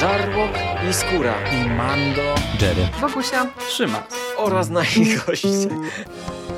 [0.00, 0.50] Żarłok
[0.90, 4.02] i Skóra i Mando, Jerry, Wokusia, Trzyma
[4.36, 5.48] oraz nasi goście.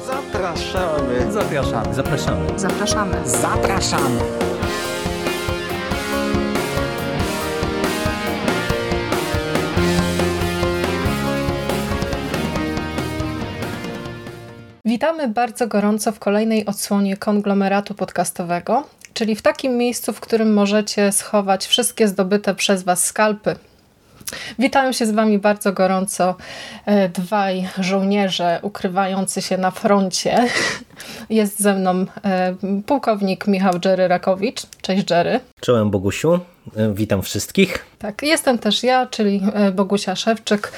[0.07, 1.33] Zapraszamy.
[1.33, 1.95] Zapraszamy.
[1.95, 2.59] Zapraszamy.
[2.59, 3.29] zapraszamy.
[3.29, 4.21] Zapraszamy.
[14.85, 18.85] Witamy bardzo gorąco w kolejnej odsłonie konglomeratu podcastowego,
[19.23, 23.57] czyli w takim miejscu, w którym możecie schować wszystkie zdobyte przez Was skalpy.
[24.59, 26.35] Witają się z Wami bardzo gorąco
[26.87, 30.49] e, dwaj żołnierze ukrywający się na froncie.
[31.31, 32.55] Jest ze mną e,
[32.87, 34.63] pułkownik Michał Jerry Rakowicz.
[34.81, 35.41] Cześć Jerry.
[35.61, 36.41] Czołem Bogusiu,
[36.77, 37.87] E, witam wszystkich.
[37.99, 39.43] Tak, jestem też ja, czyli
[39.73, 40.73] Bogusia Szewczyk,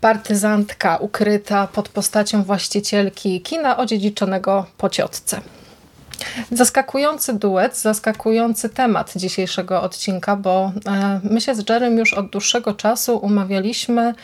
[0.00, 5.40] partyzantka ukryta pod postacią właścicielki kina odziedziczonego po ciotce.
[6.52, 12.74] Zaskakujący duet, zaskakujący temat dzisiejszego odcinka, bo e, my się z Jerem już od dłuższego
[12.74, 14.14] czasu umawialiśmy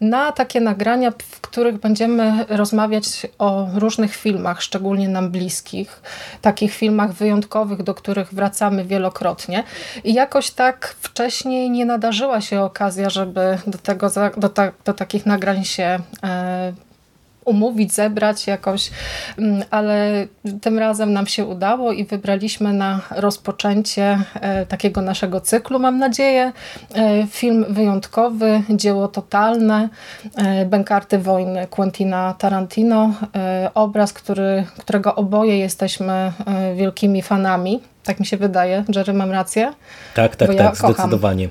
[0.00, 6.02] na takie nagrania, w których będziemy rozmawiać o różnych filmach, szczególnie nam bliskich,
[6.42, 9.64] takich filmach wyjątkowych, do których wracamy wielokrotnie.
[10.04, 15.26] I jakoś tak wcześniej nie nadarzyła się okazja, żeby do, tego, do, ta, do takich
[15.26, 16.72] nagrań się e,
[17.44, 18.90] umówić, zebrać jakoś,
[19.38, 20.26] mm, ale
[20.62, 26.52] tym razem nam się udało i wybraliśmy na rozpoczęcie e, takiego naszego cyklu, mam nadzieję.
[26.94, 29.88] E, Film wyjątkowy, dzieło totalne,
[30.36, 33.14] e, Bękarty wojny Quentina Tarantino.
[33.74, 36.32] Obraz, który, którego oboje jesteśmy
[36.76, 37.80] wielkimi fanami.
[38.04, 38.84] Tak mi się wydaje.
[38.96, 39.72] Jerry, mam rację?
[40.14, 41.48] Tak, tak, Bo tak, kocham zdecydowanie.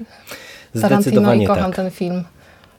[0.81, 1.75] Tarantino i Zdecydowanie kocham tak.
[1.75, 2.23] ten film.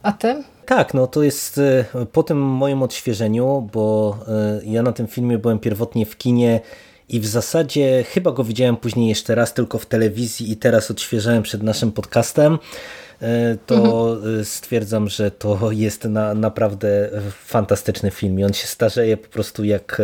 [0.03, 0.43] A ty?
[0.67, 5.39] Tak, no to jest e, po tym moim odświeżeniu, bo e, ja na tym filmie
[5.39, 6.61] byłem pierwotnie w kinie
[7.09, 11.43] i w zasadzie chyba go widziałem później jeszcze raz tylko w telewizji i teraz odświeżałem
[11.43, 12.59] przed naszym podcastem.
[13.21, 17.11] e, To e, stwierdzam, że to jest na, naprawdę
[17.45, 20.03] fantastyczny film i on się starzeje po prostu jak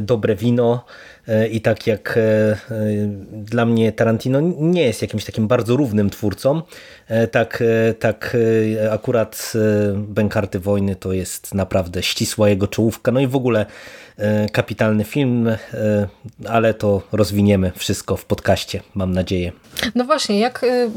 [0.00, 0.84] dobre wino
[1.50, 2.18] i tak jak
[3.32, 6.62] dla mnie Tarantino nie jest jakimś takim bardzo równym twórcą,
[7.26, 8.36] tak, e, tak
[8.84, 9.58] e, akurat e,
[9.96, 13.66] Bękarty Wojny to jest naprawdę ścisła jego czołówka, no i w ogóle
[14.16, 15.56] e, kapitalny film, e,
[16.48, 19.52] ale to rozwiniemy wszystko w podcaście, mam nadzieję.
[19.94, 20.90] No właśnie, jak, y,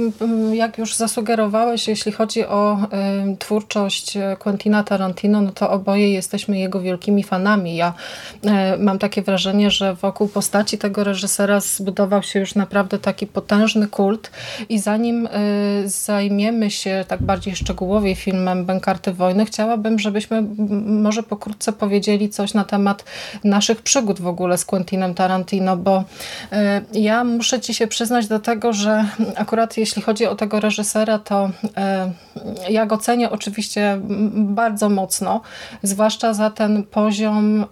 [0.55, 2.78] jak już zasugerowałeś, jeśli chodzi o
[3.33, 7.75] y, twórczość Quentina Tarantino, no to oboje jesteśmy jego wielkimi fanami.
[7.75, 7.93] Ja
[8.79, 14.31] mam takie wrażenie, że wokół postaci tego reżysera zbudował się już naprawdę taki potężny kult
[14.69, 20.44] i zanim y, zajmiemy się tak bardziej szczegółowo filmem Bękarty Wojny, chciałabym, żebyśmy
[20.85, 23.03] może pokrótce powiedzieli coś na temat
[23.44, 26.03] naszych przygód w ogóle z Quentinem Tarantino, bo
[26.94, 31.19] y, ja muszę ci się przyznać do tego, że akurat jeśli chodzi o tego reżysera,
[31.19, 31.50] to
[32.67, 34.01] y, ja go cenię oczywiście
[34.34, 35.41] bardzo mocno,
[35.84, 37.66] zwłaszcza za ten poziom y,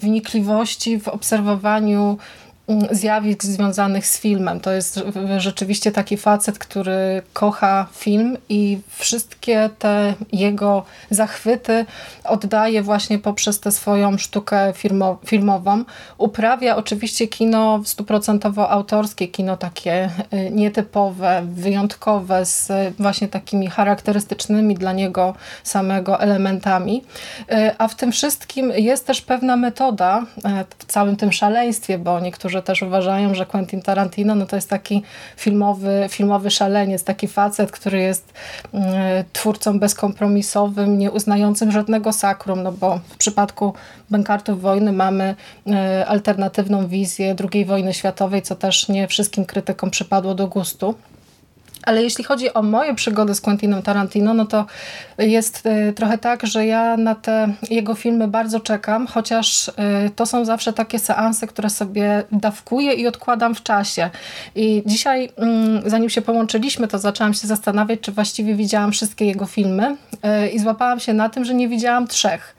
[0.00, 2.18] wnikliwości w obserwowaniu
[2.90, 4.60] zjawisk związanych z filmem.
[4.60, 5.00] To jest
[5.38, 11.86] rzeczywiście taki facet, który kocha film i wszystkie te jego zachwyty
[12.24, 15.84] oddaje właśnie poprzez tę swoją sztukę filmo, filmową.
[16.18, 24.92] Uprawia oczywiście kino stuprocentowo autorskie, kino takie y, nietypowe, wyjątkowe, z właśnie takimi charakterystycznymi dla
[24.92, 27.04] niego samego elementami.
[27.52, 30.42] Y, A w tym wszystkim jest też pewna metoda y,
[30.78, 35.02] w całym tym szaleństwie, bo niektórzy też uważają, że Quentin Tarantino no to jest taki
[35.36, 38.32] filmowy, filmowy szaleniec, taki facet, który jest
[38.74, 38.78] y,
[39.32, 43.74] twórcą bezkompromisowym, nie uznającym żadnego sakrum, no bo w przypadku
[44.10, 45.34] Bękartów Wojny mamy
[45.66, 50.94] y, alternatywną wizję II wojny światowej, co też nie wszystkim krytykom przypadło do gustu.
[51.86, 54.66] Ale jeśli chodzi o moje przygody z Quentinem Tarantino, no to
[55.18, 59.72] jest y, trochę tak, że ja na te jego filmy bardzo czekam, chociaż y,
[60.16, 64.10] to są zawsze takie seanse, które sobie dawkuję i odkładam w czasie.
[64.54, 69.46] I dzisiaj, mm, zanim się połączyliśmy, to zaczęłam się zastanawiać, czy właściwie widziałam wszystkie jego
[69.46, 69.96] filmy
[70.44, 72.56] y, i złapałam się na tym, że nie widziałam trzech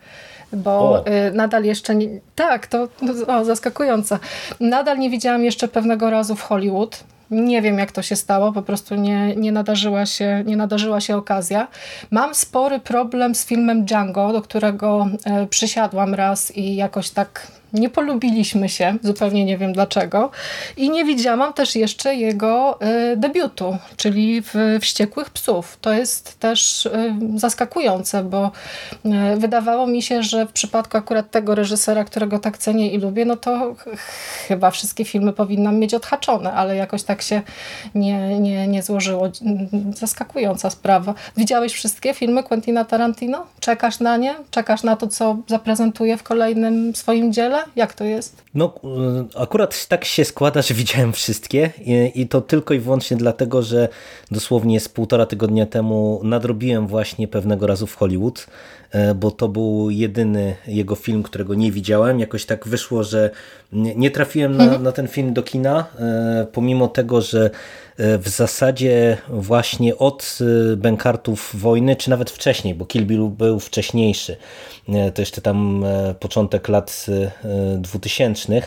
[0.54, 1.06] bo O.
[1.34, 2.08] nadal jeszcze nie...
[2.36, 2.88] Tak, to
[3.28, 4.20] o, zaskakujące.
[4.60, 7.04] Nadal nie widziałam jeszcze pewnego razu w Hollywood.
[7.32, 11.18] Nie wiem, jak to się stało, po prostu nie, nie, nadarzyła się, nie nadarzyła się
[11.18, 11.68] okazja.
[12.12, 17.90] Mam spory problem z filmem Django, do którego e, przysiadłam raz i jakoś tak Nie
[17.90, 20.32] polubiliśmy się, zupełnie nie wiem dlaczego.
[20.78, 22.80] I nie widziałam też jeszcze jego
[23.14, 25.78] y, debiutu, czyli w Wściekłych Psów.
[25.82, 26.90] To jest też y,
[27.36, 28.52] zaskakujące, bo
[29.06, 33.26] y, wydawało mi się, że w przypadku akurat tego reżysera, którego tak cenię i lubię,
[33.26, 33.76] no to
[34.48, 37.42] chyba wszystkie filmy powinnam mieć odhaczone, ale jakoś tak się
[37.96, 39.30] nie, nie, nie złożyło.
[39.96, 41.14] Zaskakująca sprawa.
[41.38, 43.46] Widziałeś wszystkie filmy Quentina Tarantino?
[43.60, 44.36] Czekasz na nie?
[44.52, 47.57] Czekasz na to, co zaprezentuje w kolejnym swoim dziele?
[47.76, 48.42] Jak to jest?
[48.54, 48.74] No,
[49.36, 53.62] y, akurat tak się składa, że widziałem wszystkie i, i to tylko i wyłącznie dlatego,
[53.62, 53.90] że
[54.32, 58.48] dosłownie z półtora tygodnia temu nadrobiłem właśnie pewnego razu w Hollywood,
[59.16, 62.20] bo to był jedyny jego film, którego nie widziałem.
[62.20, 63.30] Jakoś tak wyszło, że
[63.72, 64.84] nie trafiłem na, mhm.
[64.84, 65.86] na ten film do kina,
[66.42, 67.50] y, pomimo tego, że
[67.98, 70.40] w zasadzie właśnie od
[70.78, 74.38] Bękartów Wojny, czy nawet wcześniej, bo Kill Bill był wcześniejszy,
[75.14, 75.86] to jeszcze tam
[76.20, 77.06] początek lat
[77.78, 78.62] 2000.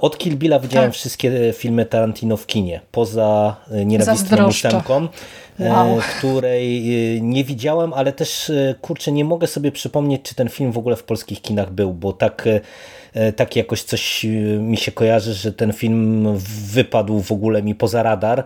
[0.00, 0.98] Od Kill Billa widziałem tak.
[0.98, 5.08] wszystkie filmy Tarantino w kinie, poza Nienawistną ósemką,
[5.58, 5.98] wow.
[6.18, 6.82] której
[7.22, 11.04] nie widziałem, ale też kurczę, nie mogę sobie przypomnieć, czy ten film w ogóle w
[11.04, 12.48] polskich kinach był, bo tak
[13.36, 14.26] tak jakoś coś
[14.60, 16.28] mi się kojarzy, że ten film
[16.72, 18.44] wypadł w ogóle mi poza radar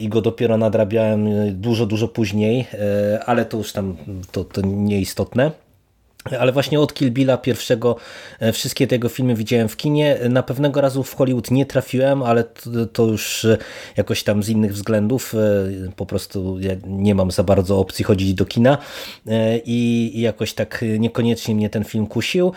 [0.00, 1.28] i go dopiero nadrabiałem
[1.60, 2.66] dużo, dużo później,
[3.26, 3.96] ale to już tam
[4.32, 5.67] to, to nieistotne.
[6.40, 7.96] Ale właśnie od Kill Billa pierwszego
[8.40, 10.18] e, wszystkie tego filmy widziałem w kinie.
[10.28, 12.44] Na pewnego razu w Hollywood nie trafiłem, ale
[12.92, 13.58] to, już e,
[13.96, 15.34] jakoś tam z innych względów.
[15.34, 15.38] E,
[15.96, 18.78] po prostu ja nie mam za bardzo opcji chodzić do kina
[19.64, 22.52] i jakoś tak niekoniecznie mnie ten film kusił.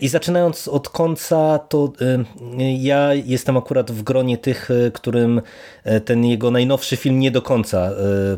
[0.00, 1.92] I zaczynając od końca, to
[2.78, 5.42] ja jestem akurat w gronie tych, którym
[6.04, 7.90] ten jego najnowszy film nie do końca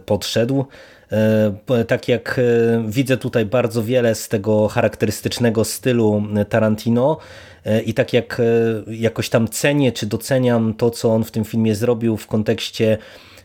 [0.06, 0.64] podszedł.
[1.12, 2.43] E, tak jak e,
[2.88, 7.19] widzę tutaj bardzo wiele z tego charakterystycznego stylu Tarantino
[7.64, 8.43] e, i tak jak
[8.87, 12.99] jakoś tam cenię czy doceniam to, co on w tym filmie zrobił w kontekście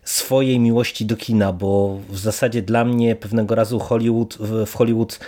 [0.04, 5.19] swojej miłości do kina, bo w zasadzie dla mnie pewnego razu Hollywood, w Hollywood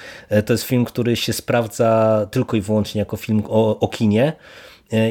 [0.45, 4.33] to jest film, który się sprawdza tylko i wyłącznie jako film o, o kinie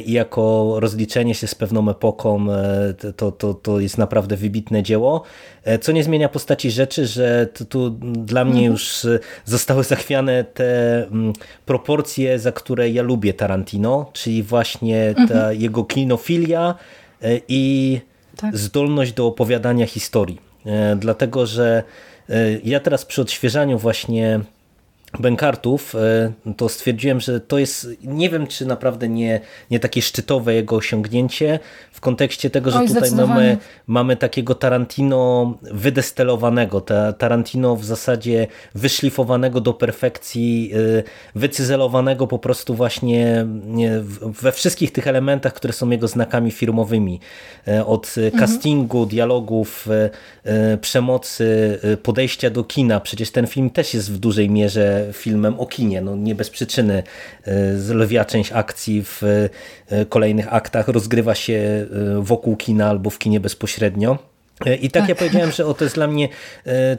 [0.06, 5.22] i jako rozliczenie się z pewną epoką e, to, to, to jest naprawdę wybitne dzieło,
[5.64, 8.72] e, co nie zmienia postaci rzeczy, że tu dla mnie mhm.
[8.72, 9.06] już
[9.44, 11.32] zostały zachwiane te mm,
[11.66, 15.60] proporcje, za które ja lubię Tarantino, czyli właśnie ta mhm.
[15.60, 16.74] jego kinofilia
[17.48, 18.00] i
[18.36, 18.56] tak.
[18.56, 20.40] zdolność do opowiadania historii.
[20.96, 21.82] Dlatego, że
[22.64, 24.40] ja teraz przy odświeżaniu właśnie
[25.18, 29.40] Bękartów, e, to stwierdziłem, że to jest, nie wiem czy naprawdę nie,
[29.70, 31.58] nie takie szczytowe jego osiągnięcie
[31.92, 38.46] w kontekście tego, że Oj, tutaj mamy, mamy takiego Tarantino wydestelowanego, ta, Tarantino w zasadzie
[38.74, 41.02] wyszlifowanego do perfekcji, e,
[41.34, 43.46] wycyzelowanego po prostu właśnie
[44.42, 47.20] we wszystkich tych elementach, które są jego znakami firmowymi.
[47.68, 48.40] E, od mhm.
[48.40, 49.88] castingu, dialogów,
[50.80, 53.00] przemocy, podejścia do kina.
[53.00, 56.00] Przecież ten film też jest w dużej mierze filmem o kinie.
[56.00, 57.02] No nie bez przyczyny
[57.44, 61.86] e, lwia część akcji w e, kolejnych aktach rozgrywa się e,
[62.20, 64.33] wokół kina albo w kinie bezpośrednio.
[64.80, 66.28] I tak, tak, ja powiedziałem, że o, to jest dla mnie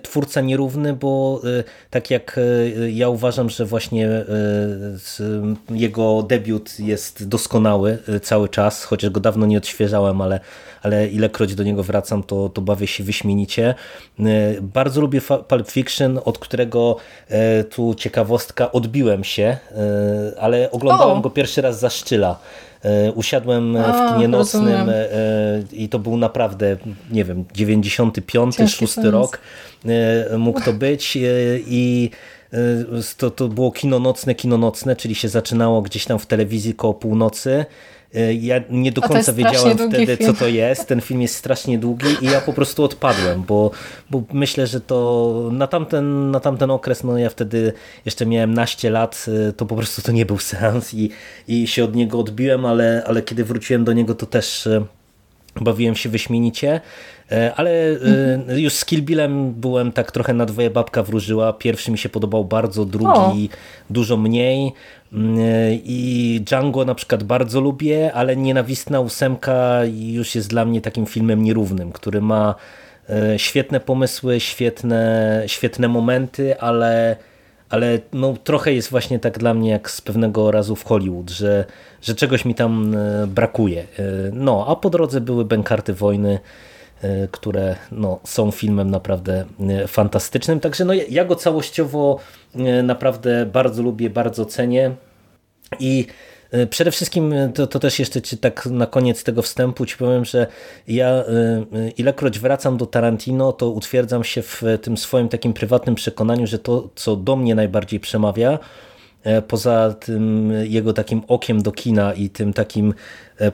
[0.02, 1.42] twórca nierówny, bo
[1.90, 2.40] tak jak
[2.90, 4.10] ja uważam, że właśnie
[5.70, 10.40] jego debiut jest doskonały cały czas, chociaż go dawno nie odświeżałem, ale
[10.86, 13.76] ale ilekroć do niego wracam, to, to bawię się wyśmienicie.
[14.20, 14.24] E,
[14.62, 16.98] bardzo lubię Pulp Fiction, od którego
[17.30, 21.22] e, tu ciekawostka odbiłem się, e, ale oglądałem o.
[21.22, 22.40] go pierwszy raz za szczyla.
[23.16, 24.92] Usiadłem w kinie nocnym
[25.72, 26.78] i to był naprawdę,
[27.12, 29.40] nie wiem, 95, 6 rok
[30.38, 31.18] mógł to być
[31.68, 32.10] i
[33.18, 36.94] to, to było kino nocne, kino nocne, czyli się zaczynało gdzieś tam w telewizji koło
[36.94, 37.95] północy E,
[38.42, 40.34] ja nie do końca wiedziałem wtedy, film.
[40.34, 40.88] co to jest.
[40.88, 43.72] Ten film jest strasznie długi i ja po prostu odpadłem, bo,
[44.10, 47.74] bo myślę, że to na tamten, na tamten okres, no ja wtedy
[48.06, 51.10] jeszcze miałem naście lat, e, to po prostu to nie był seans i,
[51.48, 54.86] i się od niego odbiłem, ale, ale kiedy wróciłem do niego, to też e,
[55.62, 56.82] bawiłem się wyśmienicie.
[57.56, 58.60] Ale mhm.
[58.60, 61.54] już z Kill Billem byłem tak trochę na dwoje babka wróżyła.
[61.54, 63.94] Pierwszy mi się podobał bardzo, drugi o.
[63.94, 64.74] dużo mniej.
[65.14, 65.38] Mm,
[65.84, 71.44] I Django na przykład bardzo lubię, ale Nienawistna ósemka już jest dla mnie takim filmem
[71.44, 72.56] nierównym, który ma
[73.10, 77.16] e, świetne pomysły, świetne, świetne momenty, ale,
[77.76, 81.66] ale no, trochę jest właśnie tak dla mnie jak z pewnego razu w Hollywood, że,
[82.02, 83.82] że czegoś mi tam e, brakuje.
[83.82, 83.86] E,
[84.34, 86.40] no, a po drodze były Bękarty Wojny,
[87.06, 89.46] E, które no, są filmem naprawdę
[89.88, 90.60] fantastycznym.
[90.60, 92.20] Także no, ja go całościowo
[92.84, 94.92] naprawdę bardzo lubię, bardzo cenię
[95.80, 96.08] i
[96.70, 100.48] Przede wszystkim to, to też jeszcze ci tak na koniec tego wstępu ci powiem, że
[100.88, 101.24] ja
[101.98, 106.90] ilekroć wracam do Tarantino, to utwierdzam się w tym swoim takim prywatnym przekonaniu, że to,
[106.96, 108.60] co do mnie najbardziej przemawia,
[109.48, 112.94] poza tym jego takim okiem do kina i tym takim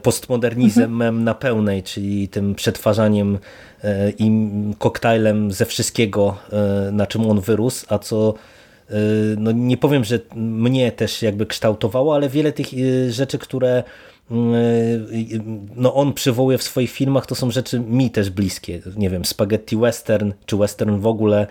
[0.01, 1.23] postmodernizmem mhm.
[1.23, 3.39] na pełnej, czyli tym przetwarzaniem
[4.19, 4.31] i
[4.77, 6.37] koktajlem ze wszystkiego,
[6.91, 8.33] na czym on wyrósł, a co
[9.37, 13.83] no nie powiem, że mnie też jakby kształtowało, ale wiele tych y, rzeczy, które
[14.31, 14.33] y,
[15.75, 18.81] no on przywołuje w swoich filmach, to są rzeczy mi też bliskie.
[18.97, 21.47] Nie wiem, spaghetti western, czy western w ogóle,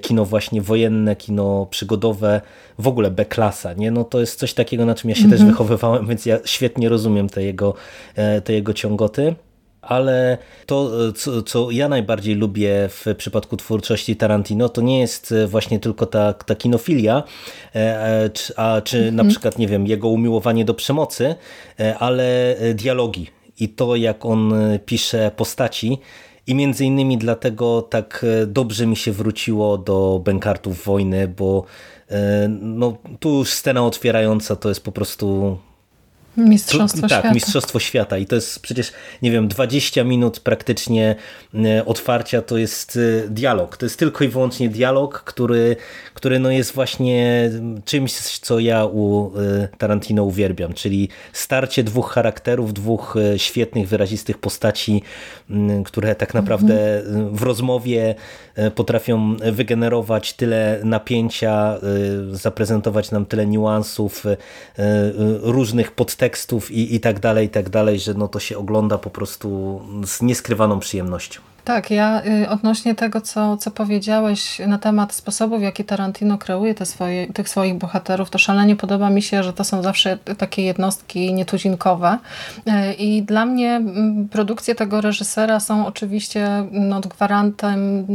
[0.00, 2.40] kino właśnie wojenne, kino przygodowe,
[2.78, 3.90] w ogóle B-klasa, nie?
[3.90, 5.32] No to jest coś takiego, na czym ja się mm -hmm.
[5.32, 5.52] też mhm.
[5.52, 7.74] wychowywałem, więc ja świetnie rozumiem te jego,
[8.44, 9.34] te jego ciągoty
[9.88, 15.80] ale to, co, co, ja najbardziej lubię w przypadku twórczości Tarantino, to nie jest właśnie
[15.80, 17.22] tylko ta, ta kinofilia,
[17.74, 19.28] e, e, a czy na mhm.
[19.28, 21.34] przykład, nie wiem, jego umiłowanie do przemocy,
[21.80, 23.26] e, ale dialogi
[23.60, 24.54] i to, jak on
[24.86, 25.98] pisze postaci.
[26.46, 31.64] I między innymi dlatego tak dobrze mi się wróciło do Bękartów Wojny, bo
[32.60, 35.58] no, tu już scena otwierająca to jest po prostu
[36.36, 37.22] Mistrzostwo to, tak, świata.
[37.22, 38.18] Tak, Mistrzostwo Świata.
[38.18, 41.16] I to jest przecież, nie wiem, 20 minut praktycznie
[41.54, 43.76] e, otwarcia to jest e, dialog.
[43.76, 45.76] To jest tylko i wyłącznie dialog, który,
[46.14, 47.50] który no jest właśnie
[47.84, 55.02] czymś, co ja u e, Tarantino uwielbiam, czyli starcie dwóch charakterów, dwóch świetnych, wyrazistych postaci,
[55.84, 57.36] które tak naprawdę mhm.
[57.36, 58.14] w rozmowie
[58.74, 61.78] potrafią wygenerować tyle napięcia,
[62.30, 64.24] zaprezentować nam tyle niuansów,
[65.42, 68.98] różnych podtekstów, tekstów i, i tak dalej, i tak dalej, że no to się ogląda
[68.98, 71.40] po prostu z nieskrywaną przyjemnością.
[71.64, 76.74] Tak, ja y, odnośnie tego, co, co powiedziałeś na temat sposobu, w jaki Tarantino kreuje
[76.74, 80.62] te swoje, tych swoich bohaterów, to szalenie podoba mi się, że to są zawsze takie
[80.62, 82.18] jednostki nietuzinkowe.
[82.58, 88.06] Y, I dla mnie mm, produkcje tego reżysera są oczywiście no, gwarantem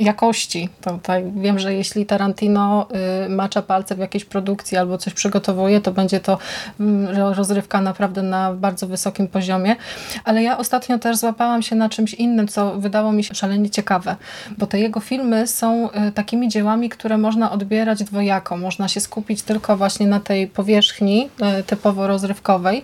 [0.00, 0.68] jakości.
[0.80, 2.86] Tutaj wiem, że jeśli Tarantino
[3.26, 6.38] y, macza palce w jakiejś produkcji albo coś przygotowuje, to będzie to
[6.80, 9.76] mm, rozrywka naprawdę na bardzo wysokim poziomie.
[10.24, 14.16] Ale ja ostatnio też złapałam się na czymś innym, co wydało mi się szalenie ciekawe,
[14.58, 18.56] bo te jego filmy są y, takimi dziełami, które można odbierać dwojako.
[18.56, 21.28] Można się skupić tylko właśnie na tej powierzchni
[21.60, 22.82] y, typowo rozrywkowej,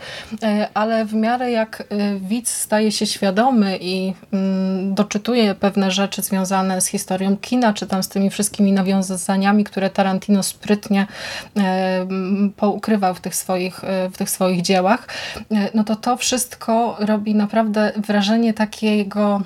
[0.74, 1.84] ale w miarę jak
[2.20, 8.02] widz staje się świadomy i mm, doczytuje pewne rzeczy związane z historią kina, czy tam
[8.02, 11.06] z tymi wszystkimi nawiązaniami, które Tarantino sprytnie
[11.56, 12.06] e,
[12.56, 17.34] poukrywał w tych swoich, e, w tych swoich dziełach, e, no to to wszystko robi
[17.34, 19.42] naprawdę wrażenie takiego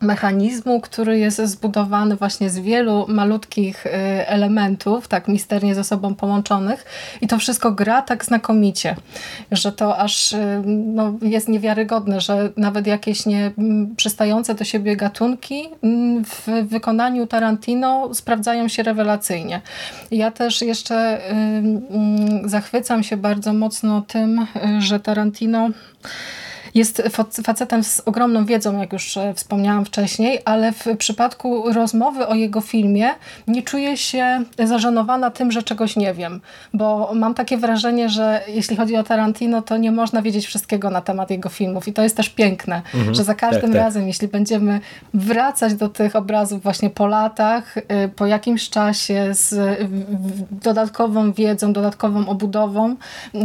[0.00, 3.90] mechanizmu, który jest zbudowany właśnie z wielu malutkich y,
[4.26, 6.84] elementów, tak misternie ze sobą połączonych
[7.20, 8.96] i to wszystko gra tak znakomicie,
[9.52, 13.50] że to aż y, no, jest niewiarygodne, że nawet jakieś nie
[13.96, 15.68] przystające do siebie gatunki
[16.24, 19.60] w wykonaniu Tarantino sprawdzają się rewelacyjnie.
[20.10, 21.20] Ja też jeszcze
[22.44, 24.46] y, zachwycam się bardzo mocno tym,
[24.78, 25.70] że Tarantino
[26.74, 27.02] jest
[27.44, 32.60] facetem z ogromną wiedzą, jak już e, wspomniałam wcześniej, ale w przypadku rozmowy o jego
[32.60, 33.10] filmie
[33.46, 36.40] nie czuję się zażenowana tym, że czegoś nie wiem,
[36.74, 41.00] bo mam takie wrażenie, że jeśli chodzi o Tarantino, to nie można wiedzieć wszystkiego na
[41.00, 43.80] temat jego filmów i to jest też piękne, mhm, że za każdym tak, tak.
[43.80, 44.80] razem, jeśli będziemy
[45.14, 47.82] wracać do tych obrazów właśnie po latach, y,
[48.16, 49.78] po jakimś czasie z
[50.50, 52.96] dodatkową wiedzą, dodatkową obudową,
[53.34, 53.38] y,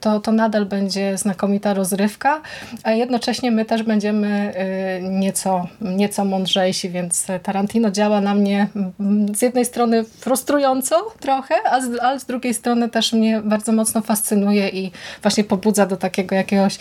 [0.00, 2.40] to, to nadal będzie znakomita rozrywka,
[2.82, 4.52] a jednocześnie my też będziemy
[4.98, 8.66] y, nieco, nieco mądrzejsi, więc Tarantino działa na mnie
[9.00, 13.72] mm, z jednej strony frustrująco trochę, a z, ale z drugiej strony też mnie bardzo
[13.72, 14.92] mocno fascynuje i
[15.22, 16.78] właśnie pobudza do takiego jakiegoś y,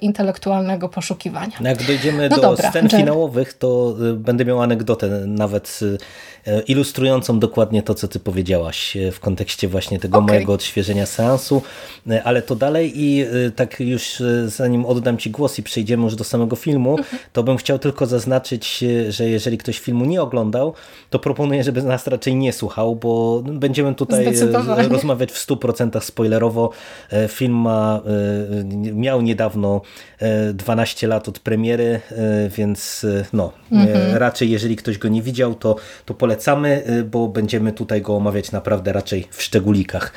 [0.00, 1.52] intelektualnego poszukiwania.
[1.60, 2.96] No jak dojdziemy no do dobra, scen że...
[2.96, 5.80] finałowych, to y, będę miał anegdotę nawet
[6.66, 10.28] ilustrującą dokładnie to, co ty powiedziałaś w kontekście właśnie tego okay.
[10.34, 11.62] mojego odświeżenia seansu,
[12.24, 16.24] ale to dalej i tak już zanim od oddam Ci głos i przejdziemy już do
[16.24, 16.96] samego filmu,
[17.32, 20.74] to bym chciał tylko zaznaczyć, że jeżeli ktoś filmu nie oglądał,
[21.10, 26.70] to proponuję, żeby nas raczej nie słuchał, bo będziemy tutaj e, rozmawiać w 100% spoilerowo.
[27.10, 28.00] E, film ma,
[28.60, 29.80] e, miał niedawno
[30.54, 32.00] 12 lat od premiery,
[32.56, 34.16] więc no, mhm.
[34.16, 38.92] raczej jeżeli ktoś go nie widział, to, to polecamy, bo będziemy tutaj go omawiać naprawdę
[38.92, 40.12] raczej w szczególikach.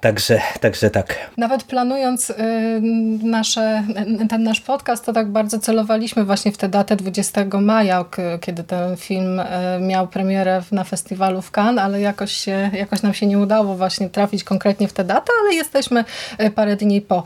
[0.00, 1.30] Także, także tak.
[1.36, 2.34] Nawet planując y,
[3.22, 3.84] nasze,
[4.28, 8.04] ten nasz podcast, to tak bardzo celowaliśmy właśnie w tę datę 20 maja,
[8.40, 9.44] kiedy ten film y,
[9.80, 14.10] miał premierę na festiwalu w Cannes, ale jakoś, się, jakoś nam się nie udało właśnie
[14.10, 16.04] trafić konkretnie w tę datę, ale jesteśmy
[16.40, 17.22] y, parę dni po.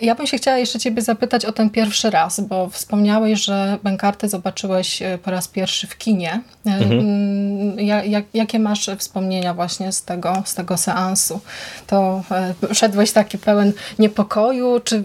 [0.00, 4.28] Ja bym się chciała jeszcze ciebie zapytać o ten pierwszy raz, bo wspomniałeś, że Benkarty
[4.28, 6.40] zobaczyłeś po raz pierwszy w kinie.
[6.66, 6.92] Mhm.
[6.92, 11.40] Mm, jak, jakie masz wspomnienia właśnie z tego, z tego seansu?
[11.86, 14.80] To E, szedłeś taki pełen niepokoju?
[14.84, 15.04] Czy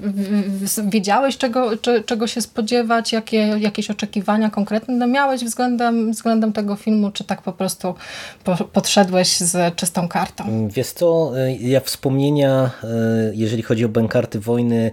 [0.84, 3.14] wiedziałeś, czego, czy, czego się spodziewać?
[3.14, 7.12] Jakie, jakieś oczekiwania konkretne miałeś względem, względem tego filmu?
[7.12, 7.96] Czy tak po prostu
[8.44, 10.68] po, podszedłeś z czystą kartą?
[10.68, 12.88] Wiesz co, e, ja wspomnienia, e,
[13.34, 14.92] jeżeli chodzi o bękarty wojny,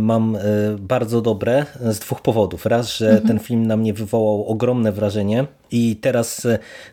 [0.00, 0.38] mam
[0.78, 2.66] bardzo dobre z dwóch powodów.
[2.66, 3.28] Raz, że mhm.
[3.28, 6.46] ten film na mnie wywołał ogromne wrażenie i teraz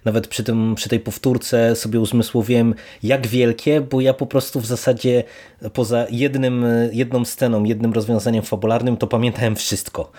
[0.06, 4.66] nawet przy, tym, przy tej powtórce sobie uzmysłowiłem, jak wielkie, bo ja po prostu w
[4.66, 5.24] zasadzie
[5.74, 10.12] poza jednym, jedną sceną, jednym rozwiązaniem fabularnym, to pamiętałem wszystko.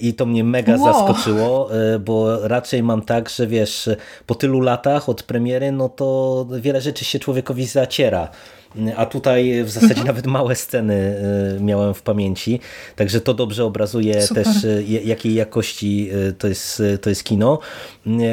[0.00, 0.84] I to mnie mega wow.
[0.84, 3.90] zaskoczyło, bo raczej mam tak, że wiesz,
[4.26, 8.28] po tylu latach od premiery, no to wiele rzeczy się człowiekowi zaciera
[8.96, 10.06] a tutaj w zasadzie mhm.
[10.06, 11.16] nawet małe sceny
[11.60, 12.60] miałem w pamięci,
[12.96, 14.44] także to dobrze obrazuje Super.
[14.44, 14.56] też
[15.04, 17.58] jakiej jakości to jest, to jest kino.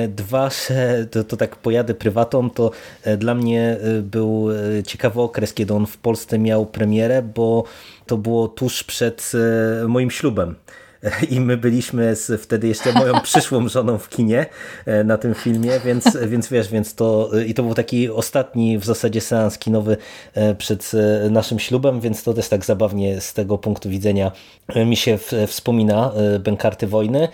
[0.09, 2.71] Dwa, że to, to tak pojadę prywatą, to
[3.17, 4.47] dla mnie był
[4.87, 7.63] ciekawy okres, kiedy on w Polsce miał premierę, bo
[8.05, 9.31] to było tuż przed
[9.87, 10.55] moim ślubem
[11.29, 14.45] i my byliśmy z wtedy jeszcze moją przyszłą żoną w kinie
[14.85, 18.85] e, na tym filmie, więc, więc wiesz, więc to i to był taki ostatni w
[18.85, 19.97] zasadzie seans kinowy
[20.33, 20.91] e, przed
[21.25, 24.31] e, naszym ślubem, więc to też tak zabawnie z tego punktu widzenia
[24.75, 25.17] mi się
[25.47, 27.27] wspomina Bękarty Wojny.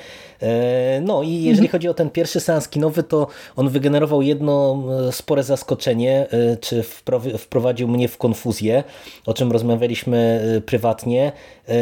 [1.01, 1.72] No i jeżeli mhm.
[1.72, 6.27] chodzi o ten pierwszy seans kinowy, to on wygenerował jedno spore zaskoczenie,
[6.62, 6.84] czy
[7.38, 8.84] wprowadził mnie w konfuzję,
[9.25, 11.31] o czym rozmawialiśmy prywatnie,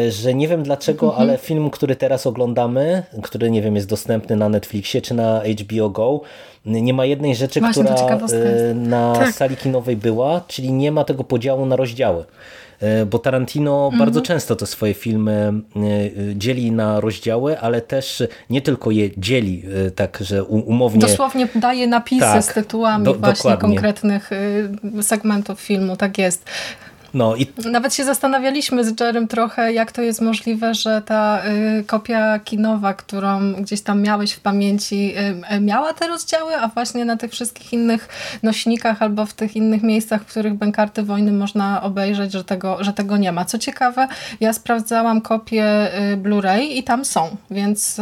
[0.10, 1.22] że nie wiem dlaczego, mhm.
[1.22, 5.90] ale film, który teraz oglądamy, który nie wiem, jest dostępny na Netflixie czy na HBO
[5.90, 6.22] Go,
[6.68, 9.36] nie ma jednej rzeczy, Właśnie, która e, na tak.
[9.36, 12.26] sali kinowej była, czyli nie ma tego podziału na rozdziały e,
[13.12, 14.00] bo Tarantino mhm.
[14.00, 15.80] bardzo często te swoje filmy e,
[16.36, 19.64] dzieli na rozdziały, ale też nie tylko je dzieli,
[19.96, 21.02] tak, że umownie...
[21.02, 23.76] Dosłownie daje napisy tak, z tytułami do, właśnie dokładnie.
[23.76, 24.30] konkretnych
[25.02, 26.46] segmentów filmu, tak jest.
[27.18, 27.48] No i...
[27.72, 31.42] Nawet się zastanawialiśmy z Jerem trochę, jak to jest możliwe, że ta
[31.80, 36.68] y, kopia kinowa, którą gdzieś tam miałeś w pamięci, y, y, miała te rozdziały, a
[36.68, 38.08] właśnie na tych wszystkich innych
[38.44, 42.94] nośnikach albo w tych innych miejscach, w których Bękarty Wojny można obejrzeć, że tego, że
[42.94, 43.46] tego nie ma.
[43.46, 44.08] Co ciekawe,
[44.40, 48.02] ja sprawdzałam kopię y, Blu-ray i tam są, więc y,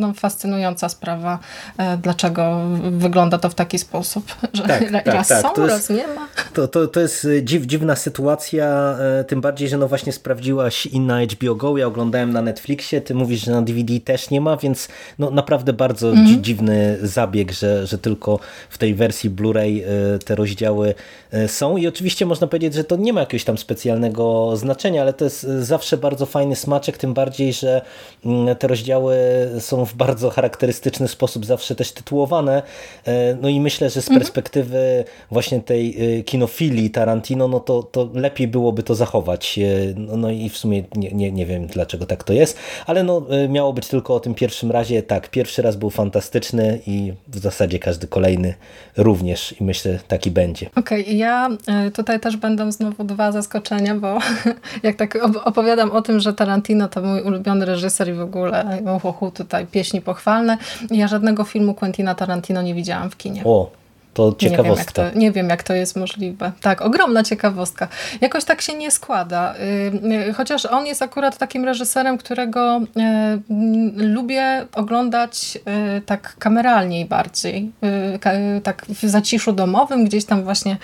[0.00, 1.38] no, fascynująca sprawa,
[1.80, 5.42] y, dlaczego wygląda to w taki sposób, że tak, raz tak, tak.
[5.42, 6.28] są, to raz nie ma.
[6.52, 10.86] To, to, to jest dziw, dziwna sytuacja, sytuacja, e, tym bardziej, że no właśnie sprawdziłaś
[10.86, 14.40] i na HBO Go, ja oglądałem na Netflixie, ty mówisz, że na DVD też nie
[14.40, 16.42] ma, więc no naprawdę bardzo mm.
[16.42, 18.38] dziwny zabieg, że, że tylko
[18.70, 20.94] w tej wersji Blu-ray e, te rozdziały
[21.30, 25.12] e, są i oczywiście można powiedzieć, że to nie ma jakiegoś tam specjalnego znaczenia, ale
[25.12, 27.82] to jest zawsze bardzo fajny smaczek, tym bardziej, że
[28.24, 29.16] mm, te rozdziały
[29.60, 32.62] są w bardzo charakterystyczny sposób zawsze też tytułowane,
[33.42, 34.20] no i myślę, że z mhm.
[34.20, 39.58] perspektywy właśnie tej kinofilii Tarantino, no to, to lepiej byłoby to zachować.
[39.58, 39.62] E,
[39.96, 43.22] no, no i w sumie nie, nie, nie wiem dlaczego tak to jest, ale no,
[43.30, 45.02] e, miało być tylko o tym pierwszym razie.
[45.02, 48.54] Tak, pierwszy raz był fantastyczny i w zasadzie każdy kolejny
[48.96, 50.70] również i myślę taki będzie.
[50.76, 54.18] Okej, okay, ja e, tutaj też będą znowu dwa zaskoczenia, bo
[54.82, 59.30] jak tak opowiadam o tym, że Tarantino to mój ulubiony reżyser i w ogóle uhu,
[59.30, 60.58] tutaj pieśni pochwalne,
[60.90, 63.42] ja żadnego filmu Quentina Tarantino nie widziałam w kinie.
[63.44, 63.70] O,
[64.16, 65.02] to ciekawostka.
[65.02, 66.52] Nie wiem, to, nie wiem, jak to jest możliwe.
[66.60, 67.88] Tak, ogromna ciekawostka.
[68.20, 69.54] Jakoś tak się nie składa.
[69.54, 72.82] Y, y, chociaż on jest akurat takim reżyserem, którego y,
[73.96, 75.58] lubię oglądać
[76.06, 77.72] tak kameralniej bardziej.
[78.62, 80.76] Tak w zaciszu domowym, gdzieś tam właśnie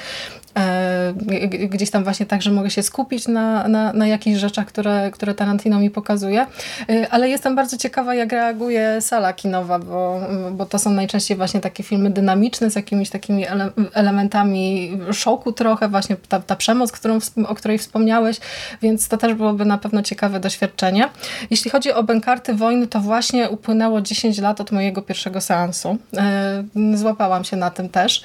[1.69, 5.35] gdzieś tam właśnie tak, że mogę się skupić na, na, na jakichś rzeczach, które, które
[5.35, 6.47] Tarantino mi pokazuje,
[6.89, 10.21] e, ale jestem bardzo ciekawa, jak reaguje sala kinowa, bo,
[10.53, 15.89] bo to są najczęściej właśnie takie filmy dynamiczne z jakimiś takimi ele elementami szoku trochę,
[15.89, 18.37] właśnie ta, ta przemoc, którą, o której wspomniałeś,
[18.83, 21.09] więc to też byłoby na pewno ciekawe doświadczenie.
[21.51, 25.97] Jeśli chodzi o Bękarty Wojny, to właśnie upłynęło 10 lat od mojego pierwszego seansu.
[26.17, 28.23] E, złapałam się na tym też.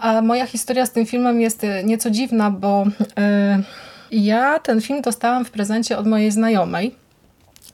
[0.00, 2.86] A moja historia z tym filmem filmem jest e, nieco dziwna, bo
[3.18, 3.62] e,
[4.10, 6.94] ja ten film dostałam w prezencie od mojej znajomej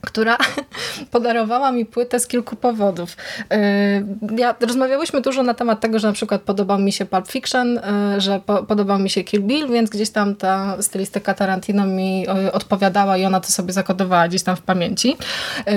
[0.07, 0.37] która
[1.11, 3.17] podarowała mi płytę z kilku powodów.
[3.53, 7.77] Y, ja, rozmawiałyśmy dużo na temat tego, że na przykład podobał mi się Pulp Fiction,
[7.77, 7.81] y,
[8.21, 12.51] że po, podobał mi się Kill Bill, więc gdzieś tam ta stylistyka Tarantino mi y,
[12.51, 15.15] odpowiadała i ona to sobie zakodowała gdzieś tam w pamięci.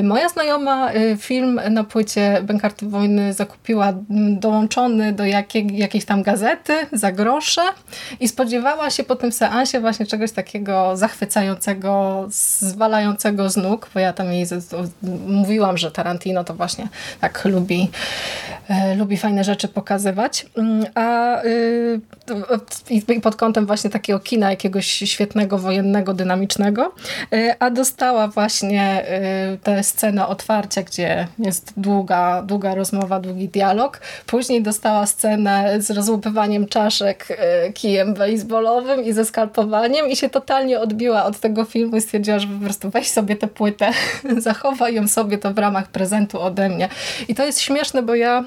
[0.02, 6.72] Moja znajoma film na płycie Bękarty Wojny zakupiła mm, dołączony do jakiej, jakiejś tam gazety
[6.92, 7.62] za grosze
[8.20, 12.26] i spodziewała się po tym seansie właśnie czegoś takiego zachwycającego,
[12.60, 14.46] zwalającego z nóg, bo ja tam jej
[15.26, 16.88] mówiłam, że Tarantino to właśnie
[17.20, 17.90] tak lubi,
[18.68, 20.46] e, lubi fajne rzeczy pokazywać.
[20.56, 21.36] Mm, a
[22.30, 26.92] y, pod kątem właśnie takiego kina jakiegoś świetnego, wojennego, dynamicznego,
[27.32, 29.04] e, a dostała właśnie
[29.54, 34.00] y, tę scenę otwarcia, gdzie jest długa, długa rozmowa, długi dialog.
[34.26, 40.80] Później dostała scenę z rozłupywaniem czaszek e, kijem baseballowym i ze skalpowaniem i się totalnie
[40.80, 43.90] odbiła od tego filmu i stwierdziła, że po prostu weź sobie tę płytę,
[44.38, 46.88] zachowaj ją sobie to w ramach prezentu ode mnie.
[47.28, 48.44] I to jest śmieszne, bo ja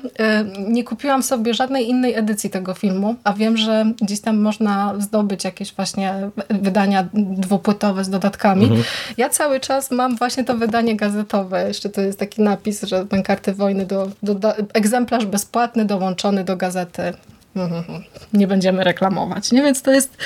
[0.67, 5.43] nie kupiłam sobie żadnej innej edycji tego filmu, a wiem, że gdzieś tam można zdobyć
[5.43, 8.63] jakieś właśnie wydania dwupłytowe z dodatkami.
[8.63, 8.83] Mhm.
[9.17, 11.67] Ja cały czas mam właśnie to wydanie gazetowe.
[11.67, 16.57] Jeszcze to jest taki napis, że karty wojny do, do, do egzemplarz bezpłatny dołączony do
[16.57, 17.13] gazety
[18.33, 19.51] nie będziemy reklamować.
[19.51, 19.61] Nie?
[19.61, 20.17] Więc to jest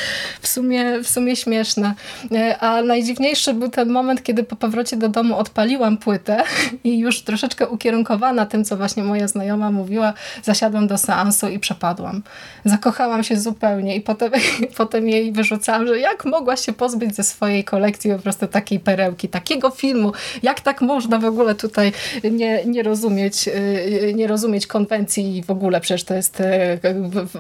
[0.42, 1.94] w sumie, w sumie śmieszne.
[2.32, 6.44] E, a najdziwniejszy był ten moment, kiedy po powrocie do domu odpaliłam płytę
[6.84, 10.14] i już troszeczkę ukierunkowana tym, co właśnie moja znajoma mówiła,
[10.44, 12.24] zasiadłam do seansu i przepadłam.
[12.66, 14.32] Zakochałam się zupełnie i potem,
[14.78, 19.30] potem jej wyrzucałam, że jak mogła się pozbyć ze swojej kolekcji po prostu takiej perełki,
[19.30, 20.12] takiego filmu,
[20.44, 21.92] jak tak można w ogóle tutaj
[22.32, 26.78] nie, nie rozumieć, e, nie rozumieć konwencji i w ogóle przecież to jest e,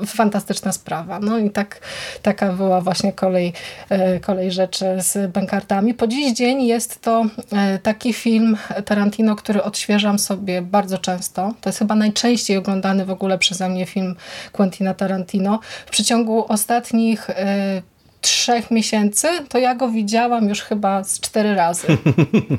[0.05, 1.19] fantastyczna sprawa.
[1.19, 1.81] No i tak,
[2.21, 3.53] taka była właśnie kolej,
[3.89, 5.93] e, kolej rzeczy z bankartami.
[5.93, 11.53] Po dziś dzień jest to e, taki film Tarantino, który odświeżam sobie bardzo często.
[11.61, 14.15] To jest chyba najczęściej oglądany w ogóle przeze mnie film
[14.51, 15.59] Quentina Tarantino.
[15.85, 17.81] W przeciągu ostatnich e,
[18.27, 21.87] trzech miesięcy, to ja go widziałam już chyba z cztery razy.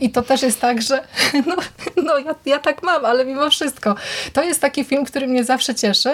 [0.01, 1.03] I to też jest tak, że
[1.47, 1.57] no,
[2.05, 3.95] no ja, ja tak mam, ale mimo wszystko.
[4.33, 6.11] To jest taki film, który mnie zawsze cieszy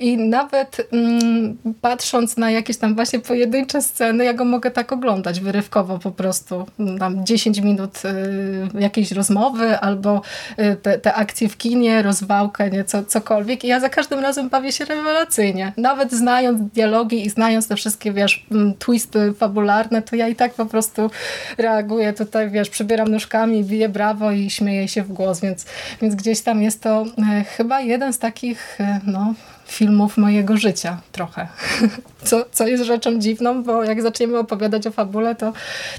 [0.00, 5.40] i nawet mm, patrząc na jakieś tam właśnie pojedyncze sceny, ja go mogę tak oglądać
[5.40, 6.66] wyrywkowo po prostu.
[6.98, 10.22] Tam 10 minut y, jakiejś rozmowy albo
[10.58, 13.64] y, te, te akcje w kinie, rozwałkę, nie, co, cokolwiek.
[13.64, 15.72] I ja za każdym razem bawię się rewelacyjnie.
[15.76, 18.46] Nawet znając dialogi i znając te wszystkie, wiesz,
[18.78, 21.10] twisty twisty fabularne, to ja i tak po prostu
[21.58, 25.66] reaguję tutaj, wiesz, przybieram nóżkami, biję brawo i śmieję się w głos, więc,
[26.02, 29.34] więc gdzieś tam jest to e, chyba jeden z takich, e, no,
[29.66, 31.48] filmów mojego życia trochę.
[32.24, 35.52] Co, co jest rzeczą dziwną, bo jak zaczniemy opowiadać o fabule, to,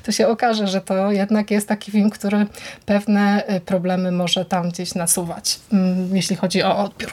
[0.04, 2.46] to się okaże, że to jednak jest taki film, który
[2.86, 7.12] pewne e, problemy może tam gdzieś nasuwać, mm, jeśli chodzi o odbiór.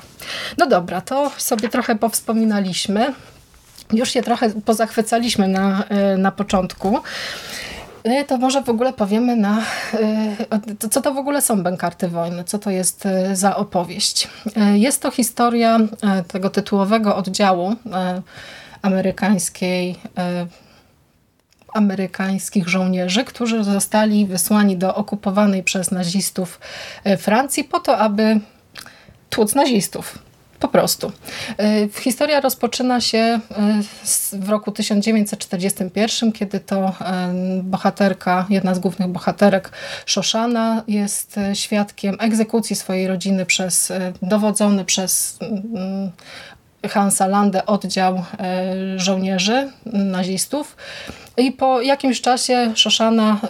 [0.59, 3.14] No dobra, to sobie trochę powspominaliśmy.
[3.92, 6.99] Już się trochę pozachwycaliśmy na, e, na początku.
[8.05, 9.62] E, to może w ogóle powiemy na
[10.81, 14.29] e, co to w ogóle są bękarty wojny, co to jest za opowieść.
[14.75, 15.79] Jest to historia
[16.29, 17.77] tego tytułowego oddziału
[18.83, 19.96] amerykańskiej
[21.75, 26.61] amerykańskich żołnierzy, którzy zostali wysłani do okupowanej przez nazistów
[27.18, 28.40] Francji po to, aby
[29.31, 30.18] tłuc nazistów.
[30.61, 31.12] Po prostu.
[31.61, 33.40] Y, historia rozpoczyna się
[34.33, 36.92] y, w roku 1941, kiedy to y,
[37.62, 39.71] bohaterka, jedna z głównych bohaterek,
[40.07, 43.92] Szoszana, jest świadkiem egzekucji swojej rodziny przez
[44.23, 45.38] dowodzony przez
[46.88, 48.25] Hansa Landę oddział
[48.97, 50.77] żołnierzy nazistów.
[51.37, 53.40] I po jakimś czasie Szoszana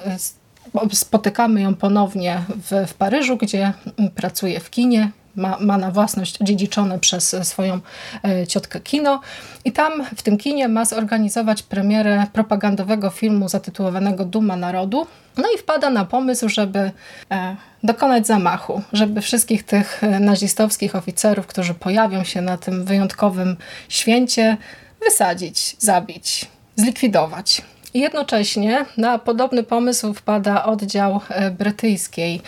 [0.92, 3.73] spotykamy ją ponownie w, w Paryżu, gdzie
[4.14, 7.81] pracuje w kinie, ma, ma na własność dziedziczone przez swoją
[8.25, 9.20] e, ciotkę kino
[9.64, 15.07] i tam w tym kinie ma zorganizować premierę propagandowego filmu zatytułowanego Duma Narodu.
[15.37, 16.90] No i wpada na pomysł, żeby
[17.31, 23.57] e, dokonać zamachu, żeby wszystkich tych e, nazistowskich oficerów, którzy pojawią się na tym wyjątkowym
[23.88, 24.57] święcie,
[25.05, 26.46] wysadzić, zabić,
[26.77, 27.62] zlikwidować.
[27.94, 32.42] Jednocześnie na podobny pomysł wpada oddział e, brytyjskiej,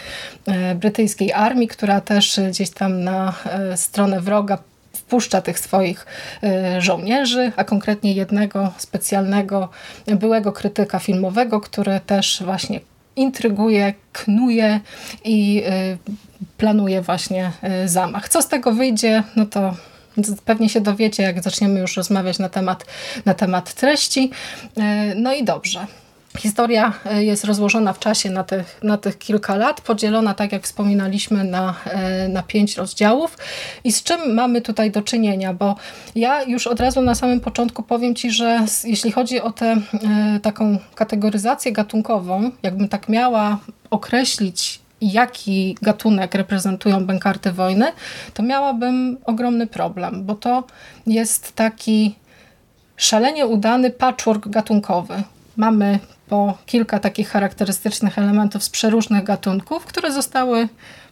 [0.46, 4.58] e, brytyjskiej armii, która też gdzieś tam na e, stronę wroga
[4.92, 6.06] wpuszcza tych swoich
[6.78, 9.68] żołnierzy, a konkretnie jednego specjalnego
[10.06, 12.80] byłego krytyka filmowego, który też właśnie
[13.16, 14.80] intryguje, knuje
[15.24, 15.62] i
[16.56, 17.52] planuje właśnie
[17.86, 18.28] zamach.
[18.28, 19.74] Co z tego wyjdzie, no to
[20.44, 22.86] Pewnie się dowiecie, jak zaczniemy już rozmawiać na temat,
[23.24, 24.30] na temat treści.
[24.76, 25.86] E, no i dobrze.
[26.38, 30.62] Historia e, jest rozłożona w czasie na tych, na tych kilka lat, podzielona, tak jak
[30.62, 33.38] wspominaliśmy, na, e, na pięć rozdziałów.
[33.84, 35.54] I z czym mamy tutaj do czynienia?
[35.54, 35.76] Bo
[36.14, 39.76] ja już od razu na samym początku powiem Ci, że jeśli chodzi o tę
[40.42, 43.58] taką kategoryzację gatunkową, jakbym tak miała
[43.90, 47.92] określić jaki gatunek reprezentują bękarty wojny,
[48.34, 50.64] to miałabym ogromny problem, bo to
[51.06, 52.14] jest taki
[52.96, 55.22] szalenie udany patchwork gatunkowy.
[55.56, 60.68] Mamy po kilka takich charakterystycznych elementów z przeróżnych gatunków, które zostały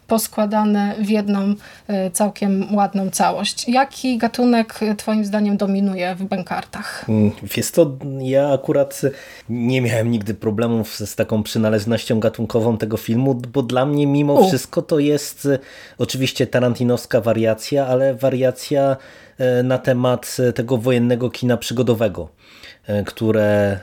[0.07, 1.55] poskładane w jedną
[1.87, 3.69] e, całkiem ładną całość.
[3.69, 7.05] Jaki gatunek e, Twoim zdaniem dominuje w bękartach?
[7.09, 9.01] Mm, wiesz to, ja akurat
[9.49, 14.47] nie miałem nigdy problemów z taką przynależnością gatunkową tego filmu, bo dla mnie mimo U.
[14.47, 15.59] wszystko to jest e,
[15.97, 18.97] oczywiście tarantinowska wariacja, ale wariacja
[19.63, 22.29] na temat tego wojennego kina przygodowego.
[22.87, 23.77] E, które e,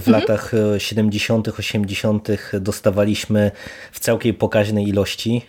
[0.00, 0.20] w mhm.
[0.20, 2.28] latach 70., e, 80.
[2.52, 3.50] dostawaliśmy
[3.92, 5.46] w całkiem pokaźnej ilości,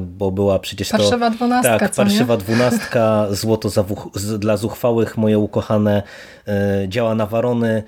[0.00, 0.98] bo była przecież to.
[0.98, 1.78] Parszywa dwunastka.
[1.78, 3.68] Tak, parszywa dwunastka, złoto
[4.38, 6.02] dla zuchwałych, moje ukochane
[6.88, 7.82] działa na warony,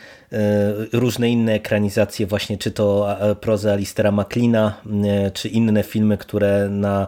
[0.93, 4.75] różne inne ekranizacje, właśnie czy to prozy Alistera McLeana,
[5.35, 7.07] czy inne filmy, które na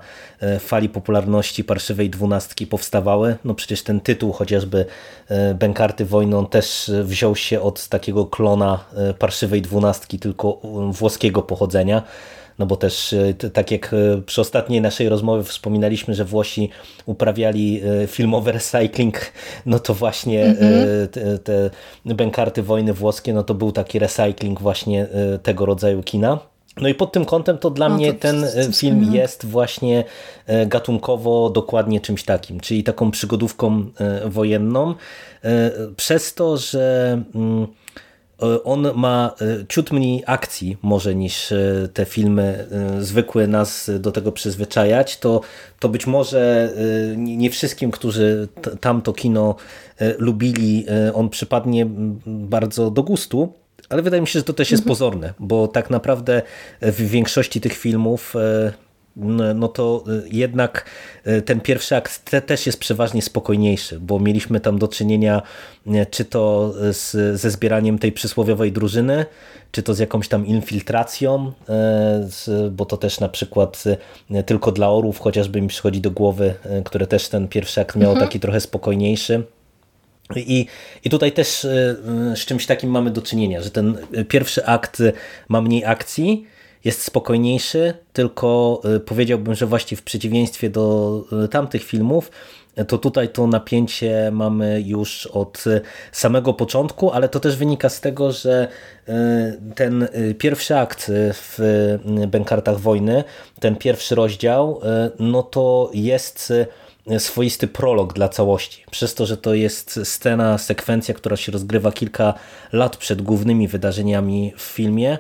[0.59, 3.37] fali popularności parszywej dwunastki powstawały.
[3.45, 4.87] No przecież ten tytuł chociażby
[5.55, 10.61] Bękarty wojną też wziął się od takiego klona e, parszywej dwunastki, tylko
[10.91, 12.03] włoskiego pochodzenia.
[12.59, 16.71] No bo też e, tak jak e, przy ostatniej naszej rozmowie wspominaliśmy, że Włosi
[17.07, 19.33] uprawiali filmowy recycling,
[19.67, 21.09] no to właśnie mm -hmm.
[21.09, 21.71] te, te
[22.05, 25.07] bękarty wojny włoskie, no to był taki recycling właśnie
[25.43, 26.39] tego rodzaju kina.
[26.81, 30.05] No i pod tym kątem to dla no mnie to ten film jest właśnie
[30.67, 33.85] gatunkowo dokładnie czymś takim, czyli taką przygodówką
[34.25, 34.95] wojenną,
[35.45, 37.67] E, przez to, że mm,
[38.65, 42.69] on ma e, ciut mniej akcji może niż e, te filmy
[43.01, 45.41] zwykłe nas do tego przyzwyczajać, to,
[45.81, 46.73] to być może
[47.17, 48.49] nie wszystkim, którzy
[48.81, 49.55] tamto kino
[50.19, 51.87] lubili, on przypadnie
[52.27, 53.53] bardzo do gustu,
[53.89, 54.89] ale wydaje mi się, że to też jest mhm.
[54.89, 56.43] pozorne, bo tak naprawdę
[56.81, 58.35] w większości tych filmów
[59.17, 60.85] no, to y, jednak
[61.27, 65.43] y, ten pierwszy akt te, też jest przeważnie spokojniejszy, bo mieliśmy tam do czynienia
[66.11, 69.27] czy to z, ze zbieraniem tej przysłowiowej drużyny,
[69.73, 71.53] czy to z jakąś tam infiltracją,
[72.49, 73.85] y, bo to też na przykład
[74.47, 78.27] tylko dla orów chociażby mi przychodzi do głowy, które też ten pierwszy akt miał mhm.
[78.27, 79.43] taki trochę spokojniejszy.
[80.37, 80.67] I,
[81.05, 81.61] I tutaj też
[82.35, 83.99] z czymś takim mamy do czynienia, że ten
[84.29, 85.03] pierwszy akt
[85.49, 86.47] ma mniej akcji,
[86.85, 92.31] jest spokojniejszy, tylko y, powiedziałbym, że właśnie w przeciwieństwie do y, tamtych filmów,
[92.89, 95.81] to tutaj to napięcie mamy już od y,
[96.13, 98.69] samego początku, ale to też wynika z tego, że
[99.75, 101.59] ten pierwszy akt w
[102.29, 103.25] Bękartach Wojny,
[103.61, 104.81] ten pierwszy rozdział,
[105.19, 106.53] no to jest
[107.19, 108.85] swoisty prolog dla całości.
[108.91, 112.35] Przez to, że to jest scena, sekwencja, która się rozgrywa kilka
[112.73, 115.19] lat przed głównymi wydarzeniami w filmie,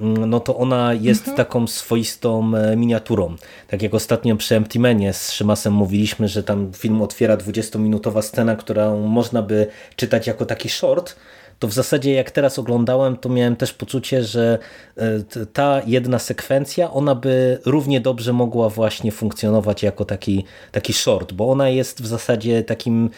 [0.00, 1.36] no to ona jest mhm.
[1.36, 3.36] taką swoistą e, miniaturą.
[3.68, 8.56] Tak jak ostatnio przy Empty Manie z Szymasem mówiliśmy, że tam film otwiera 20-minutowa scena,
[8.56, 11.16] którą można by czytać jako taki short,
[11.58, 14.58] to w zasadzie jak teraz oglądałem, to miałem też poczucie, że
[14.96, 15.20] e,
[15.52, 21.50] ta jedna sekwencja, ona by równie dobrze mogła właśnie funkcjonować jako taki, taki short, bo
[21.50, 23.10] ona jest w zasadzie takim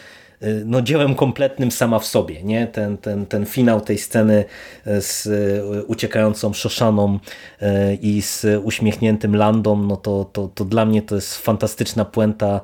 [0.65, 2.43] no, dziełem kompletnym sama w sobie.
[2.43, 2.67] Nie?
[2.67, 4.45] Ten, ten, ten finał tej sceny
[4.87, 7.19] y, z y, uciekającą Szoszaną
[8.01, 12.61] i z uśmiechniętym Landą, no to, to, to dla mnie to jest fantastyczna puenta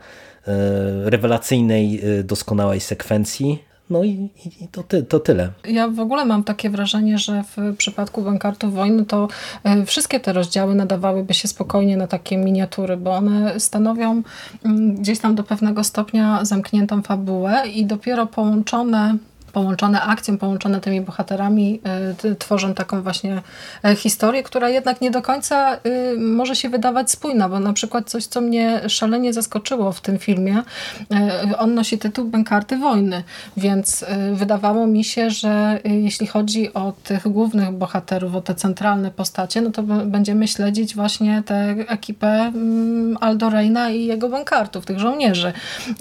[1.06, 3.73] rewelacyjnej, doskonałej sekwencji.
[3.93, 4.29] No i,
[4.62, 5.49] i to, ty, to tyle.
[5.67, 9.27] Ja w ogóle mam takie wrażenie, że w przypadku Bankartów Wojny to
[9.63, 14.23] e, wszystkie te rozdziały nadawałyby się spokojnie na takie miniatury, bo one stanowią
[14.65, 19.17] mm, gdzieś tam do pewnego stopnia zamkniętą fabułę i dopiero połączone
[19.54, 21.82] połączone akcją, połączone tymi bohaterami,
[22.26, 23.42] y, tworzą taką właśnie
[23.86, 28.10] e, historię, która jednak nie do końca y, może się wydawać spójna, bo na przykład
[28.10, 30.63] coś, co mnie szalenie zaskoczyło w tym filmie,
[31.12, 33.24] e, on nosi tytuł Bękarty Wojny,
[33.58, 39.12] więc y, wydawało mi się, że jeśli chodzi o tych głównych bohaterów, o te centralne
[39.12, 45.00] postacie, no to będziemy śledzić właśnie tę ekipę mm, Aldo Reina i jego bankartów, tych
[45.00, 45.54] żołnierzy.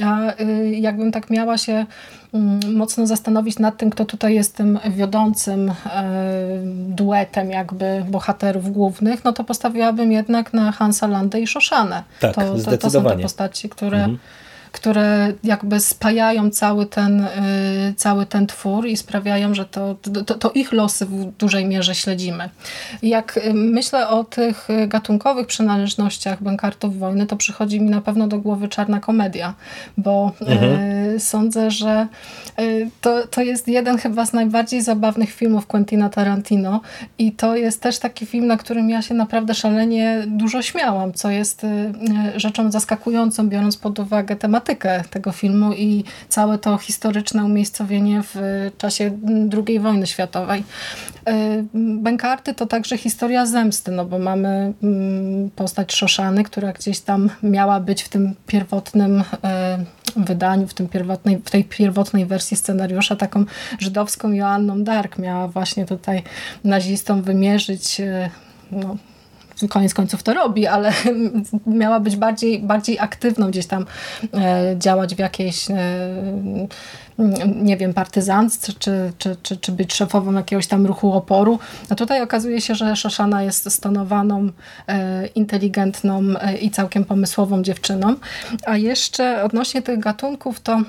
[0.05, 1.87] A jakbym tak miała się
[2.73, 5.75] mocno zastanowić nad tym, kto tutaj jest tym wiodącym e,
[6.89, 12.03] duetem jakby bohaterów głównych, no to postawiłabym jednak na Hansa Landę i Szoszanę.
[12.21, 14.19] Tak, to, to, to są te postaci, które, mhm.
[14.73, 17.27] Które jakby spajają cały ten,
[17.97, 22.49] cały ten twór i sprawiają, że to, to, to ich losy w dużej mierze śledzimy.
[23.03, 28.69] Jak myślę o tych gatunkowych przynależnościach bankartów wojny, to przychodzi mi na pewno do głowy
[28.69, 29.55] czarna komedia,
[29.99, 31.21] bo mhm.
[31.21, 32.07] sądzę, że
[33.01, 36.81] to, to jest jeden chyba z najbardziej zabawnych filmów Quentina Tarantino
[37.19, 41.31] i to jest też taki film, na którym ja się naprawdę szalenie dużo śmiałam, co
[41.31, 41.93] jest y,
[42.37, 49.19] rzeczą zaskakującą, biorąc pod uwagę tematykę tego filmu i całe to historyczne umiejscowienie w czasie
[49.67, 50.65] II wojny światowej.
[51.29, 57.31] Y, Bękarty to także historia zemsty, no bo mamy mm, postać Szoszany, która gdzieś tam
[57.43, 59.25] miała być w tym pierwotnym y,
[60.17, 63.45] wydaniu, w, tym pierwotnej, w tej pierwotnej wersji scenariusza taką
[63.79, 65.19] żydowską Joanną Dark.
[65.19, 66.23] Miała właśnie tutaj
[66.65, 68.01] nazistom wymierzyć
[68.71, 68.97] no,
[69.69, 70.93] koniec końców to robi, ale
[71.67, 73.87] miała być bardziej, bardziej aktywną, gdzieś tam
[74.35, 75.77] e, działać w jakiejś e,
[77.63, 81.59] nie wiem, partyzantce, czy, czy, czy, czy być szefową jakiegoś tam ruchu oporu.
[81.89, 84.51] A tutaj okazuje się, że Szoszana jest stonowaną,
[84.87, 86.23] e, inteligentną
[86.61, 88.15] i całkiem pomysłową dziewczyną.
[88.67, 90.83] A jeszcze odnośnie tych gatunków, to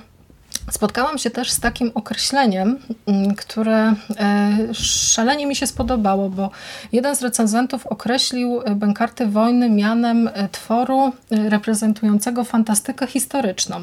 [0.71, 6.51] Spotkałam się też z takim określeniem, mm, które e, szalenie mi się spodobało, bo
[6.91, 13.75] jeden z recenzentów określił e, Bękarty Wojny mianem e, tworu reprezentującego fantastykę historyczną.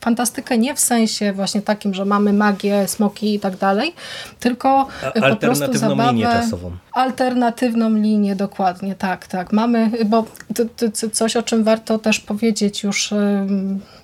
[0.00, 3.94] Fantastykę nie w sensie właśnie takim, że mamy magię, smoki i tak dalej,
[4.40, 4.88] tylko
[5.30, 6.12] po prostu zabawę...
[6.12, 6.70] linię czasową.
[6.92, 9.52] Alternatywną linię, dokładnie, tak, tak.
[9.52, 13.14] Mamy, bo to, to, coś, o czym warto też powiedzieć już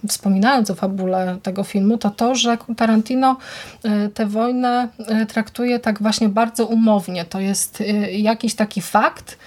[0.09, 3.37] wspominając o fabule tego filmu, to to, że Tarantino
[3.85, 7.25] e, tę wojnę e, traktuje tak właśnie bardzo umownie.
[7.25, 9.39] To jest e, jakiś taki fakt,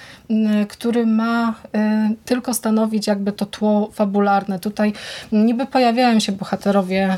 [0.69, 1.55] który ma
[2.25, 4.59] tylko stanowić jakby to tło fabularne.
[4.59, 4.93] Tutaj
[5.31, 7.17] niby pojawiają się bohaterowie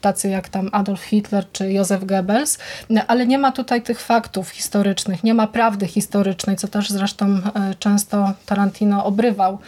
[0.00, 2.58] tacy jak tam Adolf Hitler czy Józef Goebbels,
[3.06, 7.38] ale nie ma tutaj tych faktów historycznych, nie ma prawdy historycznej, co też zresztą
[7.78, 9.58] często Tarantino obrywał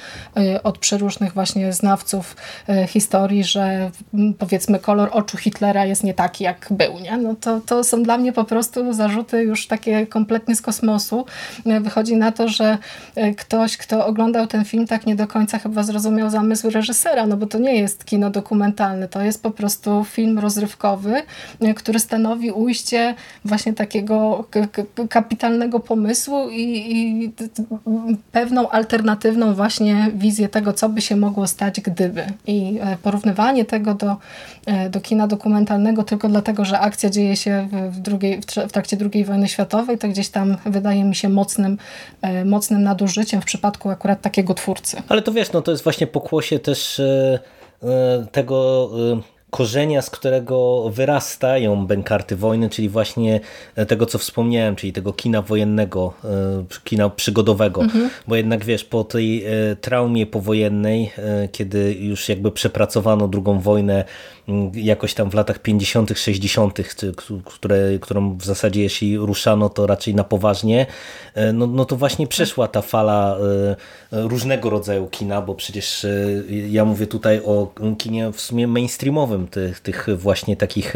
[0.62, 2.36] od przeróżnych właśnie znawców
[2.88, 3.90] historii, że
[4.38, 6.98] powiedzmy kolor oczu Hitlera jest nie taki jak był.
[7.00, 7.16] Nie?
[7.16, 11.24] No to, to są dla mnie po prostu zarzuty już takie kompletnie z kosmosu.
[11.81, 12.79] Wychodzi na to, że
[13.14, 17.37] e, ktoś, kto oglądał ten film, tak nie do końca chyba zrozumiał zamysł reżysera, no
[17.37, 21.22] bo to nie jest kino dokumentalne, to jest po prostu film rozrywkowy,
[21.61, 24.44] e, który stanowi ujście właśnie takiego
[25.11, 27.33] kapitalnego pomysłu i, i
[28.33, 32.26] pewną alternatywną właśnie wizję tego, co by się mogło stać, gdyby.
[32.46, 34.16] I e, porównywanie tego do,
[34.90, 39.48] do kina dokumentalnego tylko dlatego, że akcja dzieje się w, drugiej, w trakcie II wojny
[39.48, 41.78] światowej, to gdzieś tam wydaje mi się mocnym
[42.44, 45.02] mocnym nadużyciem w przypadku akurat takiego twórcy.
[45.09, 47.38] Ale to wiesz, no to jest właśnie pokłosie też e,
[47.82, 53.40] e, tego e, korzenia, z którego wyrastają bękarty wojny, czyli właśnie
[53.88, 56.12] tego, co wspomniałem, czyli tego kina wojennego,
[56.85, 58.11] kina przygodowego, mhm.
[58.29, 59.45] bo jednak wiesz, po tej
[59.81, 61.12] traumie powojennej,
[61.53, 64.05] kiedy już jakby przepracowano drugą wojnę
[64.74, 66.78] jakoś tam w latach 50., 60.,
[67.44, 70.87] które, którą w zasadzie jeśli ruszano, to raczej na poważnie,
[71.35, 73.38] e, no, no to właśnie przeszła ta fala
[74.12, 76.11] e, różnego rodzaju kina, bo przecież e,
[76.68, 80.94] ja mówię tutaj o kinie w sumie mainstreamowym, tych, tych właśnie takich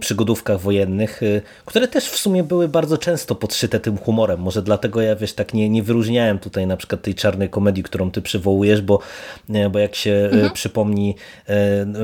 [0.00, 1.20] przygodówkach wojennych,
[1.64, 4.40] które też w sumie były bardzo często podszyte tym humorem.
[4.40, 8.10] Może dlatego ja wiesz, tak nie, nie wyróżniałem tutaj na przykład tej czarnej komedii, którą
[8.10, 8.98] ty przywołujesz, bo,
[9.70, 10.52] bo jak się mhm.
[10.52, 11.16] przypomni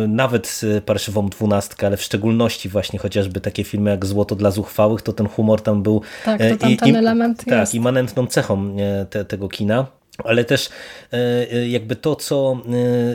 [0.08, 5.12] nawet parszywą dwunastkę, ale w szczególności właśnie chociażby takie filmy jak Złoto dla zuchwałych, to
[5.12, 7.74] ten humor tam był tak, to tam ten i, element tak, jest.
[7.74, 8.77] immanentną cechą
[9.11, 9.87] te, tego kina.
[10.18, 10.68] Ale też
[11.12, 11.16] e,
[11.53, 12.57] e, jakby to, co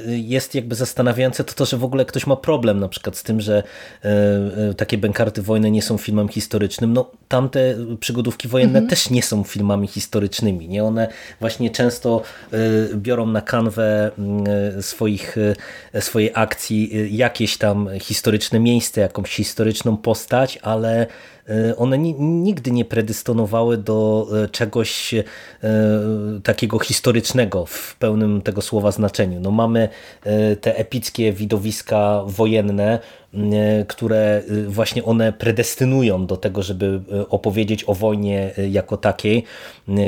[0.08, 3.24] e, jest jakby zastanawiające, to to, że w ogóle ktoś ma problem na przykład z
[3.24, 3.64] tym, że
[4.78, 6.94] takie bękarty wojny nie są filmem historycznym.
[6.94, 8.90] No tamte przygodówki wojenne mhm.
[8.90, 10.68] też nie są filmami historycznymi.
[10.68, 10.84] Nie?
[10.84, 11.08] One
[11.40, 12.22] właśnie często
[12.96, 14.12] biorą na kanwę
[14.82, 15.36] swoich,
[16.00, 21.08] swojej akcji jakieś tam historyczne miejsce, jakąś historyczną postać, ale
[21.78, 25.24] one nigdy nie predystonowały do e, czegoś e,
[26.44, 29.40] takiego historycznego w pełnym tego słowa znaczeniu.
[29.40, 29.90] No mamy
[30.62, 33.19] te epickie widowiska wojenne, E,
[33.88, 39.44] które e, właśnie one predestynują do tego, żeby e, opowiedzieć o wojnie jako takiej,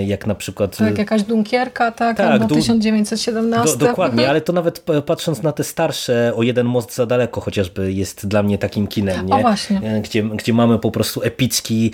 [0.06, 0.78] jak na przykład...
[0.78, 3.78] Tak, jakaś Dunkierka, tak, tak albo 1917.
[3.78, 4.30] Do, dokładnie, mhm.
[4.30, 8.44] ale to nawet patrząc na te starsze, o jeden most za daleko chociażby jest dla
[8.44, 9.36] mnie takim kinem, nie?
[9.36, 10.02] O właśnie.
[10.04, 11.92] Gdzie, gdzie mamy po prostu epicki,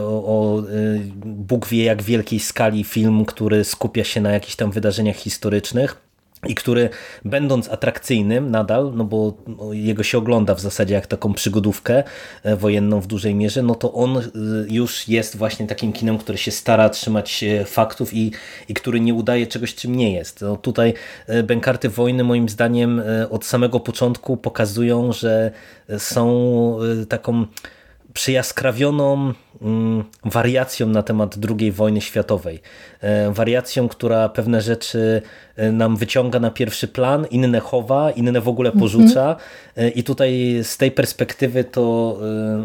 [0.00, 0.62] o, o
[1.24, 6.05] Bóg wie jak wielkiej skali film, który skupia się na jakichś tam wydarzeniach historycznych
[6.48, 6.88] i który
[7.24, 9.34] będąc atrakcyjnym nadal, no bo
[9.72, 12.02] jego się ogląda w zasadzie jak taką przygodówkę
[12.42, 14.22] e, wojenną w dużej mierze, no to on e,
[14.68, 18.32] już jest właśnie takim kinem, który się stara trzymać faktów i,
[18.68, 20.40] i który nie udaje czegoś, czym nie jest.
[20.40, 20.94] No tutaj
[21.26, 25.50] e, Bękarty Wojny moim zdaniem od samego początku pokazują, że
[25.98, 26.36] są
[27.08, 27.46] taką
[28.16, 32.60] przyjaskrawioną mm, wariacją na temat II wojny światowej.
[33.00, 35.22] E, wariacją, która pewne rzeczy
[35.56, 39.36] e, nam wyciąga na pierwszy plan, inne chowa, inne w ogóle porzuca.
[39.76, 42.18] E, I tutaj z tej perspektywy to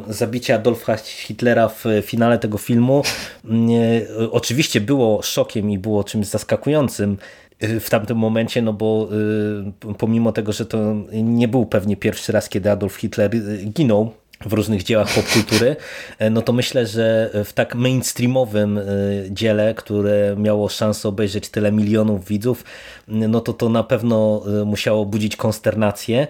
[0.08, 3.04] zabicie Adolfa Hitlera w finale tego filmu
[3.46, 3.70] mm,
[4.32, 7.18] oczywiście było szokiem i było czymś zaskakującym,
[7.80, 9.10] w tamtym momencie, no bo
[9.98, 13.32] pomimo tego, że to nie był pewnie pierwszy raz, kiedy Adolf Hitler
[13.66, 14.12] ginął
[14.46, 15.76] w różnych dziełach popkultury,
[16.20, 18.84] e, no to myślę, że w tak mainstreamowym e,
[19.30, 22.64] dziele, które miało szansę obejrzeć tyle milionów widzów,
[23.08, 26.28] no to to na pewno e, musiało budzić konsternację,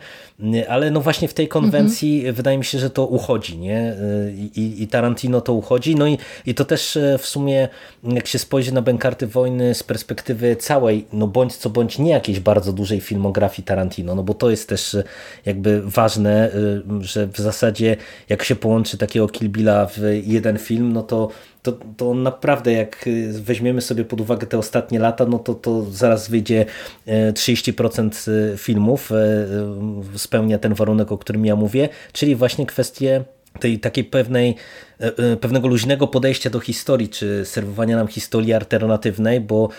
[0.69, 2.35] ale no właśnie w tej konwencji mhm.
[2.35, 3.95] wydaje mi się, że to uchodzi, nie?
[4.55, 7.69] I, I, Tarantino to uchodzi, no i, i to też w sumie,
[8.03, 12.39] jak się spojrzy na Bękarty Wojny z perspektywy całej, no bądź co bądź nie jakiejś
[12.39, 14.97] bardzo dużej filmografii Tarantino, no bo to jest też
[15.45, 16.51] jakby ważne,
[17.01, 17.97] że w zasadzie
[18.29, 21.29] jak się połączy takiego Kill Billa w jeden film, no to
[21.63, 26.29] to, to naprawdę jak weźmiemy sobie pod uwagę te ostatnie lata, no to, to zaraz
[26.29, 26.65] wyjdzie
[27.07, 33.23] 30% e, filmów, e, spełnia ten warunek, o którym ja mówię, czyli właśnie kwestie
[33.59, 34.55] tej takiej pewnej,
[35.41, 39.69] pewnego luźnego podejścia do historii, czy serwowania nam historii alternatywnej, bo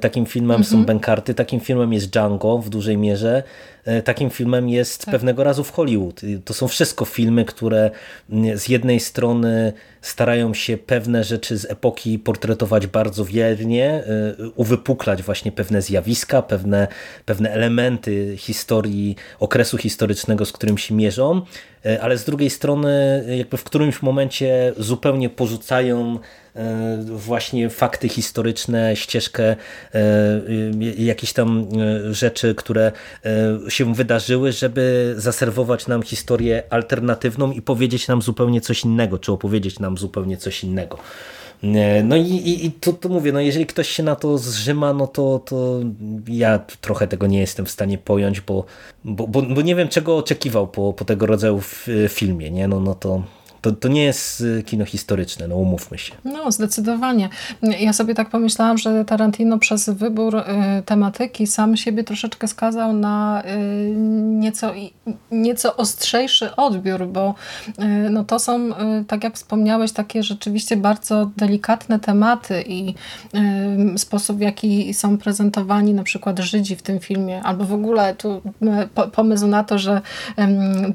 [0.00, 0.84] takim filmem są mhm.
[0.84, 3.42] Benkarty, takim filmem jest Django w dużej mierze,
[3.86, 5.12] E, takim filmem jest tak.
[5.12, 6.20] pewnego razu w Hollywood.
[6.44, 7.90] To są wszystko filmy, które
[8.54, 14.04] z jednej strony starają się pewne rzeczy z epoki portretować bardzo wiernie, e,
[14.54, 16.88] uwypuklać właśnie pewne zjawiska, pewne,
[17.24, 21.42] pewne elementy historii, okresu historycznego, z którym się mierzą,
[21.84, 26.18] e, ale z drugiej strony jakby w którymś momencie zupełnie porzucają
[26.56, 29.56] E, właśnie fakty historyczne, ścieżkę
[29.94, 30.40] e,
[30.98, 31.68] jakieś tam
[32.08, 32.92] e, rzeczy, które
[33.68, 39.78] się wydarzyły, żeby zaserwować nam historię alternatywną i powiedzieć nam zupełnie coś innego, czy opowiedzieć
[39.78, 40.98] nam zupełnie coś innego.
[42.04, 45.06] No i, i, i to, to, mówię, no jeżeli ktoś się na to zrzyma, no
[45.06, 45.80] to, to
[46.28, 48.64] ja trochę tego nie jestem w stanie pojąć, bo,
[49.04, 51.60] bo, bo, bo nie wiem czego oczekiwał po, po tego rodzaju
[52.08, 52.68] filmie, nie?
[52.68, 53.22] No, no to
[53.66, 56.14] to, to nie jest y, kino historyczne, no umówmy się.
[56.24, 57.28] No, zdecydowanie.
[57.62, 60.42] Ja sobie tak pomyślałam, że Tarantino przez wybór y,
[60.82, 64.72] tematyki sam siebie troszeczkę skazał na y, nieco,
[65.30, 67.34] nieco ostrzejszy odbiór, bo
[68.10, 68.70] no, to są,
[69.06, 72.94] tak jak wspomniałeś, takie rzeczywiście bardzo delikatne tematy i
[73.96, 78.42] sposób, w jaki są prezentowani na przykład Żydzi w tym filmie, albo w ogóle tu
[79.12, 80.00] pomysł na to, że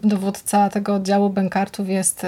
[0.04, 2.26] dowódca tego oddziału bękartów jest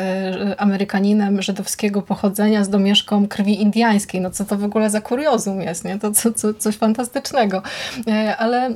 [0.57, 4.21] Amerykaninem żydowskiego pochodzenia z domieszką krwi indyjskiej.
[4.21, 5.99] No co to w ogóle za kuriozum jest, nie?
[5.99, 7.61] To co, co, coś fantastycznego.
[8.07, 8.73] E, ale e,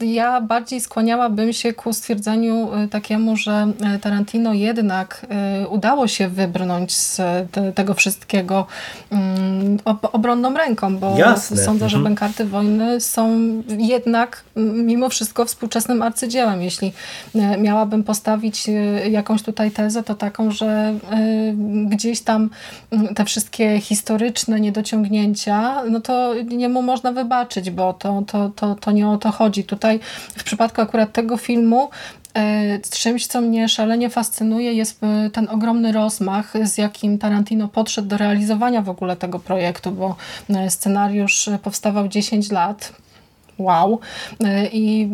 [0.00, 5.26] ja bardziej skłaniałabym się ku stwierdzeniu e, takiemu, że Tarantino jednak
[5.70, 7.20] udało się wybrnąć z
[7.74, 8.66] tego wszystkiego
[9.10, 9.78] mm,
[10.12, 11.56] obronną ręką, bo Jasne.
[11.56, 12.04] sądzę, że mhm.
[12.04, 13.30] Bękarty Wojny są
[13.66, 16.62] jednak mimo wszystko współczesnym arcydziełem.
[16.62, 16.92] Jeśli
[17.58, 18.66] miałabym postawić
[19.10, 22.50] jakąś tutaj tezę, to taką, że y, gdzieś tam
[23.10, 28.74] y, te wszystkie historyczne niedociągnięcia, no to nie mu można wybaczyć, bo to, to, to,
[28.74, 29.64] to nie o to chodzi.
[29.64, 30.00] Tutaj
[30.36, 31.90] w przypadku akurat tego filmu
[32.38, 32.40] y,
[32.90, 35.00] Czymś, co mnie szalenie fascynuje, jest
[35.32, 40.16] ten ogromny rozmach, z jakim Tarantino podszedł do realizowania w ogóle tego projektu, bo
[40.68, 42.92] scenariusz powstawał 10 lat
[43.58, 44.00] wow.
[44.44, 45.10] E, I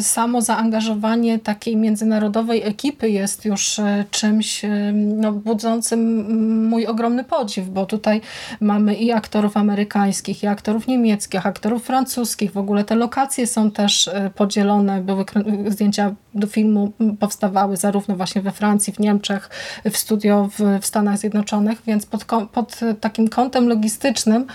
[0.00, 7.68] samo zaangażowanie takiej międzynarodowej ekipy jest już e, czymś e, no, budzącym mój ogromny podziw,
[7.68, 8.20] bo tutaj
[8.60, 12.52] mamy i aktorów amerykańskich, i aktorów niemieckich, aktorów francuskich.
[12.52, 15.00] W ogóle te lokacje są też podzielone.
[15.00, 15.24] Były
[15.68, 19.50] zdjęcia do filmu powstawały zarówno właśnie we Francji, w Niemczech,
[19.90, 24.46] w studio w, w Stanach Zjednoczonych, więc pod, pod takim kątem logistycznym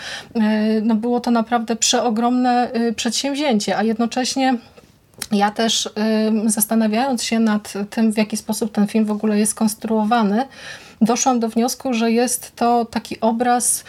[0.81, 4.57] no, było to naprawdę przeogromne przedsięwzięcie, a jednocześnie
[5.31, 5.89] ja też
[6.45, 10.45] zastanawiając się nad tym, w jaki sposób ten film w ogóle jest skonstruowany,
[11.01, 13.83] doszłam do wniosku, że jest to taki obraz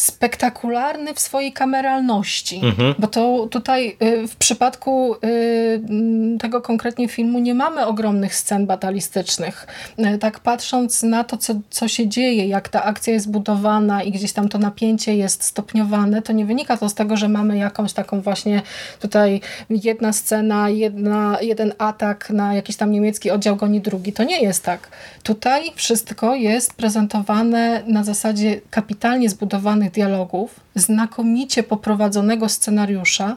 [0.00, 2.60] spektakularny w swojej kameralności.
[2.64, 2.94] Mhm.
[2.98, 9.66] Bo to tutaj y, w przypadku y, tego konkretnie filmu nie mamy ogromnych scen batalistycznych.
[9.98, 14.12] Y, tak patrząc na to, co, co się dzieje, jak ta akcja jest budowana i
[14.12, 17.92] gdzieś tam to napięcie jest stopniowane, to nie wynika to z tego, że mamy jakąś
[17.92, 18.62] taką właśnie
[19.00, 19.40] tutaj
[19.70, 24.12] jedna scena, jedna, jeden atak na jakiś tam niemiecki oddział goni drugi.
[24.12, 24.88] To nie jest tak.
[25.22, 33.36] Tutaj wszystko jest prezentowane na zasadzie kapitalnie zbudowanych dialogów, znakomicie poprowadzonego scenariusza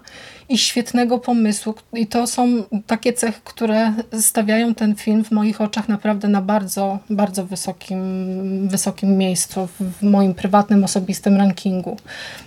[0.50, 1.76] i świetnego pomysłu.
[1.94, 7.00] I to są takie cechy, które stawiają ten film w moich oczach naprawdę na bardzo,
[7.10, 11.98] bardzo wysokim, wysokim miejscu w moim prywatnym, osobistym rankingu.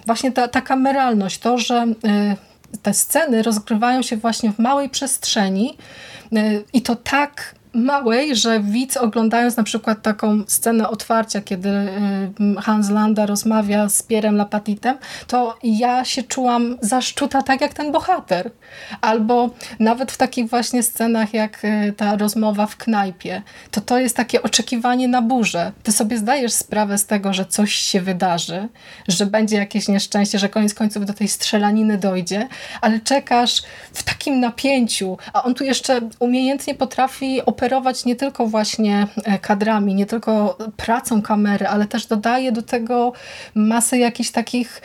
[0.06, 1.86] Właśnie ta, ta kameralność, to, że
[2.72, 5.76] y, te sceny rozgrywają się właśnie w małej przestrzeni
[6.32, 12.60] y, i to tak małej, że widz oglądając na przykład taką scenę otwarcia, kiedy y,
[12.62, 18.50] Hans Landa rozmawia z Pierem Lapatitem, to ja się czułam zaszczuta tak jak ten bohater.
[19.00, 24.16] Albo nawet w takich właśnie scenach jak y, ta rozmowa w knajpie, to to jest
[24.16, 25.72] takie oczekiwanie na burzę.
[25.82, 28.68] Ty sobie zdajesz sprawę z tego, że coś się wydarzy,
[29.08, 32.48] że będzie jakieś nieszczęście, że koniec końców do tej strzelaniny dojdzie,
[32.80, 33.62] ale czekasz
[33.92, 39.38] w takim napięciu, a on tu jeszcze umiejętnie potrafi operować operować nie tylko właśnie e,
[39.38, 43.12] kadrami, nie tylko pracą kamery, ale też dodaje do tego
[43.54, 44.82] masę jakichś takich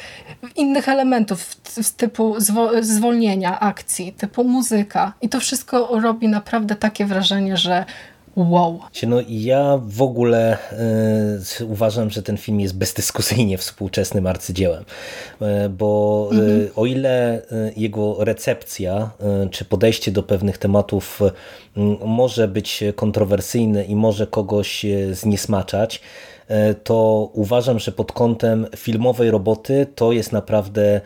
[0.55, 1.55] innych elementów
[1.97, 2.35] typu
[2.81, 5.13] zwolnienia akcji, typu muzyka.
[5.21, 7.85] I to wszystko robi naprawdę takie wrażenie, że
[8.35, 8.79] Wow.
[9.07, 10.57] No ja w ogóle
[11.59, 14.83] y, uważam, że ten film jest bezdyskusyjnie współczesnym arcydziełem,
[15.41, 16.69] y, bo y, mhm.
[16.75, 17.41] o ile
[17.75, 19.11] jego recepcja
[19.51, 21.19] czy podejście do pewnych tematów
[22.05, 26.01] może być kontrowersyjne i może kogoś zniesmaczać,
[26.83, 31.01] to uważam, że pod kątem filmowej roboty to jest naprawdę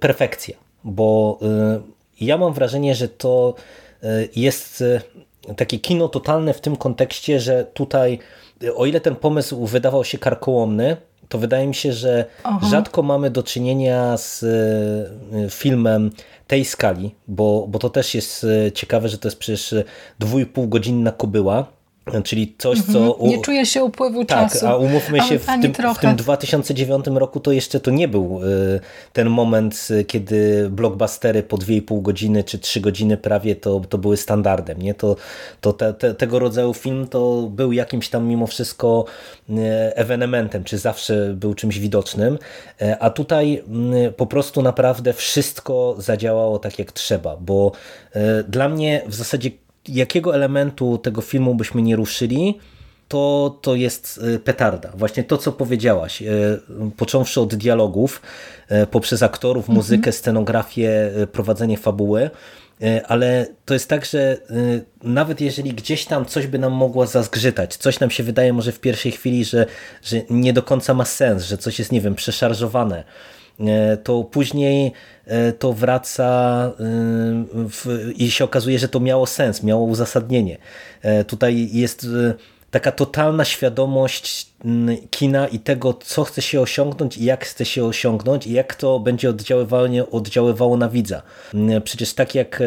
[0.00, 1.38] perfekcja, bo
[2.20, 3.54] ja mam wrażenie, że to
[4.36, 4.84] jest
[5.56, 8.18] takie kino totalne w tym kontekście, że tutaj,
[8.76, 10.96] o ile ten pomysł wydawał się karkołomny,
[11.28, 12.66] to wydaje mi się, że Aha.
[12.70, 16.10] rzadko mamy do czynienia z e, filmem
[16.46, 19.74] tej skali, bo, bo to też jest e, ciekawe, że to jest przecież
[20.18, 21.66] dwójpół godzinna kobyła,
[22.24, 22.98] Czyli coś, co.
[22.98, 23.30] Mhm.
[23.30, 24.66] Nie czuje się upływu tak, czasu.
[24.66, 28.80] A umówmy się, w tym, w tym 2009 roku to jeszcze to nie był y,
[29.12, 34.16] ten moment, y, kiedy blockbustery po 2,5 godziny czy 3 godziny prawie to, to były
[34.16, 34.82] standardem.
[34.82, 34.94] Nie?
[34.94, 35.16] To,
[35.60, 39.04] to te, te, tego rodzaju film to był jakimś tam mimo wszystko
[39.50, 39.54] y,
[39.94, 42.38] ewenementem, czy zawsze był czymś widocznym.
[43.00, 43.62] A tutaj
[44.16, 47.72] po prostu naprawdę wszystko zadziałało tak jak trzeba, bo
[48.48, 49.50] dla mnie w zasadzie
[49.88, 52.58] jakiego elementu tego filmu byśmy nie ruszyli,
[53.08, 54.92] to, to jest y, petarda.
[54.94, 56.26] Właśnie to, co powiedziałaś, y,
[56.96, 58.22] począwszy od dialogów,
[58.70, 59.76] y, poprzez aktorów, mhm.
[59.76, 62.30] muzykę, scenografię, prowadzenie fabuły,
[63.08, 64.36] ale to jest tak, że
[65.02, 68.80] nawet jeżeli gdzieś tam coś by nam mogło zazgrzytać, coś nam się wydaje może w
[68.80, 69.66] pierwszej chwili, że,
[70.02, 73.04] że nie do końca ma sens, że coś jest, nie wiem, przeszarżowane,
[74.04, 74.92] to później
[75.26, 76.24] e, to wraca
[76.66, 76.72] e,
[77.52, 80.58] w, i się okazuje, że to miało sens, miało uzasadnienie.
[81.26, 82.06] Tutaj jest
[82.70, 84.46] taka totalna świadomość
[85.10, 89.00] kina i tego, co chce się osiągnąć i jak chce się osiągnąć i jak to
[89.00, 91.22] będzie oddziaływało, oddziaływało na widza.
[91.84, 92.62] Przecież tak jak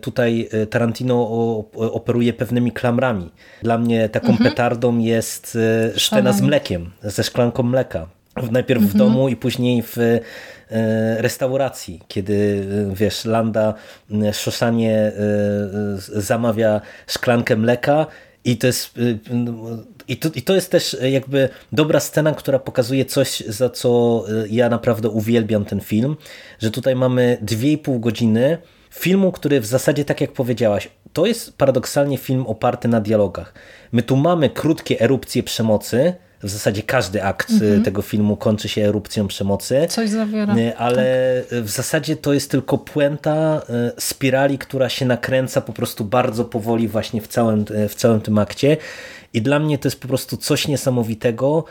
[0.00, 1.28] tutaj Tarantino
[1.74, 3.30] operuje pewnymi klamrami.
[3.62, 4.50] Dla mnie taką mhm.
[4.50, 5.58] petardą jest
[5.96, 8.19] scena z mlekiem, ze szklanką mleka
[8.50, 8.98] Najpierw w mhm.
[8.98, 10.20] domu i później w e,
[11.22, 13.74] restauracji, kiedy e, wiesz, Landa
[14.10, 15.12] e, Szoszanie
[15.96, 18.06] zamawia szklankę mleka
[18.44, 18.94] i to jest
[20.08, 24.68] i to, I to jest też jakby dobra scena, która pokazuje coś, za co ja
[24.68, 26.16] naprawdę uwielbiam ten film,
[26.58, 28.58] że tutaj mamy dwie i pół godziny
[28.90, 33.54] filmu, który w zasadzie, tak jak powiedziałaś, to jest paradoksalnie film oparty na dialogach.
[33.92, 37.82] My tu mamy krótkie erupcje przemocy, w zasadzie każdy akt mhm.
[37.82, 39.86] tego filmu kończy się erupcją przemocy.
[39.88, 40.54] Coś zawiera.
[40.76, 41.58] Ale tak.
[41.58, 46.88] w zasadzie to jest tylko puenta e, spirali, która się nakręca po prostu bardzo powoli
[46.88, 48.76] właśnie w całym, w całym tym akcie.
[49.32, 51.64] I dla mnie to jest po prostu coś niesamowitego,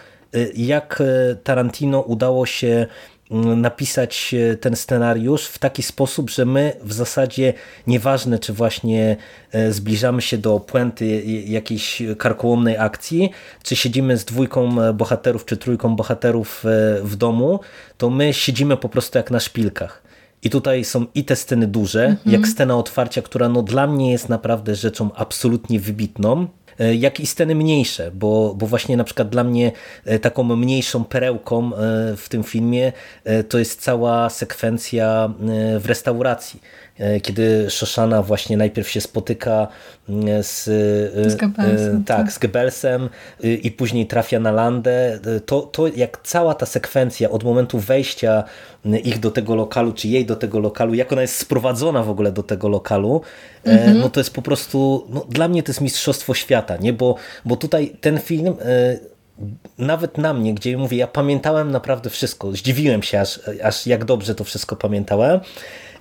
[0.55, 1.03] jak
[1.43, 2.87] Tarantino udało się
[3.29, 7.53] napisać e, ten scenariusz w taki sposób, że my w zasadzie
[7.87, 9.17] nieważne, czy właśnie
[9.51, 13.29] e, zbliżamy się do puenty jakiejś karkołomnej akcji,
[13.63, 16.63] czy siedzimy z dwójką e, bohaterów, czy trójką bohaterów
[17.03, 17.59] w domu,
[17.97, 20.01] to my siedzimy po prostu jak na szpilkach.
[20.43, 22.31] I tutaj są i te sceny duże, mhm.
[22.31, 26.47] jak scena otwarcia, która no dla mnie jest naprawdę rzeczą absolutnie wybitną,
[26.99, 29.71] jak i sceny mniejsze, bo, bo właśnie na przykład dla mnie
[30.21, 31.71] taką mniejszą perełką
[32.17, 32.93] w tym filmie
[33.49, 35.33] to jest cała sekwencja
[35.79, 36.59] w restauracji.
[36.63, 36.88] E,
[37.21, 39.67] kiedy Szoszana właśnie najpierw się spotyka
[40.09, 40.67] mm, z,
[41.25, 46.21] e, z Goebbelsem, tak, tak, z Goebbelsem i później trafia na Landę, to, to jak
[46.23, 48.43] cała ta sekwencja od momentu wejścia
[49.03, 52.31] ich do tego lokalu, czy jej do tego lokalu, jak ona jest sprowadzona w ogóle
[52.31, 53.21] do tego lokalu,
[53.63, 53.99] mhm.
[53.99, 56.93] no to jest po prostu, no, dla mnie to jest mistrzostwo świata, nie?
[56.93, 58.55] Bo, bo tutaj ten film
[59.77, 64.35] nawet na mnie, gdzie mówię, ja pamiętałem naprawdę wszystko, zdziwiłem się aż, aż jak dobrze
[64.35, 65.39] to wszystko pamiętałem,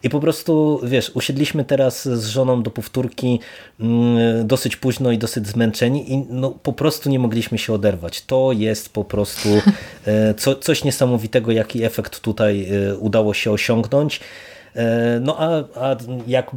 [0.03, 3.41] i po prostu, wiesz, usiedliśmy teraz z żoną do powtórki
[3.81, 8.25] mm, dosyć późno i dosyć zmęczeni i no, po prostu nie mogliśmy się oderwać.
[8.25, 9.49] To jest po prostu
[10.07, 14.21] e, co, coś niesamowitego, jaki efekt tutaj e, udało się osiągnąć.
[14.79, 15.49] E, no a,
[15.81, 16.51] a jak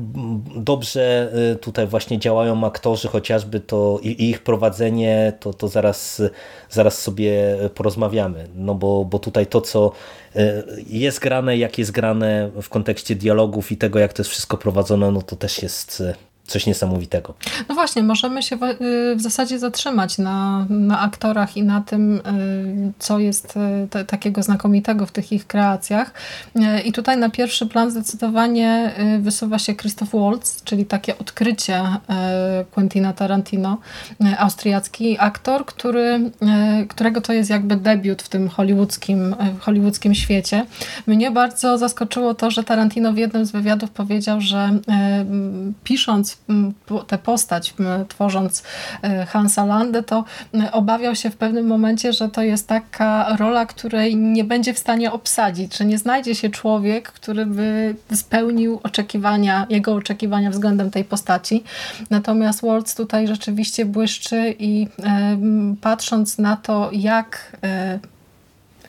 [0.56, 6.22] dobrze tutaj właśnie działają aktorzy chociażby to i ich prowadzenie, to, to zaraz,
[6.70, 8.48] zaraz sobie porozmawiamy.
[8.56, 9.92] No bo, bo tutaj to, co
[10.36, 14.58] E, jest grane, jak jest grane w kontekście dialogów i tego, jak to jest wszystko
[14.58, 17.34] prowadzone, no to też jest e, coś niesamowitego.
[17.70, 22.22] No właśnie, możemy się y, w zasadzie zatrzymać na, na aktorach i na tym, y,
[23.00, 23.54] co jest
[23.96, 26.14] y, takiego znakomitego w tych ich kreacjach.
[26.86, 31.84] I tutaj na pierwszy plan zdecydowanie wysuwa się Christoph Waltz, czyli takie odkrycie
[32.72, 33.78] Quentina Tarantino,
[34.38, 36.32] austriacki aktor, który,
[36.90, 40.66] którego to jest jakby debiut w tym hollywoodzkim, hollywoodzkim świecie.
[41.08, 44.80] Mnie bardzo zaskoczyło to, że Tarantino w jednym z wywiadów powiedział, że
[45.84, 46.38] pisząc
[47.08, 47.74] tę postać,
[48.08, 48.64] tworząc
[49.02, 50.24] e, Hansa Landę, to
[50.72, 55.12] obawiał się w pewnym momencie, że to jest taka rola, której nie będzie w stanie
[55.12, 61.64] obsadzić, że nie znajdzie się człowiek, który by spełnił oczekiwania, jego oczekiwania względem tej postaci.
[62.10, 65.38] Natomiast Waltz tutaj rzeczywiście błyszczy i e,
[65.82, 68.00] patrząc na to, jak e,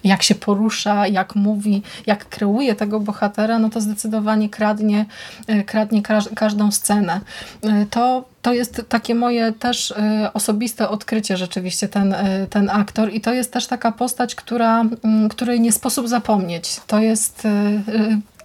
[0.04, 5.06] jak się porusza, jak mówi, jak kreuje tego bohatera, no to zdecydowanie kradnie,
[5.46, 6.02] e, kradnie
[6.34, 7.20] każdą scenę.
[7.62, 12.14] E, to to jest takie moje też e, osobiste odkrycie rzeczywiście ten,
[12.50, 14.84] ten aktor i to jest też taka postać, która,
[15.30, 16.80] której nie sposób zapomnieć.
[16.86, 17.48] To jest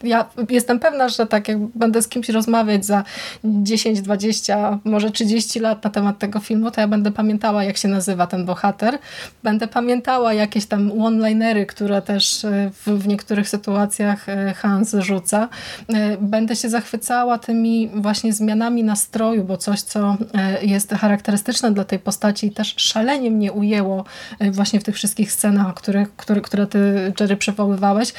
[0.04, 3.04] ja jestem pewna, że tak jak będę z kimś rozmawiać za
[3.43, 7.88] 10, 20, może 30 lat na temat tego filmu, to ja będę pamiętała, jak się
[7.88, 8.98] nazywa ten bohater.
[9.43, 15.50] Będę pamiętała jakieś tam one-linery, które też e, w, w niektórych sytuacjach e, Hans rzuca.
[15.89, 20.18] E, będę się zachwycała tymi właśnie zmianami nastroju, bo coś, co
[20.62, 24.06] jest charakterystyczne dla tej postaci i też szalenie mnie ujęło
[24.52, 28.14] właśnie w tych wszystkich scenach, które, które, które ty, Jerry, przywoływałeś,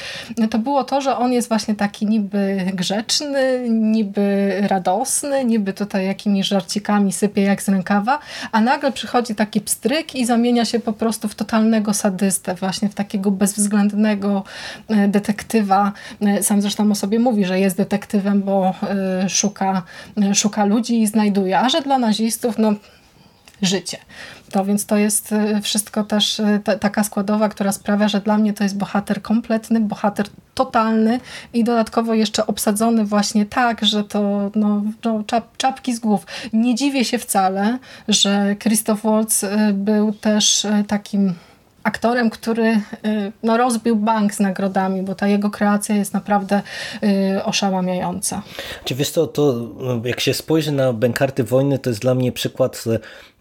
[0.49, 6.05] to było to, że on jest właśnie właśnie taki niby grzeczny, niby radosny, niby tutaj
[6.05, 8.19] jakimiś żarcikami sypie jak z rękawa,
[8.51, 12.95] a nagle przychodzi taki pstryk i zamienia się po prostu w totalnego sadystę, właśnie w
[12.95, 14.43] takiego bezwzględnego
[14.87, 15.91] e, detektywa.
[16.21, 18.73] E, sam zresztą o sobie mówi, że jest detektywem, bo
[19.23, 19.83] e, szuka,
[20.33, 22.73] szuka ludzi i znajduje, a że dla nazistów, no
[23.61, 23.97] życie.
[24.51, 28.53] To więc to jest y, wszystko też y, taka składowa, która sprawia, że dla mnie
[28.53, 31.19] to jest bohater kompletny, bohater totalny
[31.53, 36.25] i dodatkowo jeszcze obsadzony właśnie tak, że to no, no czap, czapki z głów.
[36.53, 41.33] Nie dziwię się wcale, że Christoph Waltz y, był też takim
[41.83, 46.61] aktorem, który y, no, rozbił bank z nagrodami, bo ta jego kreacja jest naprawdę
[47.03, 48.41] y, oszałamiająca.
[48.85, 49.69] Czy wiesz to, to
[50.03, 52.83] jak się spojrzy na Bękarty Wojny, to jest dla mnie przykład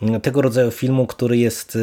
[0.02, 1.78] y, tego rodzaju filmu, który jest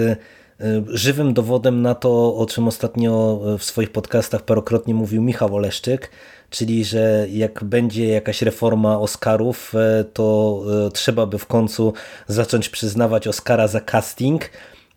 [0.88, 6.12] żywym dowodem na to, o czym ostatnio w swoich podcastach parokrotnie mówił Michał Oleszczyk,
[6.49, 9.74] czyli że jak będzie jakaś reforma Oscarów,
[10.14, 10.62] to
[10.93, 11.93] trzeba by w końcu
[12.28, 14.49] zacząć przyznawać Oscara za casting,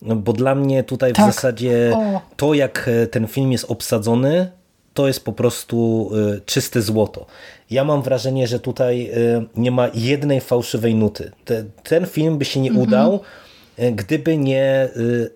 [0.03, 1.31] bo dla mnie tutaj tak.
[1.31, 2.21] w zasadzie o.
[2.37, 4.51] to, jak e, ten film jest obsadzony,
[4.95, 7.27] to jest po prostu e, czyste złoto.
[7.71, 11.31] Ja mam wrażenie, że tutaj e, nie ma jednej fałszywej nuty.
[11.83, 12.89] Ten film by się nie mhm.
[12.89, 13.21] udał,
[13.93, 14.89] gdyby nie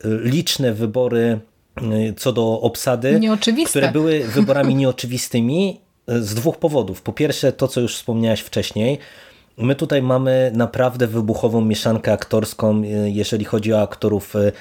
[0.04, 1.38] liczne wybory
[2.16, 3.20] co do obsady,
[3.66, 7.02] które były wyborami nieoczywistymi z dwóch powodów.
[7.02, 8.98] Po pierwsze, to co już wspomniałaś wcześniej,
[9.56, 14.52] My tutaj mamy naprawdę wybuchową mieszankę aktorską, e, jeżeli chodzi o aktorów e,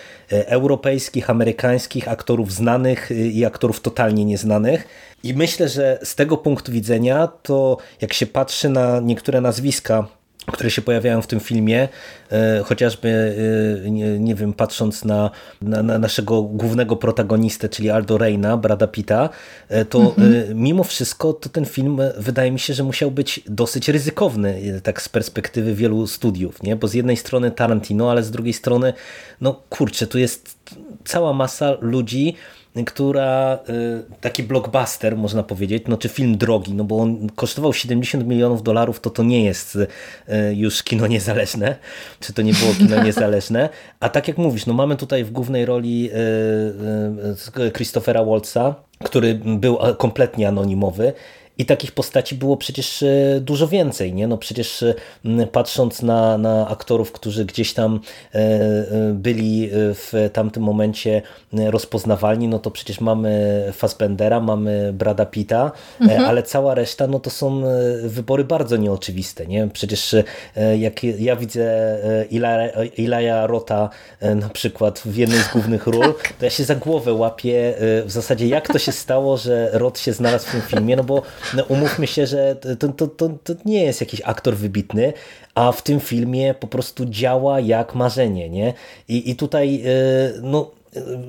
[0.47, 4.87] europejskich, amerykańskich, aktorów znanych e, i aktorów totalnie nieznanych.
[5.23, 10.07] I myślę, że z tego punktu widzenia, to jak się patrzy na niektóre nazwiska,
[10.45, 11.87] które się pojawiają w tym filmie,
[12.31, 13.35] e, chociażby,
[13.85, 15.31] e, nie, nie wiem, patrząc na,
[15.61, 19.29] na, na, naszego głównego protagonistę, czyli Aldo Reina, Brada Pitta,
[19.69, 20.33] e, to mhm.
[20.53, 25.09] mimo wszystko to ten film wydaje mi się, że musiał być dosyć ryzykowny, tak z
[25.09, 26.75] perspektywy wielu studiów, nie?
[26.75, 28.93] bo z jednej strony Tarantino, ale z drugiej strony,
[29.41, 30.55] no kurczę, tu jest
[31.05, 32.35] cała masa ludzi,
[32.86, 38.28] która y, taki blockbuster można powiedzieć, no czy film drogi, no bo on kosztował 70
[38.28, 39.88] milionów dolarów, to to nie jest y,
[40.55, 41.76] już kino niezależne,
[42.19, 43.69] czy to nie było kino niezależne,
[43.99, 46.09] a tak jak mówisz, no mamy tutaj w głównej roli
[47.67, 51.13] y, Christophera Waltza, który był kompletnie anonimowy
[51.62, 54.14] i takich postaci było przecież e, dużo więcej.
[54.14, 54.28] Nie?
[54.28, 54.95] No przecież e,
[55.51, 57.99] patrząc na, na aktorów, którzy gdzieś tam
[58.36, 58.49] e,
[59.14, 61.22] byli w tamtym momencie
[61.53, 66.26] rozpoznawalni, no to przecież mamy Fassbendera, mamy Brada Pitta, mhm.
[66.26, 67.64] ale cała reszta no to są
[68.03, 69.47] wybory bardzo nieoczywiste.
[69.47, 69.68] Nie?
[69.68, 70.16] Przecież
[70.80, 71.97] jak ja widzę
[72.97, 73.89] Ilaja Rota
[74.36, 76.34] na przykład w jednej z głównych ról, tak.
[76.34, 77.74] to ja się za głowę łapię
[78.05, 81.22] w zasadzie jak to się stało, że Rot się znalazł w tym filmie, no bo
[81.54, 85.14] no umówmy się, że to, to, to, to nie jest jakiś aktor wybitny,
[85.56, 88.74] a w tym filmie po prostu działa jak marzenie, nie?
[89.08, 90.72] I, i tutaj, y, no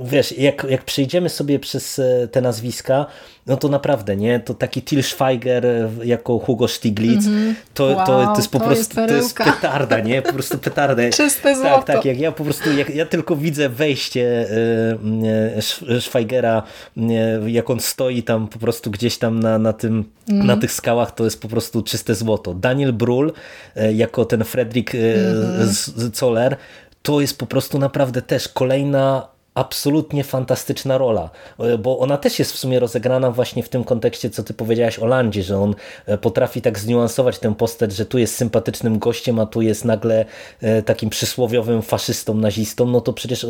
[0.05, 3.07] wiesz, jak, jak przejdziemy sobie przez e, te nazwiska,
[3.47, 4.41] no to naprawdę, nie?
[4.41, 7.55] To taki Til Schweiger e, jako Hugo Stiglitz, mm -hmm.
[7.75, 10.23] to, wow, to, to jest po to prostu jest to jest petarda, nie?
[10.23, 11.03] Po prostu petarda.
[11.17, 11.83] Czyste tak, złoto.
[11.83, 14.47] Tak, tak, jak ja po prostu, jak ja tylko widzę wejście
[15.89, 16.63] y, Schweigera,
[16.97, 20.47] y, jak on stoi tam po prostu gdzieś tam na, na, tym, mm.
[20.47, 22.55] na tych skałach, to jest po prostu czyste złoto.
[22.55, 23.33] Daniel Brühl
[23.95, 26.17] jako ten Fredrik mm -hmm.
[26.17, 26.57] Zoller,
[27.03, 32.53] to jest po prostu naprawdę też kolejna absolutnie fantastyczna rola, e, bo ona też jest
[32.53, 35.75] w sumie rozegrana właśnie w tym kontekście, co ty powiedziałaś o Landzie, że on
[36.07, 40.25] e, potrafi tak zniuansować tę postać, że tu jest sympatycznym gościem, a tu jest nagle
[40.63, 43.47] e, takim przysłowiowym faszystą, nazistą, no to przecież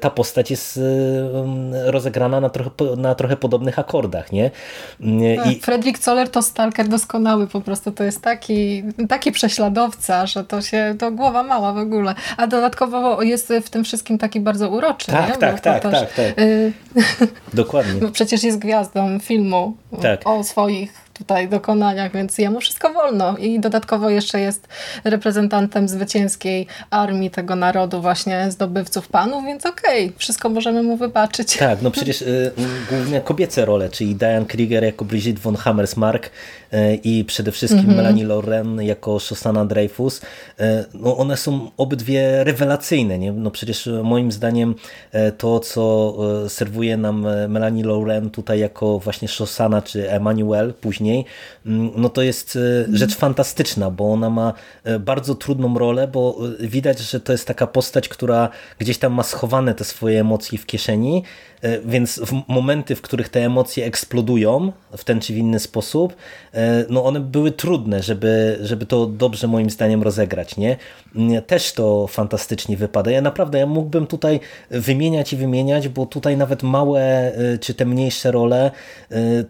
[0.00, 0.80] ta postać jest
[1.84, 4.50] rozegrana na trochę, na trochę podobnych akordach, nie?
[5.36, 5.60] Tak, I...
[5.60, 7.92] Fredrik Zoller to stalker doskonały, po prostu.
[7.92, 13.22] To jest taki, taki prześladowca, że to się, to głowa mała w ogóle, a dodatkowo
[13.22, 15.06] jest w tym wszystkim taki bardzo uroczy.
[15.06, 15.36] Tak, nie?
[15.36, 16.38] tak, tak, tak, tak.
[16.38, 16.72] Y
[17.54, 18.00] Dokładnie.
[18.00, 20.20] Bo przecież jest gwiazdą filmu tak.
[20.24, 24.68] o swoich tutaj dokonaniach, więc jemu wszystko wolno i dodatkowo jeszcze jest
[25.04, 31.56] reprezentantem zwycięskiej armii tego narodu właśnie zdobywców panów, więc okej, okay, wszystko możemy mu wybaczyć.
[31.56, 32.52] Tak, no przecież y,
[32.90, 36.30] głównie kobiece role, czyli Diane Krieger jako Brigitte von Hammersmark
[37.04, 37.96] i przede wszystkim mm -hmm.
[37.96, 40.22] Melanie Loren jako Shosanna Dreyfus, y,
[40.94, 43.32] no one są obydwie rewelacyjne, nie?
[43.32, 44.74] No przecież moim zdaniem
[45.38, 46.16] to, co
[46.48, 51.24] serwuje nam Melanie Loren tutaj jako właśnie Shosanna czy Emmanuel później
[51.66, 54.52] mm, no to jest e, rzecz fantastyczna, bo ona ma
[54.84, 58.48] e, bardzo trudną rolę, bo e, widać, że to jest taka postać, która
[58.78, 61.49] gdzieś tam ma schowane te swoje emocje w kieszeni, E,
[61.84, 66.16] więc w momenty, w których te emocje eksplodują w ten czy w inny sposób,
[66.54, 70.56] e, no one były trudne, żeby, żeby to dobrze moim zdaniem rozegrać.
[70.56, 70.76] Nie?
[71.46, 73.10] Też to fantastycznie wypada.
[73.10, 74.40] Ja naprawdę ja mógłbym tutaj
[74.70, 78.70] wymieniać i wymieniać, bo tutaj nawet małe e, czy te mniejsze role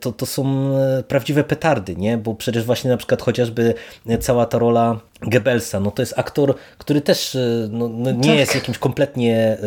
[0.00, 0.70] to, to są
[1.08, 2.18] prawdziwe petardy, nie?
[2.18, 3.74] bo przecież właśnie na przykład chociażby
[4.20, 7.36] cała ta rola Goebbelsa, no to jest aktor, który też
[7.70, 8.38] no, no nie tak.
[8.38, 9.58] jest jakimś kompletnie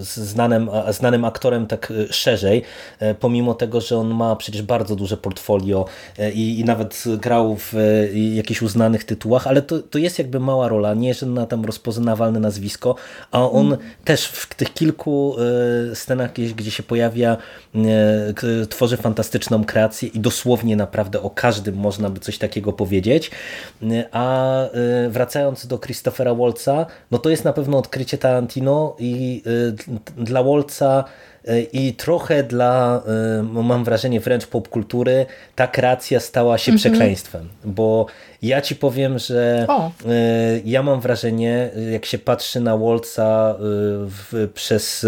[0.00, 2.62] znanym, znanym aktorem tak e, szerzej,
[2.98, 5.84] e, pomimo tego, że on ma przecież bardzo duże portfolio
[6.18, 7.74] e, i, i nawet grał w
[8.34, 12.94] jakichś uznanych tytułach, ale to, to jest jakby mała rola, nie żadne tam rozpoznawalne nazwisko,
[13.30, 13.78] a on mm.
[14.04, 15.36] też w tych kilku
[15.94, 17.36] scenach, gdzie się pojawia,
[18.68, 23.30] tworzy fantastyczną kreację i dosłownie naprawdę o każdym można by coś takiego powiedzieć.
[24.12, 24.56] A
[25.08, 29.42] wracając do Christophera Waltza, no to jest na pewno odkrycie Tarantino i
[30.16, 30.42] dla
[30.80, 31.04] E,
[31.72, 33.02] i trochę dla,
[33.38, 35.26] e, mam wrażenie, wręcz popkultury
[35.56, 36.78] ta kreacja stała się mhm.
[36.78, 38.06] przekleństwem, bo
[38.42, 39.86] ja ci powiem, że o.
[39.86, 39.90] E,
[40.64, 43.56] ja mam wrażenie, jak się patrzy na Waltza
[44.54, 45.06] przez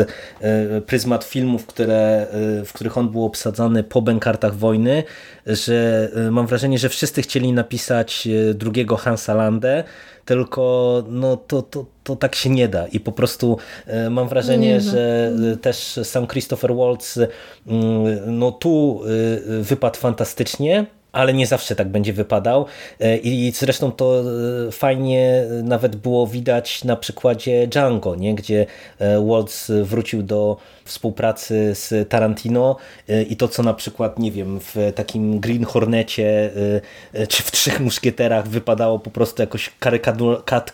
[0.86, 2.26] pryzmat filmów, które,
[2.64, 5.02] w których on był obsadzany po bękartach wojny,
[5.46, 9.84] że mam wrażenie, że wszyscy chcieli napisać drugiego Hansa Landę,
[10.24, 12.86] tylko no to, to, to tak się nie da.
[12.86, 17.18] I po prostu e, mam wrażenie, że e, też sam Christopher Waltz
[17.66, 22.66] mm, no tu e, wypadł fantastycznie, ale nie zawsze tak będzie wypadał
[23.22, 24.22] i zresztą to
[24.72, 28.34] fajnie nawet było widać na przykładzie Django, nie?
[28.34, 28.66] gdzie
[29.28, 32.76] Waltz wrócił do współpracy z Tarantino
[33.28, 36.50] i to co na przykład, nie wiem, w takim Green Hornecie
[37.28, 39.70] czy w Trzech Muszkieterach wypadało po prostu jakoś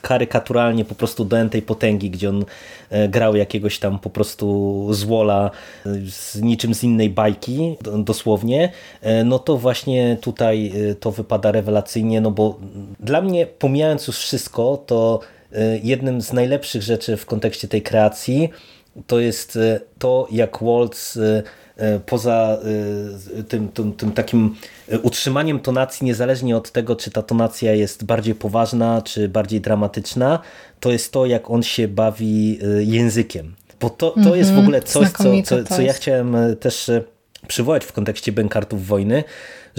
[0.03, 2.45] karykaturalnie po prostu do tej potęgi, gdzie on
[3.09, 5.51] grał jakiegoś tam po prostu złola
[6.07, 8.73] z niczym z innej bajki, dosłownie,
[9.25, 12.59] no to właśnie tutaj to wypada rewelacyjnie, no bo
[13.01, 15.21] dla mnie, pomijając już wszystko, to
[15.83, 18.49] jednym z najlepszych rzeczy w kontekście tej kreacji
[19.07, 19.59] to jest
[19.99, 21.19] to, jak Waltz
[22.07, 22.59] poza
[23.49, 24.55] tym, tym, tym takim
[25.03, 30.39] utrzymaniem tonacji, niezależnie od tego, czy ta tonacja jest bardziej poważna, czy bardziej dramatyczna,
[30.81, 33.55] to jest to, jak on się bawi językiem.
[33.81, 34.59] Bo to, to jest w mhm.
[34.59, 36.91] ogóle coś, co, co, co ja chciałem też
[37.49, 39.25] przywołać w kontekście Bękartów Wojny,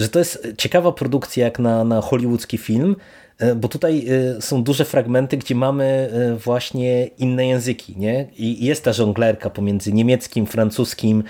[0.00, 2.96] że to jest ciekawa produkcja jak na, na hollywoodzki film,
[3.38, 7.94] e, bo tutaj e, są duże fragmenty, gdzie mamy e, właśnie inne języki.
[7.96, 8.26] Nie?
[8.36, 11.24] I jest ta żonglerka pomiędzy niemieckim, francuskim,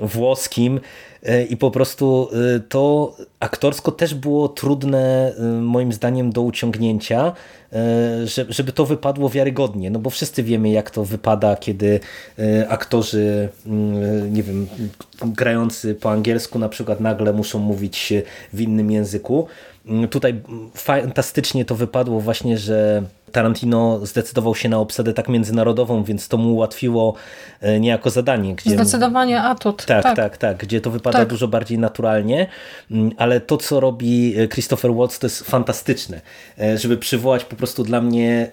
[0.00, 0.80] włoskim
[1.50, 2.28] i po prostu
[2.68, 7.32] to aktorsko też było trudne moim zdaniem do uciągnięcia,
[8.48, 12.00] żeby to wypadło wiarygodnie, no bo wszyscy wiemy jak to wypada, kiedy
[12.68, 13.48] aktorzy,
[14.30, 14.66] nie wiem,
[15.24, 18.12] grający po angielsku na przykład nagle muszą mówić
[18.52, 19.46] w innym języku.
[20.10, 20.40] Tutaj
[20.74, 23.02] fantastycznie to wypadło właśnie, że
[23.32, 27.14] Tarantino zdecydował się na obsadę tak międzynarodową, więc to mu ułatwiło
[27.60, 28.54] e, niejako zadanie.
[28.54, 29.84] Gdzie, Zdecydowanie atut.
[29.86, 31.28] Tak, tak, tak, tak, gdzie to wypada tak.
[31.28, 32.46] dużo bardziej naturalnie,
[32.90, 36.20] mm, ale to, co robi e, Christopher Watts, to jest fantastyczne,
[36.60, 38.50] e, żeby przywołać po prostu dla mnie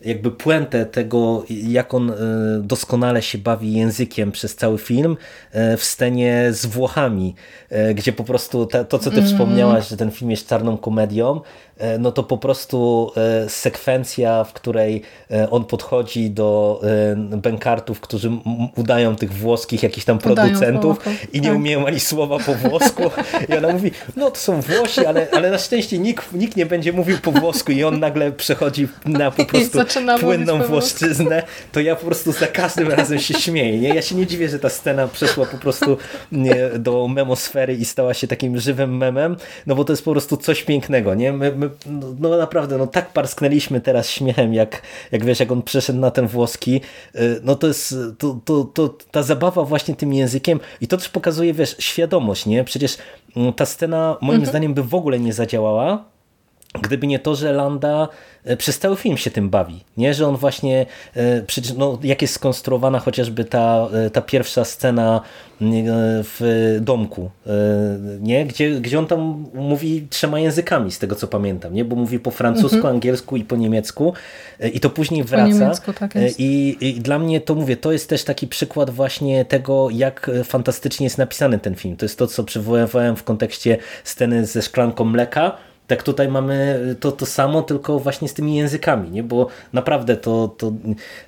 [0.00, 2.12] jakby puentę tego, jak on
[2.60, 5.16] doskonale się bawi językiem przez cały film
[5.52, 7.34] w scenie z Włochami,
[7.94, 9.26] gdzie po prostu to, co ty mm.
[9.26, 11.40] wspomniałaś, że ten film jest czarną komedią,
[11.98, 16.80] no to po prostu e, sekwencja, w której e, on podchodzi do
[17.16, 18.30] bękartów, którzy
[18.76, 20.98] udają tych włoskich jakichś tam producentów
[21.32, 21.56] i nie tak.
[21.56, 23.02] umieją ani słowa po włosku
[23.48, 26.92] i ona mówi, no to są Włosi, ale, ale na szczęście nikt, nikt nie będzie
[26.92, 29.78] mówił po włosku i on nagle przechodzi na po prostu
[30.20, 33.80] płynną włoszczyznę, to ja po prostu za każdym razem się śmieję.
[33.80, 33.88] Nie?
[33.88, 35.96] Ja się nie dziwię, że ta scena przeszła po prostu
[36.78, 40.62] do memosfery i stała się takim żywym memem, no bo to jest po prostu coś
[40.62, 41.14] pięknego.
[41.14, 41.32] Nie?
[41.32, 45.62] My, my no, no, naprawdę, no tak parsknęliśmy teraz śmiechem, jak, jak wiesz, jak on
[45.62, 46.80] przeszedł na ten włoski,
[47.14, 51.08] y, no to jest to, to, to, ta zabawa właśnie tym językiem i to też
[51.08, 52.64] pokazuje, wiesz, świadomość, nie?
[52.64, 52.96] Przecież
[53.36, 54.50] mm, ta scena moim mhm.
[54.50, 56.13] zdaniem by w ogóle nie zadziałała,
[56.82, 58.08] gdyby nie to, że Landa
[58.44, 59.84] e, przez cały film się tym bawi.
[59.96, 61.42] Nie, że on właśnie, e,
[61.76, 65.20] no, jak jest skonstruowana chociażby ta, e, ta pierwsza scena
[65.60, 67.30] w domku,
[68.20, 68.46] nie?
[68.46, 71.84] Gdzie, gdzie on tam mówi trzema językami, z tego co pamiętam, nie?
[71.84, 72.94] bo mówi po francusku, mhm.
[72.94, 74.12] angielsku i po niemiecku
[74.72, 75.46] i to później wraca.
[75.46, 79.90] Niemiecku, tak I, I dla mnie to mówię, to jest też taki przykład właśnie tego,
[79.90, 81.96] jak fantastycznie jest napisany ten film.
[81.96, 85.56] To jest to, co przywoływałem w kontekście sceny ze szklanką mleka,
[85.86, 89.22] tak tutaj mamy to, to samo, tylko właśnie z tymi językami, nie?
[89.22, 90.72] bo naprawdę to, to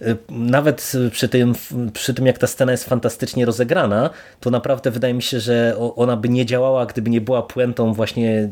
[0.02, 1.54] y, nawet przy tym,
[1.92, 6.16] przy tym, jak ta scena jest fantastycznie rozegrana, to naprawdę wydaje mi się, że ona
[6.16, 8.48] by nie działała, gdyby nie była puentą właśnie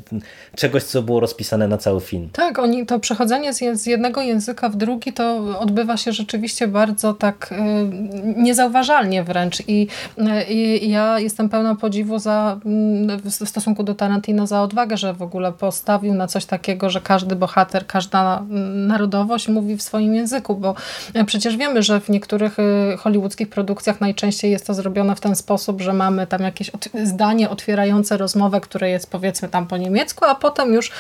[0.57, 2.29] czegoś, co było rozpisane na cały film.
[2.33, 7.53] Tak, oni, to przechodzenie z, jednego języka w drugi to odbywa się rzeczywiście bardzo tak
[7.53, 7.57] y,
[8.37, 9.89] niezauważalnie wręcz I,
[10.19, 12.61] y, i ja jestem pełna podziwu za,
[13.25, 17.01] w stosunku do Tarantino za odwagę, że w ogóle postawił postawił na coś takiego, że
[17.01, 18.43] każdy bohater, każda
[18.75, 20.75] narodowość mówi w swoim języku, bo
[21.15, 25.37] e, przecież wiemy, że w niektórych e, hollywoodzkich produkcjach najczęściej jest to zrobione w ten
[25.37, 26.71] sposób, że mamy tam jakieś
[27.05, 30.91] zdanie otwierające rozmowę, które jest powiedzmy tam po niemiecku, a potem już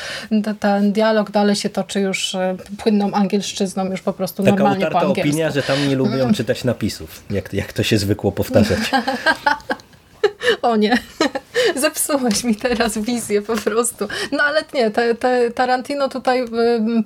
[0.60, 5.00] ten dialog dalej się toczy już e, płynną angielszczyzną, już po prostu Taka normalnie po
[5.00, 5.20] angielsku.
[5.20, 8.90] opinia, że tam nie lubią czytać napisów, jak, jak to się zwykło powtarzać.
[10.62, 10.98] O nie,
[11.76, 14.08] zepsułeś mi teraz wizję po prostu.
[14.32, 16.44] No ale nie, te, te Tarantino tutaj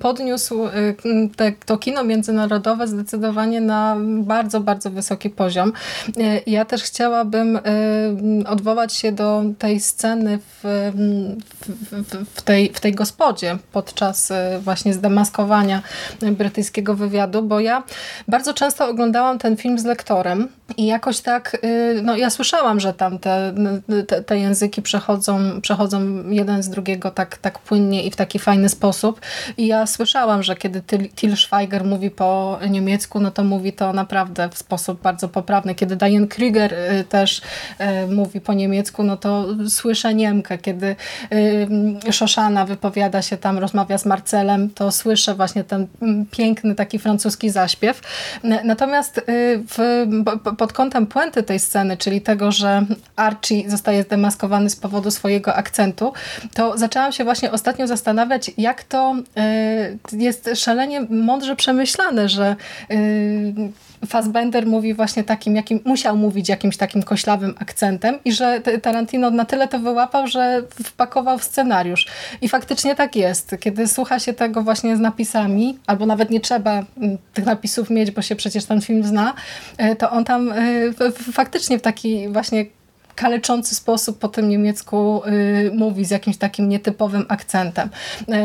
[0.01, 0.95] podniósł y,
[1.35, 5.73] te, to kino międzynarodowe zdecydowanie na bardzo, bardzo wysoki poziom.
[6.09, 7.61] Y, ja też chciałabym y,
[8.47, 10.91] odwołać się do tej sceny w,
[12.01, 15.81] w, w, tej, w tej gospodzie podczas właśnie zdemaskowania
[16.21, 17.83] brytyjskiego wywiadu, bo ja
[18.27, 20.47] bardzo często oglądałam ten film z lektorem
[20.77, 21.57] i jakoś tak,
[22.03, 23.53] no ja słyszałam, że tam te,
[24.07, 28.69] te, te języki przechodzą, przechodzą jeden z drugiego tak, tak płynnie i w taki fajny
[28.69, 29.21] sposób.
[29.57, 30.81] I ja słyszałam, że kiedy
[31.15, 35.75] Til Schweiger mówi po niemiecku, no to mówi to naprawdę w sposób bardzo poprawny.
[35.75, 37.41] Kiedy Diane Krieger y, też
[38.03, 40.57] y, mówi po niemiecku, no to słyszę Niemkę.
[40.57, 40.95] Kiedy
[42.07, 46.99] y, Szoszana wypowiada się tam, rozmawia z Marcelem, to słyszę właśnie ten mm, piękny taki
[46.99, 48.01] francuski zaśpiew.
[48.63, 49.21] Natomiast
[49.69, 50.05] w,
[50.57, 52.85] pod kątem puenty tej sceny, czyli tego, że
[53.15, 56.13] Archie zostaje zdemaskowany z powodu swojego akcentu,
[56.53, 59.15] to zaczęłam się właśnie ostatnio zastanawiać, jak to
[60.11, 62.55] jest szalenie mądrze przemyślane, że
[64.07, 69.45] Fassbender mówi właśnie takim, jakim musiał mówić jakimś takim koślawym akcentem i że Tarantino na
[69.45, 72.07] tyle to wyłapał, że wpakował w scenariusz.
[72.41, 73.55] I faktycznie tak jest.
[73.59, 78.11] Kiedy słucha się tego właśnie z napisami, albo nawet nie trzeba mm, tych napisów mieć,
[78.11, 79.33] bo się przecież ten film zna,
[79.77, 80.53] e, to on tam
[81.33, 82.65] faktycznie w taki właśnie
[83.19, 87.89] kaleczący sposób po tym niemiecku y, mówi z jakimś takim nietypowym akcentem.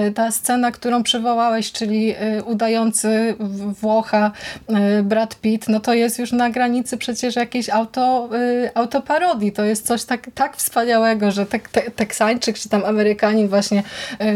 [0.09, 3.35] Y, ta scena, którą przywołałeś, czyli y, udający
[3.81, 4.31] Włocha
[5.03, 8.29] Brad Pitt, no to jest już na granicy przecież jakiejś auto,
[8.75, 9.53] autoparodii.
[9.53, 13.83] To jest coś tak, tak wspaniałego, że tek, te, Teksańczyk czy tam Amerykanin właśnie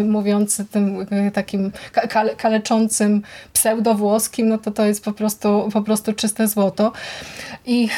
[0.04, 1.72] mówiący tym takim
[2.36, 3.22] kaleczącym
[3.52, 6.92] pseudowłoskim, no to to jest po prostu, po prostu czyste złoto.
[7.66, 7.88] I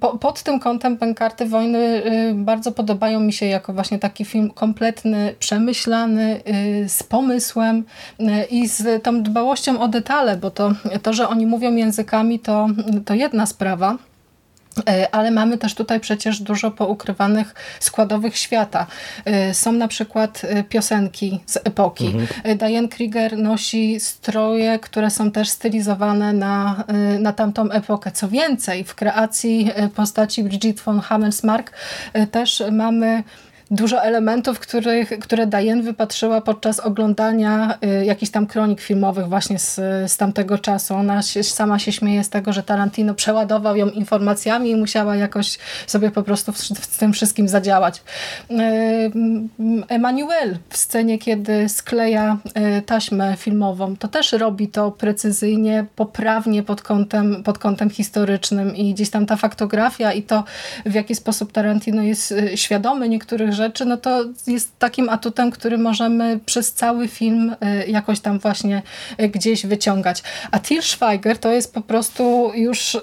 [0.00, 4.50] po, pod tym kątem Pękarty Wojny Y, bardzo podobają mi się jako właśnie taki film
[4.50, 6.40] kompletny, przemyślany,
[6.84, 7.84] y, z pomysłem
[8.20, 10.72] y, i z tą dbałością o detale, bo to,
[11.02, 12.68] to że oni mówią językami to,
[13.04, 13.98] to jedna sprawa,
[15.12, 18.86] ale mamy też tutaj przecież dużo poukrywanych składowych świata.
[19.52, 22.06] Są na przykład piosenki z epoki.
[22.06, 22.58] Mhm.
[22.58, 26.84] Diane Krieger nosi stroje, które są też stylizowane na,
[27.18, 28.12] na tamtą epokę.
[28.12, 31.72] Co więcej, w kreacji postaci Brigitte von Hammersmark
[32.30, 33.22] też mamy
[33.74, 39.74] dużo elementów, których, które Diane wypatrzyła podczas oglądania y, jakichś tam kronik filmowych właśnie z,
[40.12, 40.94] z tamtego czasu.
[40.94, 45.58] Ona się, sama się śmieje z tego, że Tarantino przeładował ją informacjami i musiała jakoś
[45.86, 48.02] sobie po prostu w, w tym wszystkim zadziałać.
[48.50, 48.54] Y,
[49.88, 52.38] Emanuel w scenie, kiedy skleja
[52.78, 58.94] y, taśmę filmową, to też robi to precyzyjnie, poprawnie pod kątem, pod kątem historycznym i
[58.94, 60.44] gdzieś tam ta faktografia i to
[60.86, 65.50] w jaki sposób Tarantino jest y, świadomy niektórych rzeczy, rzeczy, no to jest takim atutem,
[65.50, 68.82] który możemy przez cały film y, jakoś tam właśnie
[69.20, 70.22] y, gdzieś wyciągać.
[70.50, 72.96] A Til Schweiger to jest po prostu już...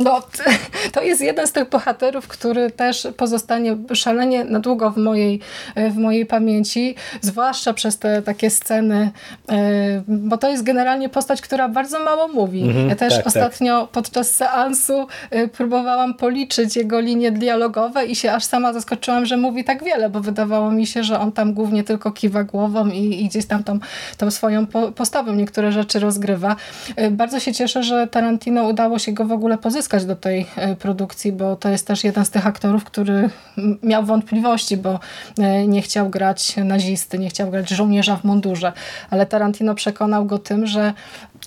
[0.00, 0.22] No,
[0.92, 5.40] to jest jeden z tych bohaterów, który też pozostanie szalenie na długo w mojej,
[5.76, 9.10] w mojej pamięci, zwłaszcza przez te takie sceny,
[9.48, 12.62] e, bo to jest generalnie postać, która bardzo mało mówi.
[12.62, 13.26] Mhm, ja też tak, tak.
[13.26, 13.90] ostatnio tak.
[13.90, 19.64] podczas seansu e, próbowałam policzyć jego linie dialogowe i się aż sama zaskoczyłam, że mówi
[19.64, 23.28] tak wiele, bo wydawało mi się, że on tam głównie tylko kiwa głową i, i
[23.28, 23.78] gdzieś tam tą,
[24.16, 26.56] tą swoją postawą niektóre rzeczy rozgrywa.
[26.96, 30.76] E, bardzo się cieszę, że Tarantino udało się go w ogóle pozyskać do tej e,
[30.76, 33.30] produkcji, bo to jest też jeden z tych aktorów, który
[33.82, 35.00] miał wątpliwości, bo
[35.38, 38.72] e, nie chciał grać nazisty, nie chciał grać żołnierza w mundurze,
[39.10, 40.92] ale Tarantino przekonał go tym, że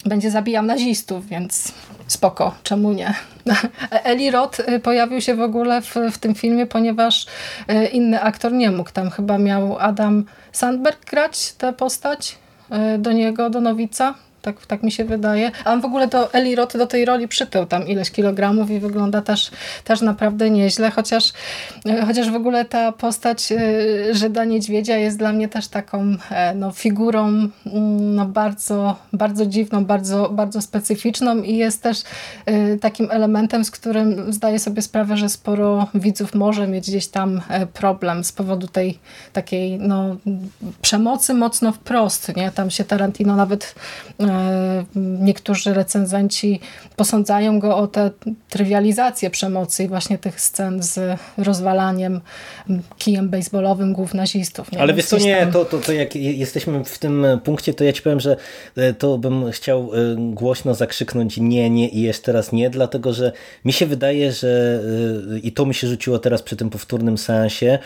[0.05, 1.71] będzie zabijał nazistów, więc
[2.07, 3.13] spoko, czemu nie?
[4.03, 7.25] Eli Roth e, pojawił się w ogóle w, w tym filmie, ponieważ
[7.91, 8.91] inny aktor nie mógł.
[8.91, 12.37] Tam chyba miał Adam Sandberg grać tę postać
[12.99, 14.13] do niego, do Nowica
[14.43, 15.51] tak, tak mi się wydaje.
[15.65, 19.21] A w ogóle do Eli Roth do tej roli przytył tam ileś kilogramów i wygląda
[19.21, 19.51] też,
[19.83, 21.33] też naprawdę nieźle, chociaż,
[21.85, 23.57] e, chociaż w ogóle ta postać e,
[24.15, 27.51] Żyda Niedźwiedzia jest dla mnie też taką e, no, figurą mm,
[28.15, 32.03] no, bardzo, bardzo dziwną, bardzo, bardzo specyficzną i jest też
[32.81, 37.41] takim elementem, z którym zdaję sobie sprawę, że sporo widzów może mieć gdzieś tam
[37.73, 38.99] problem z powodu tej
[39.33, 40.15] takiej no,
[40.81, 42.35] przemocy mocno wprost.
[42.35, 42.51] Nie?
[42.51, 43.75] Tam się Tarantino nawet
[44.95, 46.59] niektórzy recenzenci
[46.95, 48.11] posądzają go o tę
[48.49, 52.21] trywializację przemocy i właśnie tych scen z rozwalaniem
[52.97, 54.71] kijem baseballowym głów nazistów.
[54.71, 54.79] Nie?
[54.79, 58.01] Ale wiesz co, nie, to, to, to jak jesteśmy w tym punkcie, to ja ci
[58.01, 58.37] powiem, że
[58.75, 63.31] e, to bym chciał e, głośno zakrzyknąć nie, nie i jeszcze raz nie, dlatego że
[63.65, 64.81] mi się wydaje, że
[65.35, 67.79] e, i to mi się rzuciło teraz przy tym powtórnym seansie,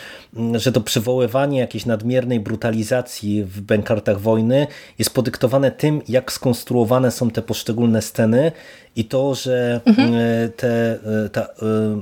[0.54, 4.66] że to przywoływanie jakiejś nadmiernej brutalizacji w bękartach wojny
[4.98, 8.52] jest podyktowane tym, jak skonstruowane są te poszczególne sceny
[8.96, 10.14] i to, że mhm.
[10.14, 11.46] E, te, e, ta e,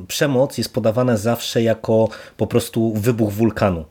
[0.08, 3.84] przemoc jest podawana zawsze jako po prostu wybuch wulkanu.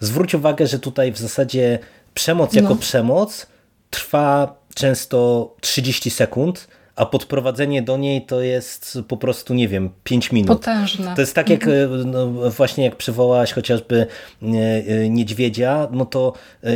[0.00, 1.78] Zwróć uwagę, że tutaj w zasadzie
[2.14, 2.76] przemoc jako no.
[2.76, 3.46] przemoc
[3.90, 10.32] trwa często 30 sekund, a podprowadzenie do niej to jest po prostu, nie wiem, 5
[10.32, 10.48] minut.
[10.48, 11.14] Potężne.
[11.14, 12.10] To jest tak jak mhm.
[12.10, 14.06] no, właśnie jak przywołałaś chociażby
[15.10, 16.32] niedźwiedzia, no to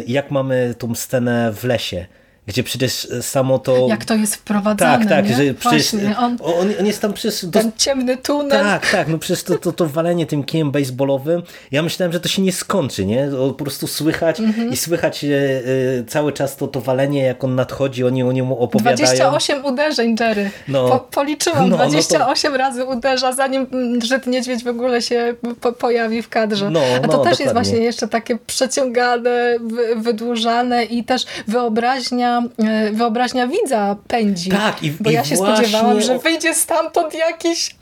[0.07, 2.07] jak mamy tą scenę w lesie,
[2.47, 3.86] gdzie przecież samo to...
[3.88, 5.36] Jak to jest wprowadzane, Tak, tak, nie?
[5.36, 7.47] że przecież Właśnie, on, on, on jest tam przez...
[7.53, 8.62] Ten ciemny tunel.
[8.62, 12.28] Tak, tak, no przecież to, to, to walenie tym kijem baseballowym, ja myślałem, że to
[12.28, 13.28] się nie skończy, nie?
[13.59, 14.70] Po prostu słychać Mhm.
[14.72, 18.59] i słychać e, e, cały czas to, to walenie, jak on nadchodzi, oni o niemu
[18.59, 18.97] opowiadają.
[18.97, 20.51] 28 uderzeń, Jerry.
[20.68, 20.88] No.
[20.88, 23.66] Po, policzyłam, No, no to- 28 razy uderza, zanim
[24.05, 26.70] Żyd Niedźwiedź w ogóle się po, pojawi w kadrze.
[26.70, 27.53] No, A to no, też jest dokładnie.
[27.70, 34.51] właśnie jeszcze takie przeciągane, wy, wydłużane i też wyobraźnia, e, wyobraźnia widza pędzi.
[34.51, 37.76] Tak, i- Bo i ja się właśnie spodziewałam, że wyjdzie stamtąd jakiś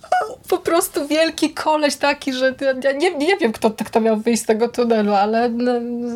[0.49, 4.47] po prostu wielki koleś taki, że ja nie, nie wiem, kto, kto miał wyjść z
[4.47, 5.51] tego tunelu, ale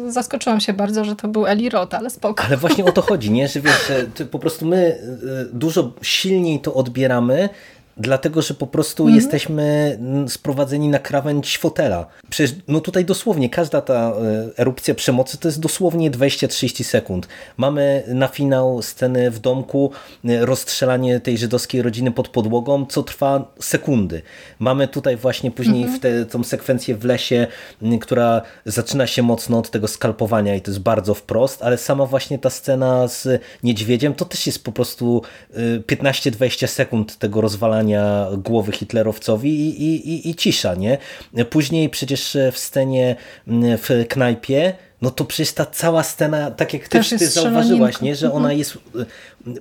[0.09, 2.45] zaskoczyłam się bardzo, że to był Eli Roth, ale spoko.
[2.45, 3.49] Ale właśnie o to chodzi, nie?
[3.49, 7.49] że wiesz, że po prostu my y, dużo silniej to odbieramy,
[7.97, 9.17] dlatego że po prostu Mhm.
[9.23, 12.07] jesteśmy sprowadzeni na krawędź fotela.
[12.31, 17.29] Przecież no tutaj dosłownie każda ta y, erupcja przemocy to jest dosłownie 20-30 sekund.
[17.57, 19.91] Mamy na finał sceny w domku,
[20.25, 24.23] y, rozstrzelanie tej żydowskiej rodziny pod podłogą, co trwa sekundy.
[24.59, 25.99] Mamy tutaj właśnie później Mhm.
[25.99, 27.47] w te, tą sekwencję w lesie,
[28.01, 32.39] która zaczyna się mocno od tego skalpowania i to jest bardzo wprost, ale sama właśnie
[32.39, 35.23] ta scena z niedźwiedziem to też jest po prostu
[35.57, 37.84] y, 15-20 sekund tego rozwalania
[38.39, 40.99] głowy hitlerowcowi i, i, i, i cisza, nie?
[41.51, 43.17] Później przecież w scenie
[43.79, 44.75] w knajpie
[45.05, 48.17] no to przecież ta cała scena, tak jak ty, Też ty zauważyłaś, nie?
[48.17, 48.79] że ona jest y,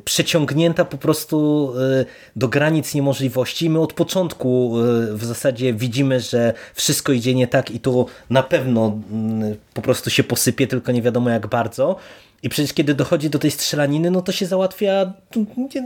[0.05, 1.69] przeciągnięta po prostu
[2.01, 2.05] y,
[2.36, 3.69] do granic niemożliwości.
[3.69, 8.43] My od początku y, w zasadzie widzimy, że wszystko idzie nie tak i to na
[8.43, 11.95] pewno mm, po prostu się posypie, tylko nie wiadomo jak bardzo.
[12.43, 15.13] I przecież kiedy dochodzi do tej strzelaniny, no to się załatwia,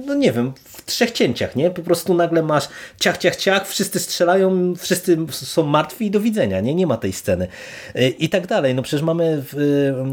[0.05, 1.69] no nie wiem, w trzech cięciach, nie?
[1.69, 2.69] Po prostu nagle masz
[2.99, 6.75] ciach, ciach, ciach, wszyscy strzelają, wszyscy są martwi i do widzenia, nie?
[6.75, 7.47] Nie ma tej sceny.
[7.95, 8.75] Y, I tak dalej.
[8.75, 9.43] No przecież mamy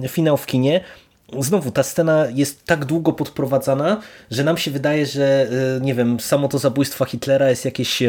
[0.04, 0.80] y, finał w kinie,
[1.38, 4.00] Znowu, ta scena jest tak długo podprowadzana,
[4.30, 5.48] że nam się wydaje, że
[5.78, 8.02] y, nie wiem, samo to zabójstwo Hitlera jest jakieś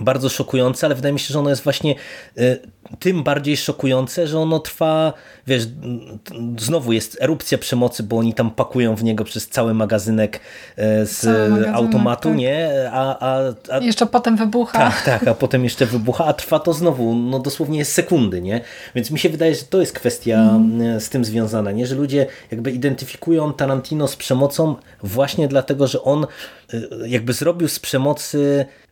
[0.00, 1.94] bardzo szokujące, ale wydaje mi się, że ono jest właśnie
[2.38, 2.58] y,
[2.98, 5.12] tym bardziej szokujące, że ono trwa,
[5.46, 6.18] wiesz, mm,
[6.58, 11.20] znowu jest erupcja przemocy, bo oni tam pakują w niego przez cały magazynek y, z
[11.20, 12.38] Cały magazynek, automatu, tak.
[12.38, 12.90] nie?
[12.92, 13.40] A, a,
[13.70, 14.78] a, Jeszcze potem wybucha.
[14.78, 18.60] tak, tak, a potem jeszcze wybucha, a trwa to znowu, no dosłownie sekundy, nie?
[18.94, 20.60] Więc mi się wydaje, że to jest kwestia
[20.96, 21.86] e, z tym związana, nie?
[21.86, 26.26] Że ludzie jakby identyfikują Tarantino z przemocą właśnie dlatego, że on
[26.72, 28.87] e, jakby zrobił z przemocy e,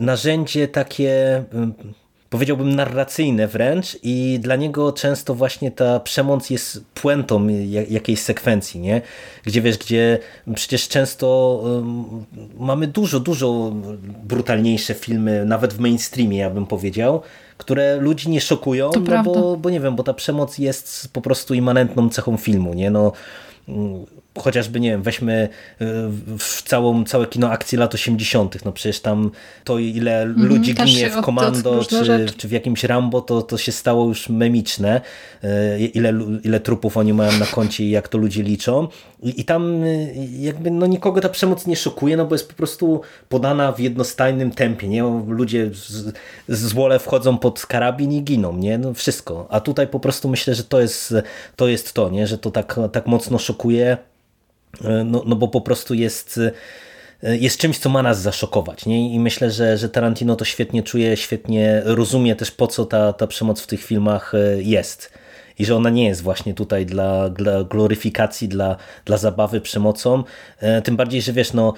[0.00, 1.44] narzędzie takie e,
[2.30, 8.80] powiedziałbym narracyjne wręcz i dla niego często właśnie ta przemoc jest puentą ja- jakiejś sekwencji,
[8.80, 9.02] nie?
[9.44, 10.18] Gdzie wiesz, gdzie
[10.54, 12.04] przecież często ym,
[12.58, 13.72] mamy dużo, dużo
[14.24, 17.22] brutalniejsze filmy, nawet w mainstreamie, ja bym powiedział,
[17.58, 19.00] które ludzi nie szokują, no
[19.34, 22.90] bo, bo nie wiem, bo ta przemoc jest po prostu immanentną cechą filmu, nie?
[22.90, 23.12] No,
[23.68, 24.04] mm,
[24.40, 25.48] chociażby, nie wiem, weźmy
[25.80, 25.84] y,
[26.38, 29.30] w całą, całe kino akcji lat 80., no przecież tam
[29.64, 33.72] to ile ludzi też ginie w komando, czy, czy w jakimś Rambo, to, to się
[33.72, 35.00] stało już memiczne,
[35.44, 36.14] y, ile,
[36.44, 38.88] ile trupów oni mają na koncie i jak to ludzie liczą.
[39.22, 42.54] I, i tam y, jakby no nikogo ta przemoc nie szokuje, no bo jest po
[42.54, 45.02] prostu podana w jednostajnym tempie, nie?
[45.28, 46.14] Ludzie z,
[46.48, 48.78] z wole wchodzą pod karabin i giną, nie?
[48.78, 49.46] No wszystko.
[49.50, 51.14] A tutaj po prostu myślę, że to jest
[51.56, 52.26] to, jest to nie?
[52.26, 53.96] Że to tak, tak mocno szokuje,
[55.04, 56.40] no, no bo po prostu jest
[57.22, 58.86] jest czymś, co ma nas zaszokować.
[58.86, 59.14] Nie?
[59.14, 63.26] I myślę, że, że Tarantino to świetnie czuje, świetnie rozumie też po co ta, ta
[63.26, 65.12] przemoc w tych filmach e, jest.
[65.58, 70.24] I że ona nie jest właśnie tutaj dla, dla gloryfikacji, dla, dla zabawy przemocą.
[70.60, 71.74] E, Tym bardziej, że wiesz, no,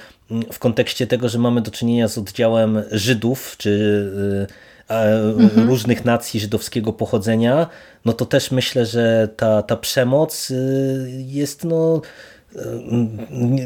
[0.52, 4.48] w kontekście tego, że mamy do czynienia z oddziałem Żydów, czy
[4.90, 5.32] e, e,
[5.66, 7.66] różnych nacji żydowskiego pochodzenia,
[8.04, 10.54] no to też myślę, że ta, ta przemoc e,
[11.10, 12.02] jest no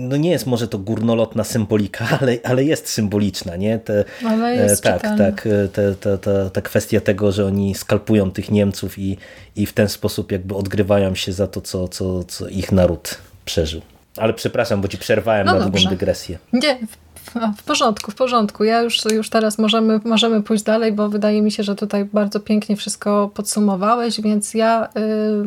[0.01, 3.79] no nie jest może to górnolotna symbolika, ale, ale jest symboliczna, nie?
[3.79, 5.17] Te, Ale jest e, tak, czytelna.
[5.33, 9.17] tak, e, te, te, te, ta kwestia tego, że oni skalpują tych Niemców i,
[9.57, 13.81] i w ten sposób jakby odgrywają się za to, co, co, co ich naród przeżył.
[14.17, 15.89] Ale przepraszam, bo ci przerwałem No na długą dobrze.
[15.89, 16.39] dygresję.
[16.53, 16.79] Nie,
[17.27, 18.65] w, w porządku, w porządku.
[18.65, 22.41] Ja już, już teraz możemy, możemy pójść dalej, bo wydaje mi się, że tutaj bardzo
[22.41, 24.89] pięknie wszystko podsumowałeś, więc ja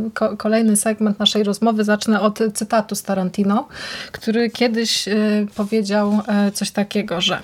[0.07, 3.67] y, ko, kolejny segment naszej rozmowy zacznę od cytatu z Tarantino,
[4.11, 7.39] który kiedyś y, powiedział y, coś takiego, że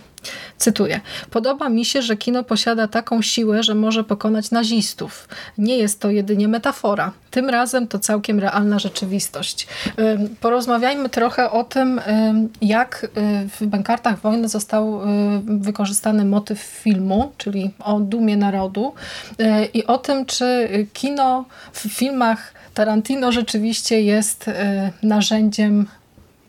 [0.58, 1.02] Cytuję.
[1.32, 5.28] Podoba mi się, że kino posiada taką siłę, że może pokonać nazistów.
[5.58, 7.12] Nie jest to jedynie metafora.
[7.32, 9.68] Tym razem to całkiem realna rzeczywistość.
[10.42, 12.02] Porozmawiajmy trochę o tym,
[12.62, 13.10] jak y,
[13.60, 15.06] w Bankartach Wojny został y,
[15.46, 18.94] wykorzystany motyw filmu, czyli o dumie narodu
[19.40, 24.50] y, i o tym, czy kino w filmach Tarantino rzeczywiście jest
[25.04, 25.88] narzędziem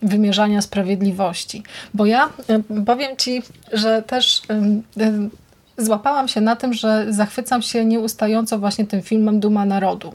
[0.03, 1.62] wymierzania sprawiedliwości.
[1.94, 2.28] Bo ja
[2.86, 3.42] powiem Ci,
[3.72, 4.42] że też
[5.79, 10.12] złapałam się na tym, że zachwycam się nieustająco właśnie tym filmem Duma Narodu.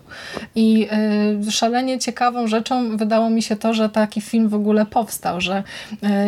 [0.55, 0.87] I
[1.47, 5.63] y, szalenie ciekawą rzeczą wydało mi się to, że taki film w ogóle powstał, że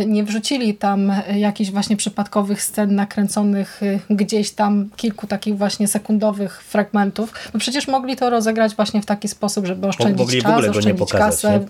[0.02, 5.88] y, nie wrzucili tam jakichś właśnie przypadkowych scen nakręconych y, gdzieś tam, kilku takich właśnie
[5.88, 10.60] sekundowych fragmentów, bo przecież mogli to rozegrać właśnie w taki sposób, żeby oszczędzić mogli czas,
[10.60, 11.66] oszczędzić nie pokazać, kasę.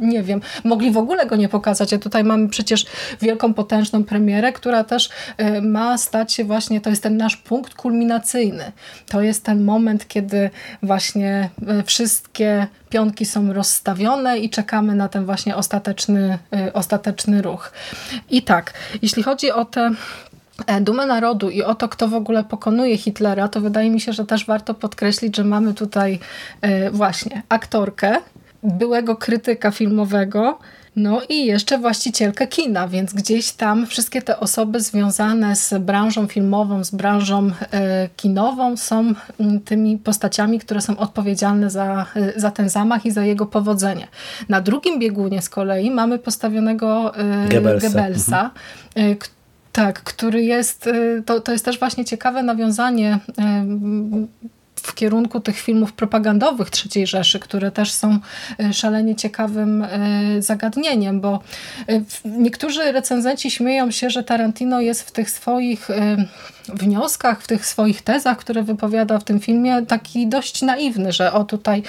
[0.00, 0.08] Nie?
[0.08, 0.22] nie?
[0.22, 2.86] wiem, mogli w ogóle go nie pokazać, a tutaj mamy przecież
[3.20, 5.08] wielką, potężną premierę, która też
[5.62, 8.72] ma stać się właśnie to jest ten nasz punkt kulminacyjny.
[9.06, 10.50] To jest ten moment, kiedy
[10.82, 17.72] właśnie e, wszystkie pionki są rozstawione i czekamy na ten właśnie ostateczny, e, ostateczny ruch.
[18.30, 19.90] I tak, jeśli chodzi o tę
[20.66, 24.12] e, dumę narodu i o to, kto w ogóle pokonuje Hitlera, to wydaje mi się,
[24.12, 26.18] że też warto podkreślić, że mamy tutaj
[26.92, 28.16] właśnie aktorkę,
[28.62, 30.58] byłego krytyka filmowego,
[30.96, 36.84] no i jeszcze właścicielkę kina, więc gdzieś tam wszystkie te osoby związane z branżą filmową,
[36.84, 42.68] z branżą e, kinową są mm, tymi postaciami, które są odpowiedzialne za, e, za ten
[42.68, 44.08] zamach i za jego powodzenie.
[44.48, 48.50] Na drugim biegunie z kolei mamy postawionego e, Goebbelsa, Goebbelsa
[48.94, 49.16] mhm.
[49.72, 50.88] tak, który jest,
[51.26, 53.18] to, to jest też właśnie ciekawe nawiązanie
[54.82, 58.18] w kierunku tych filmów propagandowych III Rzeszy, które też są
[58.60, 59.88] e, szalenie ciekawym e,
[60.42, 61.40] zagadnieniem, bo
[61.88, 65.88] e, niektórzy recenzenci śmieją się, że Tarantino jest w tych swoich
[66.68, 71.44] wnioskach, w tych swoich tezach, które wypowiada w tym filmie, taki dość naiwny, że o
[71.44, 71.82] tutaj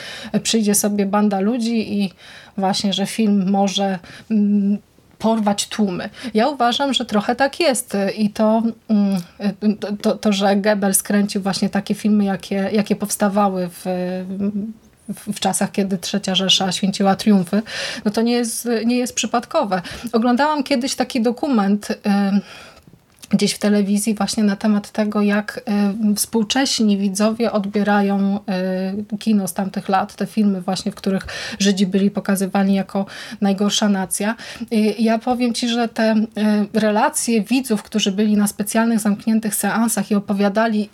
[0.44, 2.12] przyjdzie sobie banda ludzi i
[2.58, 4.00] właśnie, że film może
[4.32, 4.78] mm,
[5.24, 6.10] porwać tłumy.
[6.34, 9.22] Ja uważam, że trochę tak jest i to, mm,
[10.02, 13.86] to, to, że Goebbels skręcił właśnie takie filmy, jakie, jakie powstawały w,
[15.34, 17.62] w czasach, kiedy Trzecia Rzesza święciła triumfy,
[18.06, 19.82] no to nie jest, nie jest przypadkowe.
[20.14, 21.88] Oglądałam kiedyś taki dokument
[23.34, 25.62] gdzieś w telewizji właśnie na temat tego, jak
[26.12, 28.40] y, współcześni widzowie odbierają
[29.12, 31.28] y, kino z tamtych lat, te filmy właśnie, w których
[31.60, 33.06] Żydzi byli pokazywani jako
[33.42, 34.36] najgorsza nacja.
[35.00, 40.16] Ja powiem Ci, że te y, relacje widzów, którzy byli na specjalnych, zamkniętych seansach i
[40.16, 40.90] opowiadali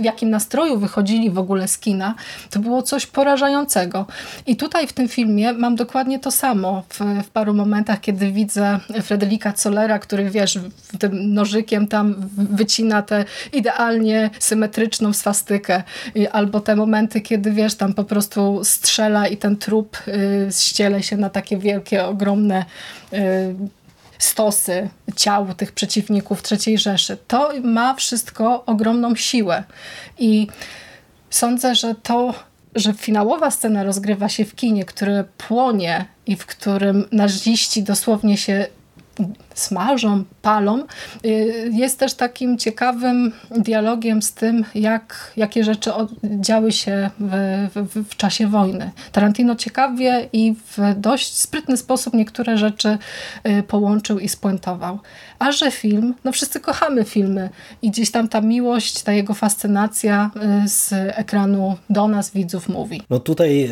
[0.00, 2.14] w jakim nastroju wychodzili w ogóle z kina,
[2.50, 4.06] to było coś porażającego.
[4.46, 8.80] I tutaj w tym filmie mam dokładnie to samo w, w paru momentach, kiedy widzę
[9.02, 10.58] Frederika Zollera, który wiesz,
[10.98, 15.82] tym nożykiem tam wycina tę idealnie symetryczną swastykę.
[16.32, 21.16] Albo te momenty, kiedy wiesz, tam po prostu strzela i ten trup y, ściele się
[21.16, 22.64] na takie wielkie, ogromne
[23.12, 23.18] y,
[24.18, 27.16] stosy ciał tych przeciwników III Rzeszy.
[27.28, 29.64] To ma wszystko ogromną siłę.
[30.18, 30.46] I
[31.30, 32.34] sądzę, że to
[32.74, 38.66] że finałowa scena rozgrywa się w kinie, które płonie i w którym naziści dosłownie się
[39.54, 40.82] smażą, palą,
[41.24, 45.90] y, jest też takim ciekawym dialogiem z tym, jak, jakie rzeczy
[46.22, 47.32] działy się w,
[47.74, 48.90] w, w czasie wojny.
[49.12, 52.98] Tarantino ciekawie i w dość sprytny sposób niektóre rzeczy
[53.48, 54.98] y, połączył i spuentował.
[55.38, 57.50] A że film, no wszyscy kochamy filmy
[57.82, 60.30] i gdzieś tam ta miłość, ta jego fascynacja
[60.64, 63.02] y, z ekranu do nas, widzów, mówi.
[63.10, 63.70] No tutaj,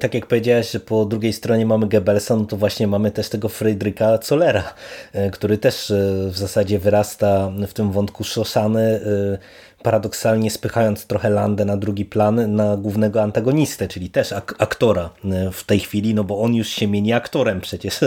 [0.00, 3.48] tak jak powiedziałeś, że po drugiej stronie mamy Goebbelsa, no to właśnie mamy też tego
[3.48, 4.74] Friedricha Zollera,
[5.32, 5.92] który też
[6.28, 9.00] w zasadzie wyrasta w tym wątku Szoszany,
[9.82, 15.10] paradoksalnie spychając trochę Landę na drugi plan na głównego antagonistę, czyli też ak aktora
[15.52, 18.00] w tej chwili, no bo on już się mieni aktorem przecież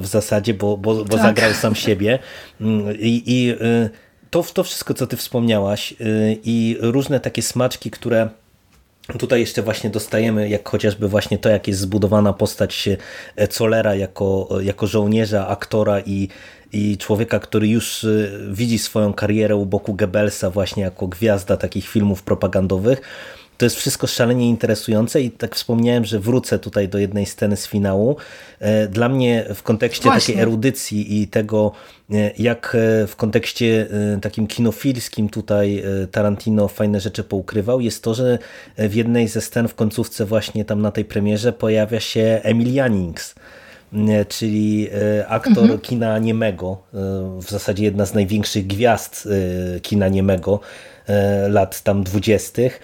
[0.00, 1.22] w zasadzie, bo, bo, bo tak.
[1.22, 2.18] zagrał sam siebie
[2.98, 3.54] i, i
[4.30, 5.94] to, to wszystko, co ty wspomniałaś
[6.44, 8.28] i różne takie smaczki, które
[9.18, 12.88] Tutaj jeszcze właśnie dostajemy, jak chociażby właśnie to, jak jest zbudowana postać
[13.50, 16.28] Colera jako, jako żołnierza, aktora i,
[16.72, 21.88] i człowieka, który już y, widzi swoją karierę u boku Goebbelsa właśnie jako gwiazda takich
[21.88, 23.00] filmów propagandowych.
[23.58, 27.66] To jest wszystko szalenie interesujące i tak wspomniałem, że wrócę tutaj do jednej sceny z
[27.66, 28.16] finału.
[28.60, 30.34] E, dla mnie w kontekście Właśnie.
[30.34, 31.72] takiej erudycji i tego,
[32.10, 33.86] e, jak e, w kontekście
[34.22, 38.38] takim kinofilskim tutaj Tarantino fajne rzeczy poukrywał, jest to, że
[38.78, 43.34] w jednej ze scen w końcówce właśnie tam na tej premierze pojawia się Emil Jannings
[44.28, 44.88] czyli
[45.28, 45.80] aktor mhm.
[45.80, 46.82] kina niemego,
[47.38, 49.28] w zasadzie jedna z największych gwiazd
[49.82, 50.60] kina niemego
[51.48, 52.80] lat tam dwudziestych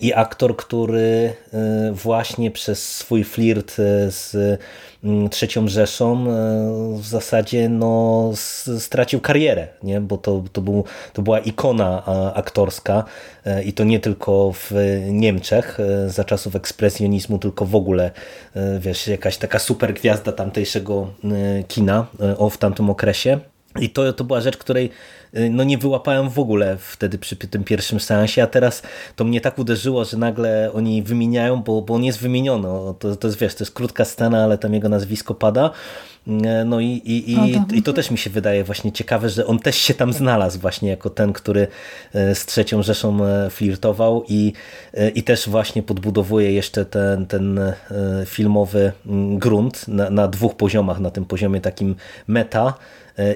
[0.00, 1.32] i aktor, który
[1.92, 3.74] właśnie przez swój flirt
[4.08, 4.36] z
[5.04, 6.24] Mm, trzecią Rzeszą e,
[6.98, 8.30] w zasadzie no,
[8.78, 10.00] stracił karierę, nie?
[10.00, 13.04] bo to, to, był, to była ikona aktorska
[13.44, 14.72] e, i to nie tylko w
[15.10, 18.10] Niemczech e, za czasów ekspresjonizmu, tylko w ogóle
[18.78, 21.08] wiesz, jakaś taka super gwiazda tamtejszego
[21.68, 22.06] kina
[22.50, 23.40] w tamtym okresie.
[23.80, 24.90] I to, to była rzecz, której
[25.36, 28.82] y, no nie wyłapałem w ogóle wtedy przy tym pierwszym seansie, a teraz
[29.16, 32.68] to mnie tak uderzyło, że nagle oni wymieniają, bo, bo on jest wymieniony.
[32.98, 35.70] To, to jest, wiesz, to jest krótka scena, ale tam jego nazwisko pada.
[36.28, 39.58] Y, no i, i, i, i to też mi się wydaje właśnie ciekawe, że on
[39.58, 41.60] też się tam znalazł właśnie jako ten, który
[42.14, 43.18] y, z trzecią Rzeszą
[43.50, 44.52] flirtował i,
[45.14, 47.60] i też właśnie podbudowuje jeszcze ten, ten
[48.26, 48.92] filmowy
[49.38, 51.94] grunt na, na dwóch poziomach, na tym poziomie takim
[52.26, 52.74] meta,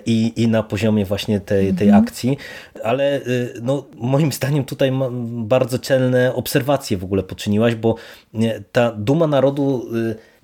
[0.06, 2.04] i, i na poziomie właśnie tej, tej mhm.
[2.04, 2.36] akcji,
[2.84, 3.20] ale
[3.62, 4.92] no, moim zdaniem tutaj
[5.28, 7.94] bardzo celne obserwacje w ogóle poczyniłaś, bo
[8.72, 9.86] ta duma narodu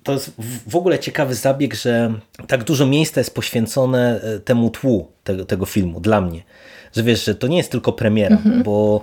[0.05, 0.31] to jest
[0.67, 2.13] w ogóle ciekawy zabieg, że
[2.47, 6.43] tak dużo miejsca jest poświęcone y, temu tłu tego, tego filmu dla mnie.
[6.93, 8.63] Że wiesz, że to nie jest tylko premiera, mhm.
[8.63, 9.01] bo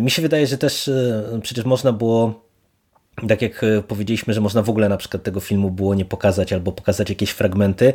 [0.00, 0.90] mi się wydaje, że też
[1.42, 2.50] przecież można było
[3.28, 6.52] tak jak e, powiedzieliśmy, że można w ogóle na przykład tego filmu było nie pokazać
[6.52, 7.92] albo pokazać jakieś fragmenty,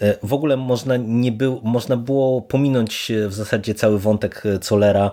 [0.00, 5.10] e, w ogóle można, nie był, można było pominąć e, w zasadzie cały wątek Colera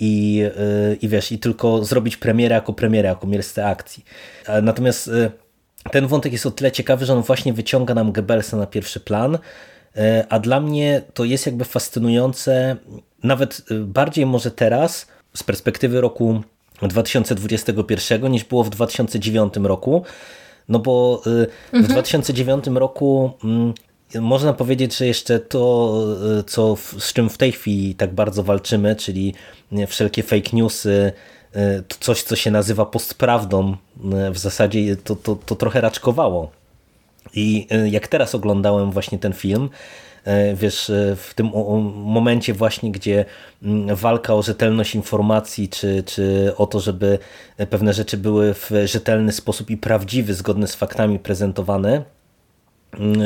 [0.00, 0.42] i,
[1.00, 4.04] i wiesz, i tylko zrobić premierę jako premierę, jako miejsce akcji.
[4.62, 5.10] Natomiast
[5.92, 9.38] ten wątek jest o tyle ciekawy, że on właśnie wyciąga nam Goebbelsa na pierwszy plan,
[10.28, 12.76] a dla mnie to jest jakby fascynujące,
[13.22, 16.42] nawet bardziej może teraz, z perspektywy roku
[16.82, 20.04] 2021 niż było w 2009 roku.
[20.68, 21.92] No bo y, w mhm.
[21.92, 23.74] 2009 roku mm,
[24.20, 25.94] można powiedzieć, że jeszcze to,
[26.46, 29.34] co, z czym w tej chwili tak bardzo walczymy, czyli
[29.86, 31.12] wszelkie fake newsy,
[32.00, 33.76] coś, co się nazywa postprawdą,
[34.32, 36.50] w zasadzie to, to, to trochę raczkowało.
[37.34, 39.70] I jak teraz oglądałem właśnie ten film,
[40.24, 41.50] E, wiesz, e, w tym
[41.94, 43.24] momencie właśnie, gdzie
[43.62, 47.18] mm, walka o rzetelność informacji, czy, czy o to, żeby
[47.70, 52.04] pewne rzeczy były w rzetelny sposób i prawdziwy, zgodny z faktami prezentowane,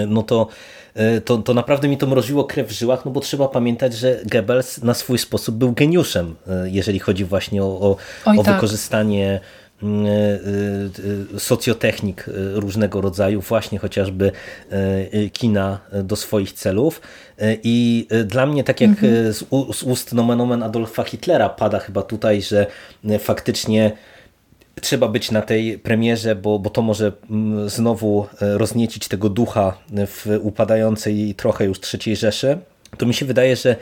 [0.09, 0.49] no to,
[0.95, 4.21] e, to, to naprawdę mi to mroziło krew w żyłach, no bo trzeba pamiętać, że
[4.25, 6.35] Goebbels na swój sposób był geniuszem,
[6.65, 8.55] jeżeli chodzi właśnie o, o, o tak.
[8.55, 9.41] wykorzystanie
[9.83, 10.11] Mm, e,
[11.37, 14.33] e, socjotechnik e, różnego rodzaju, właśnie chociażby
[15.33, 17.01] kina do swoich celów.
[17.63, 19.33] I dla mnie, tak jak mhm.
[19.73, 22.67] z ust nomen omen Adolfa Hitlera pada chyba tutaj, że
[23.19, 23.93] faktycznie
[24.81, 30.39] trzeba być na tej premierze, bo, bo to może mm, znowu rozniecić tego ducha w
[30.43, 32.59] upadającej trochę już trzeciej Rzeszy,
[32.99, 33.77] to mi się wydaje, że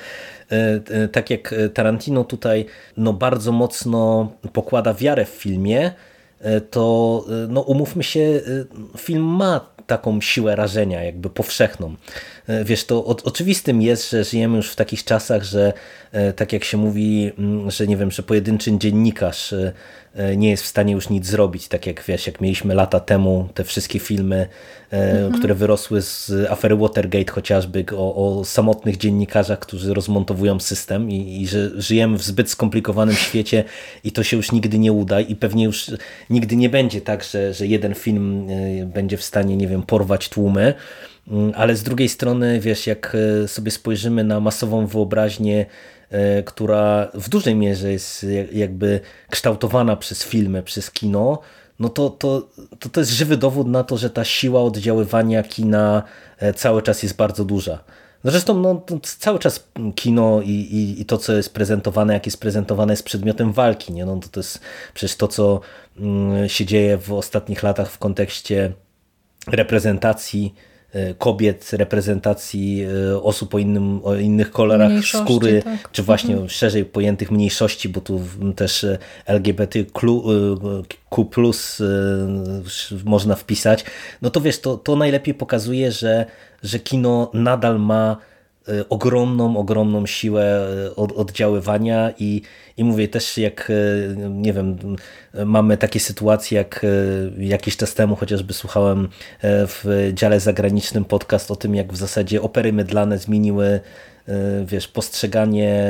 [0.52, 2.66] E, e, tak jak Tarantino tutaj
[2.97, 5.93] no, bardzo mocno pokłada wiarę w filmie,
[6.40, 8.40] e, to no, umówmy się,
[8.98, 11.94] film ma taką siłę rażenia, jakby powszechną.
[12.64, 15.73] Wiesz, to o, oczywistym jest, że żyjemy już w takich czasach, że
[16.36, 17.32] tak jak się mówi,
[17.68, 19.55] że nie wiem, że pojedynczy dziennikarz
[20.16, 23.48] E, nie jest w stanie już nic zrobić, tak jak wiesz, jak mieliśmy lata temu
[23.55, 24.48] te wszystkie filmy,
[24.93, 25.32] e, mhm.
[25.32, 31.47] które wyrosły z afery Watergate chociażby, o, o samotnych dziennikarzach, którzy rozmontowują system i, i,
[31.48, 33.64] że żyjemy w zbyt skomplikowanym świecie
[34.05, 35.90] i to się już nigdy nie uda i pewnie już
[36.31, 40.28] nigdy nie będzie tak, że, że jeden film e, będzie w stanie, nie wiem, porwać
[40.28, 40.74] tłumy, mm,
[41.54, 43.16] ale z drugiej strony, wiesz, jak
[43.46, 45.66] sobie spojrzymy na masową wyobraźnię
[46.10, 49.00] E, która w dużej mierze jest jakby
[49.30, 51.38] kształtowana przez filmy, przez kino,
[51.78, 52.48] no to, to,
[52.78, 56.02] to, to jest żywy dowód na to, że ta siła oddziaływania kina
[56.38, 57.84] e, cały czas jest bardzo duża.
[58.24, 62.40] No zresztą no, cały czas kino i, i, i, to, co jest prezentowane, jak jest
[62.40, 63.92] prezentowane, jest przedmiotem walki.
[63.92, 64.04] Nie?
[64.06, 64.60] No, to, to jest
[64.94, 65.60] przecież to, co
[65.98, 68.72] mm, się dzieje w ostatnich latach w kontekście
[69.46, 70.75] reprezentacji E,
[71.18, 75.90] kobiet, reprezentacji e, osób o, innym, o innych kolorach skóry, tak.
[75.93, 76.48] czy właśnie mhm.
[76.48, 78.20] szerzej pojętych mniejszości, bo tu
[78.56, 78.86] też
[79.27, 80.23] LGBTQ
[83.05, 83.85] można wpisać,
[84.23, 86.27] no to wiesz, to, to najlepiej pokazuje, że,
[86.62, 88.35] że kino nadal ma E,
[88.88, 92.43] ogromną, ogromną siłę e, oddziaływania i,
[92.76, 94.76] i mówię też jak, e, nie wiem,
[95.44, 96.86] mamy takie sytuacje jak
[97.38, 99.09] jakiś czas temu chociażby słuchałem
[99.43, 103.80] w dziale zagranicznym podcast o tym, jak w zasadzie opery mydlane zmieniły
[104.66, 105.84] wiesz, postrzeganie,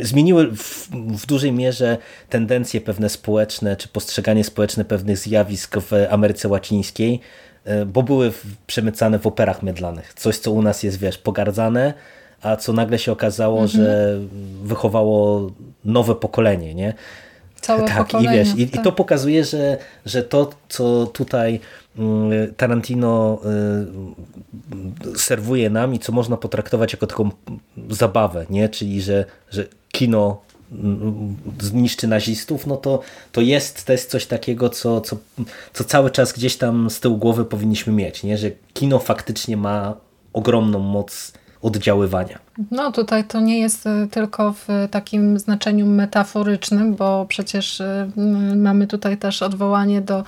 [0.00, 1.98] zmieniły w, w, dużej mierze
[2.28, 7.20] tendencje pewne społeczne, czy postrzeganie społeczne pewnych zjawisk w Ameryce Łacińskiej,
[7.86, 8.32] bo były
[8.66, 10.14] przemycane w operach mydlanych.
[10.14, 11.94] Coś, co u nas jest, wiesz, pogardzane,
[12.42, 13.84] a co nagle się okazało, mhm.
[13.84, 14.18] że
[14.62, 15.50] wychowało
[15.84, 16.94] nowe pokolenie, nie?
[17.60, 18.14] Całe tak.
[18.14, 18.80] I, wiesz, i, tak.
[18.80, 21.60] i to pokazuje, że, że to, co tutaj
[21.98, 23.38] mm, Tarantino
[25.14, 27.30] y, serwuje nam i co można potraktować jako taką
[27.90, 28.68] zabawę, nie?
[28.68, 30.40] czyli że, że kino
[31.60, 33.00] zniszczy nazistów, no to,
[33.32, 35.16] to jest, jest coś takiego, co, co,
[35.72, 38.38] co cały czas gdzieś tam z tyłu głowy powinniśmy mieć, nie?
[38.38, 39.94] że kino faktycznie ma
[40.32, 41.32] ogromną moc
[41.62, 42.38] oddziaływania.
[42.70, 48.10] No tutaj to nie jest y, tylko w takim znaczeniu metaforycznym, bo przecież y,
[48.56, 50.24] mamy tutaj też odwołanie do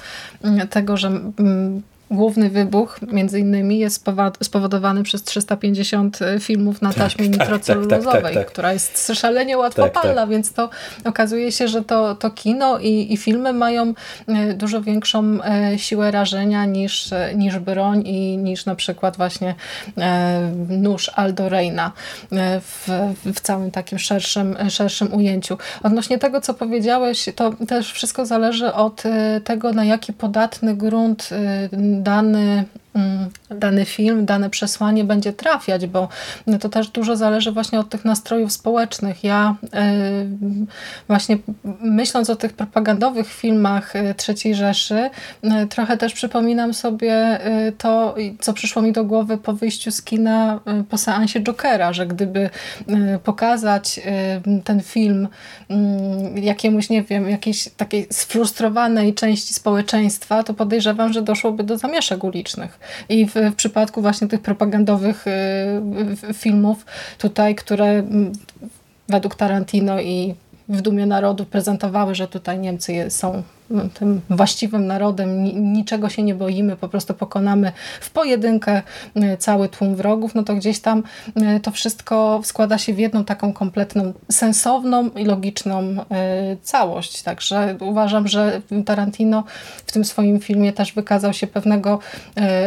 [0.63, 1.21] y, tego, że
[2.11, 4.05] główny wybuch między innymi jest
[4.43, 9.13] spowodowany przez 350 e, filmów na tak, taśmie tak, nitrocelulozowej, tak, tak, tak, która jest
[9.15, 10.71] szalenie łatwopalna, więc to
[11.05, 13.95] okazuje się, że to, to kino i, i filmy mają
[14.29, 19.55] e, dużo większą e, siłę rażenia niż, niż broń i niż na przykład właśnie
[20.69, 21.93] nóż Aldo Reina
[22.61, 22.89] w,
[23.35, 25.59] w całym takim szerszym, szerszym ujęciu.
[25.83, 29.03] Odnośnie tego, co powiedziałeś, to też wszystko zależy od
[29.45, 31.31] tego, na jaki podatny grunt
[32.07, 32.90] dany Mm,
[33.51, 36.09] dany film, dane przesłanie będzie trafiać, bo
[36.61, 39.25] to też dużo zależy właśnie od tych nastrojów społecznych.
[39.25, 39.93] Ja e,
[41.09, 41.39] właśnie
[41.81, 45.11] myśląc o tych propagandowych filmach e, III Rzeszy,
[45.43, 47.41] e, trochę też przypominam sobie
[47.79, 52.51] to, co przyszło mi do głowy po wyjściu z kina po seansie Jokera, że gdyby
[53.25, 54.01] pokazać
[54.65, 55.29] ten film
[55.69, 62.25] mm, jakiemuś, nie wiem, jakiejś takiej sfrustrowanej części społeczeństwa, to podejrzewam, że doszłoby do zamieszek
[62.25, 62.80] ulicznych.
[63.09, 66.87] I w, w przypadku właśnie tych propagandowych y, filmów
[67.19, 68.03] tutaj, które
[69.09, 70.35] według Tarantino i
[70.69, 73.43] w Dumie Narodu prezentowały, że tutaj Niemcy są
[73.95, 78.83] tym właściwym narodem, niczego się nie boimy, po prostu pokonamy w pojedynkę
[79.17, 81.03] y, cały tłum wrogów, no to gdzieś tam
[81.57, 85.97] y, to wszystko składa się w jedną taką kompletną, sensowną i logiczną y,
[86.63, 87.23] całość.
[87.23, 89.45] Także uważam, że Tarantino
[89.87, 91.99] w tym swoim filmie też wykazał się pewnego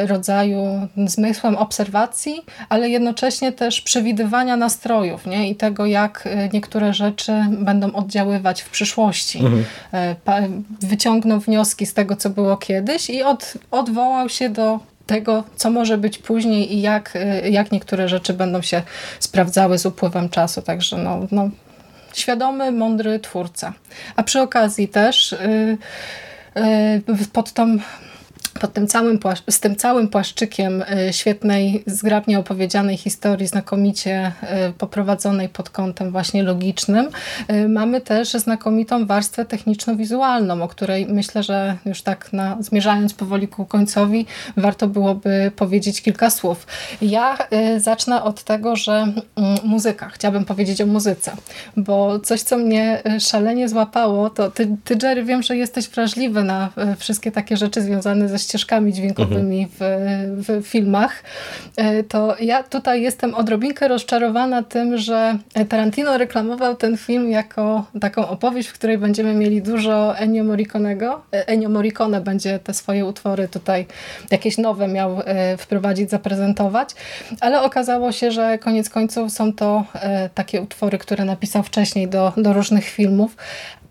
[0.08, 5.50] rodzaju zmysłem obserwacji, ale jednocześnie też przewidywania nastrojów nie?
[5.50, 9.40] i tego, jak niektóre rzeczy będą oddziaływać w przyszłości.
[9.40, 9.64] Mhm
[10.94, 15.98] wyciągnął wnioski z tego, co było kiedyś i od, odwołał się do tego, co może
[15.98, 18.82] być później i jak, y, jak niektóre rzeczy będą się
[19.20, 20.62] sprawdzały z upływem czasu.
[20.62, 21.50] Także no, no,
[22.14, 23.74] świadomy, mądry twórca.
[24.16, 25.36] A przy okazji też
[26.56, 26.64] yy,
[27.08, 27.78] yy, pod tą
[28.64, 29.20] pod tym całym
[29.50, 36.44] z tym całym płaszczykiem e, świetnej, zgrabnie opowiedzianej historii, znakomicie e, poprowadzonej pod kątem właśnie
[36.44, 37.10] logicznym,
[37.48, 43.48] e, mamy też znakomitą warstwę techniczno-wizualną, o której myślę, że już tak na, zmierzając powoli
[43.48, 44.26] ku końcowi,
[44.58, 46.68] warto byłoby powiedzieć kilka słów.
[47.02, 47.38] Ja
[47.78, 51.32] zacznę od tego, że mm, muzyka, chciałabym powiedzieć o muzyce,
[51.78, 56.70] bo coś, co mnie szalenie złapało, to ty, ty Jerry, wiem, że jesteś wrażliwy na
[56.98, 59.80] wszystkie takie rzeczy związane ze ścieżkami dźwiękowymi w,
[60.38, 61.24] w filmach,
[61.78, 65.38] e, to ja tutaj jestem odrobinkę rozczarowana tym, że
[65.70, 71.20] Tarantino reklamował ten film jako taką opowieść, w której będziemy mieli dużo Ennio Morricone'ego.
[71.34, 73.86] E, Ennio Morricone będzie te swoje utwory tutaj
[74.32, 76.90] jakieś nowe miał e, wprowadzić, zaprezentować,
[77.42, 79.84] ale okazało się, że koniec końców są to
[80.36, 83.36] takie utwory, które napisał wcześniej do, do różnych filmów,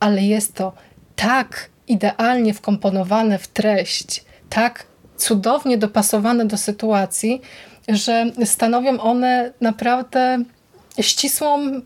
[0.01, 0.72] ale jest to
[1.16, 7.40] tak idealnie wkomponowane w treść, tak cudownie dopasowane do sytuacji,
[7.88, 10.44] że stanowią one naprawdę
[11.00, 11.80] ścisłą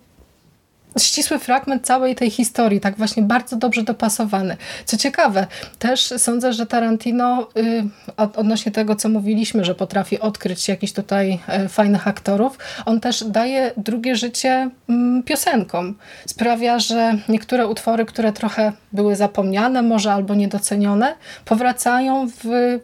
[1.05, 4.57] ścisły fragment całej tej historii, tak właśnie bardzo dobrze dopasowany.
[4.85, 5.47] Co ciekawe,
[5.79, 11.69] też sądzę, że Tarantino y, odnośnie tego, co mówiliśmy, że potrafi odkryć jakichś tutaj y,
[11.69, 15.95] fajnych aktorów, on też daje drugie życie y, piosenkom.
[16.27, 21.15] Sprawia, że niektóre utwory, które trochę były zapomniane może albo niedocenione,
[21.45, 22.79] powracają w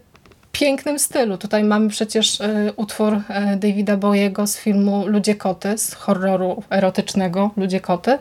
[0.53, 1.39] pięknym stylu.
[1.39, 3.21] Tutaj mamy przecież y, utwór y,
[3.57, 8.19] Davida Bowiego z filmu Ludzie Koty, z horroru erotycznego Ludzie Koty,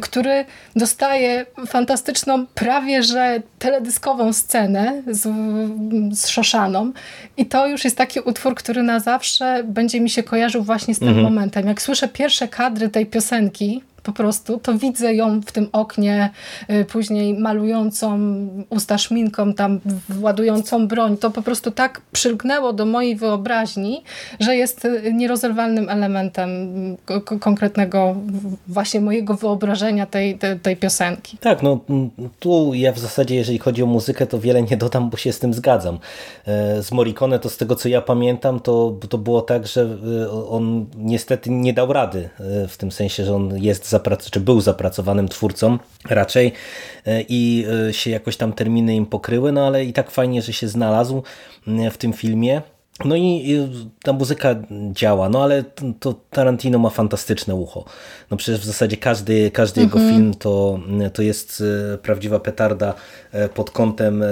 [0.00, 0.44] który
[0.76, 5.22] dostaje fantastyczną, prawie że teledyskową scenę z,
[6.18, 6.92] z Szoszaną
[7.36, 10.98] i to już jest taki utwór, który na zawsze będzie mi się kojarzył właśnie z
[10.98, 11.24] tym mhm.
[11.24, 11.66] momentem.
[11.66, 16.30] Jak słyszę pierwsze kadry tej piosenki, po prostu, to widzę ją w tym oknie,
[16.70, 18.18] y, później malującą
[18.70, 19.80] usta szminką, tam
[20.20, 21.16] ładującą broń.
[21.16, 24.02] To po prostu tak przylgnęło do mojej wyobraźni,
[24.40, 26.48] że jest y, nierozerwalnym elementem
[27.40, 28.16] konkretnego
[28.68, 31.38] właśnie mojego wyobrażenia tej, tej, tej piosenki.
[31.38, 31.80] Tak, no
[32.40, 35.38] tu ja w zasadzie, jeżeli chodzi o muzykę, to wiele nie dodam, bo się z
[35.38, 35.98] tym zgadzam.
[36.46, 39.98] E, z Morricone to z tego, co ja pamiętam, to, to było tak, że
[40.50, 44.60] on niestety nie dał rady e, w tym sensie, że on jest zaprac czy był
[44.60, 45.78] zapracowanym twórcą
[46.10, 46.52] raczej
[47.28, 51.22] i się jakoś tam terminy im pokryły, no ale i tak fajnie, że się znalazł
[51.90, 52.62] w tym filmie.
[53.04, 53.58] No i
[54.02, 54.54] ta muzyka
[54.92, 55.64] działa, no ale
[56.00, 57.84] to Tarantino ma fantastyczne ucho.
[58.30, 60.14] No przecież w zasadzie każdy, każdy jego mhm.
[60.14, 60.80] film to,
[61.12, 61.62] to jest
[61.94, 62.94] e, prawdziwa petarda
[63.32, 64.26] e, pod kątem e,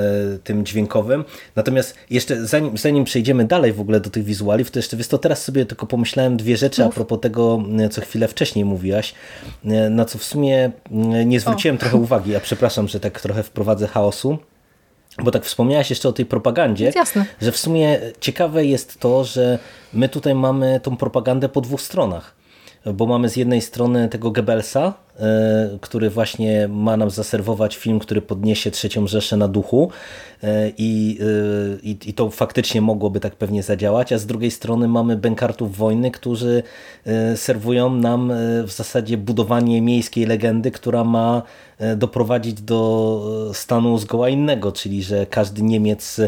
[0.45, 1.25] tym dźwiękowym.
[1.57, 5.19] Natomiast jeszcze zanim, zanim przejdziemy dalej w ogóle do tych wizualiów, to jeszcze wiesz to
[5.19, 9.15] teraz sobie tylko pomyślałem dwie rzeczy a propos tego, co chwilę wcześniej mówiłaś,
[9.91, 10.71] na co w sumie
[11.27, 11.79] nie zwróciłem o.
[11.81, 14.39] trochę uwagi, a przepraszam, że tak trochę wprowadzę chaosu.
[15.23, 16.93] Bo tak wspomniałaś jeszcze o tej propagandzie,
[17.41, 19.59] że w sumie ciekawe jest to, że
[19.93, 22.35] my tutaj mamy tą propagandę po dwóch stronach.
[22.95, 24.93] Bo mamy z jednej strony tego Goebbelsa,
[25.81, 29.91] który właśnie ma nam zaserwować film, który podniesie trzecią Rzeszę na duchu
[30.43, 34.89] e, i, e, i, i to faktycznie mogłoby tak pewnie zadziałać, a z drugiej strony
[34.89, 36.63] mamy bękartów wojny, którzy
[37.37, 38.33] serwują nam
[38.67, 41.43] w zasadzie budowanie miejskiej legendy, która ma
[41.97, 46.21] doprowadzić do stanu zgoła innego, czyli że każdy Niemiec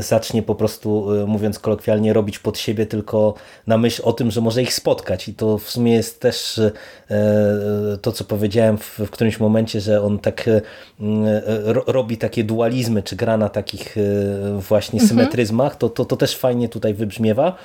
[0.00, 3.34] zacznie po prostu, mówiąc kolokwialnie, robić pod siebie tylko
[3.66, 5.28] na myśl o tym, że może ich spotkać.
[5.28, 6.60] I to w sumie jest też
[8.02, 10.60] to to, co powiedziałem w, w którymś momencie, że on tak e,
[11.64, 14.00] ro, robi takie dualizmy, czy gra na takich e,
[14.60, 15.08] właśnie mhm.
[15.08, 17.56] symetryzmach, to, to, to też fajnie tutaj wybrzmiewa.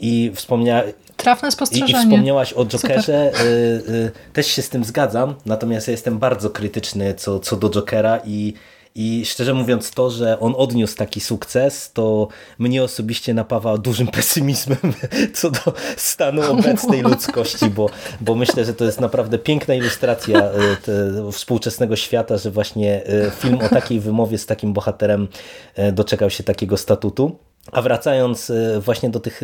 [0.00, 0.82] I wspomniała...
[1.16, 1.92] Trafne spostrzeżenie.
[1.92, 3.32] I, I wspomniałaś o Jokerze.
[3.32, 4.12] Super.
[4.32, 8.54] Też się z tym zgadzam, natomiast ja jestem bardzo krytyczny co, co do Jokera i
[8.96, 12.28] i szczerze mówiąc, to, że on odniósł taki sukces, to
[12.58, 14.78] mnie osobiście napawa dużym pesymizmem
[15.34, 17.90] co do stanu obecnej ludzkości, bo,
[18.20, 23.58] bo myślę, że to jest naprawdę piękna ilustracja e, współczesnego świata, że właśnie e, film
[23.58, 25.28] o takiej wymowie z takim bohaterem
[25.74, 27.36] e, doczekał się takiego statutu.
[27.72, 29.40] A wracając właśnie do tych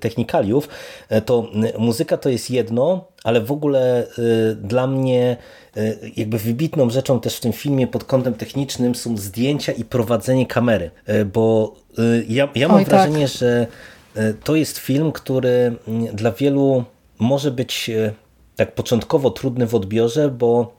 [0.00, 0.68] technikaliów,
[1.24, 1.48] to
[1.78, 4.06] muzyka to jest jedno, ale w ogóle
[4.56, 5.36] dla mnie
[5.76, 10.46] E, jakby wybitną rzeczą też w tym filmie pod kątem technicznym są zdjęcia i prowadzenie
[10.46, 12.90] kamery, e, bo e, ja, ja mam Oj, tak.
[12.90, 13.36] wrażenie, tak.
[13.36, 13.66] że
[14.44, 15.76] to jest film, który
[16.12, 16.84] dla wielu
[17.18, 17.90] może być
[18.56, 20.76] tak początkowo trudny w odbiorze, bo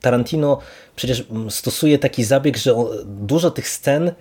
[0.00, 0.58] Tarantino
[0.96, 2.74] przecież stosuje taki zabieg, że
[3.04, 4.12] dużo tych scen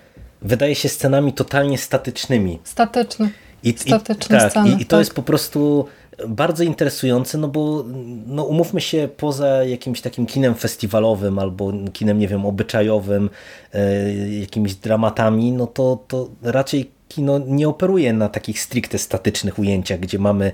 [0.42, 2.60] wydaje się scenami totalnie statycznymi.
[2.64, 3.30] Statyczny.
[3.64, 5.00] I, Statyczne i, tak, sceny, i, i to tak.
[5.00, 5.86] jest po prostu
[6.28, 7.86] bardzo interesujące, no bo
[8.28, 13.30] no umówmy się, poza jakimś takim kinem festiwalowym albo kinem, nie wiem, obyczajowym,
[13.74, 20.00] e, jakimiś dramatami, no to, to raczej kino nie operuje na takich stricte statycznych ujęciach,
[20.00, 20.52] gdzie mamy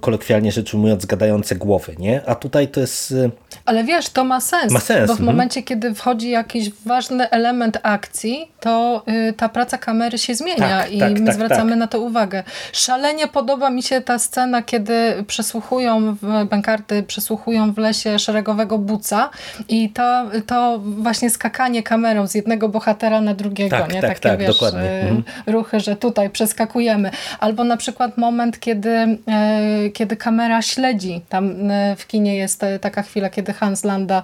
[0.00, 2.22] kolokwialnie rzecz ujmując, gadające głowy, nie?
[2.26, 3.10] A tutaj to jest...
[3.10, 3.30] Y,
[3.64, 5.08] Ale wiesz, to ma sens, ma sens.
[5.08, 5.36] bo w mhm.
[5.36, 10.92] momencie, kiedy wchodzi jakiś ważny element akcji, to y, ta praca kamery się zmienia tak,
[10.92, 11.78] i tak, my tak, zwracamy tak.
[11.78, 12.42] na to uwagę.
[12.72, 16.16] Szalenie podoba mi się ta scena, kiedy przesłuchują,
[16.50, 19.30] bankarty przesłuchują w lesie szeregowego buca
[19.68, 24.00] i to, to właśnie skakanie kamerą z jednego bohatera na drugiego, tak, nie?
[24.00, 24.90] Tak, Takie, tak, wiesz, dokładnie.
[24.90, 25.22] Mhm.
[25.46, 27.10] ruchy, że tutaj przeskakujemy.
[27.40, 31.20] Albo na przykład moment, moment, kiedy, e, kiedy kamera śledzi.
[31.28, 34.22] Tam e, w kinie jest e, taka chwila, kiedy Hans Landa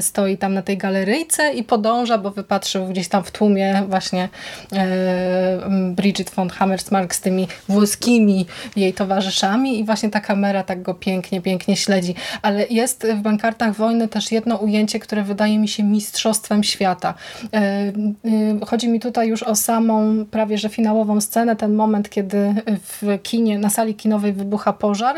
[0.00, 4.28] stoi tam na tej galeryjce i podąża, bo wypatrzył gdzieś tam w tłumie właśnie
[5.94, 8.46] Bridget von Hammersmark z tymi włoskimi
[8.76, 12.14] jej towarzyszami i właśnie ta kamera tak go pięknie, pięknie śledzi.
[12.42, 17.14] Ale jest w Bankartach Wojny też jedno ujęcie, które wydaje mi się mistrzostwem świata.
[18.66, 23.58] Chodzi mi tutaj już o samą prawie że finałową scenę, ten moment, kiedy w kinie,
[23.68, 25.16] na sali kinowej wybucha pożar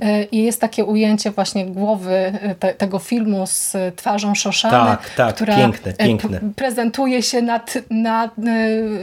[0.00, 5.10] e, i jest takie ujęcie właśnie głowy e, te, tego filmu z twarzą Szoszany, tak,
[5.16, 6.40] tak, która piękne, e, piękne.
[6.56, 7.60] prezentuje się na,
[7.90, 8.30] na,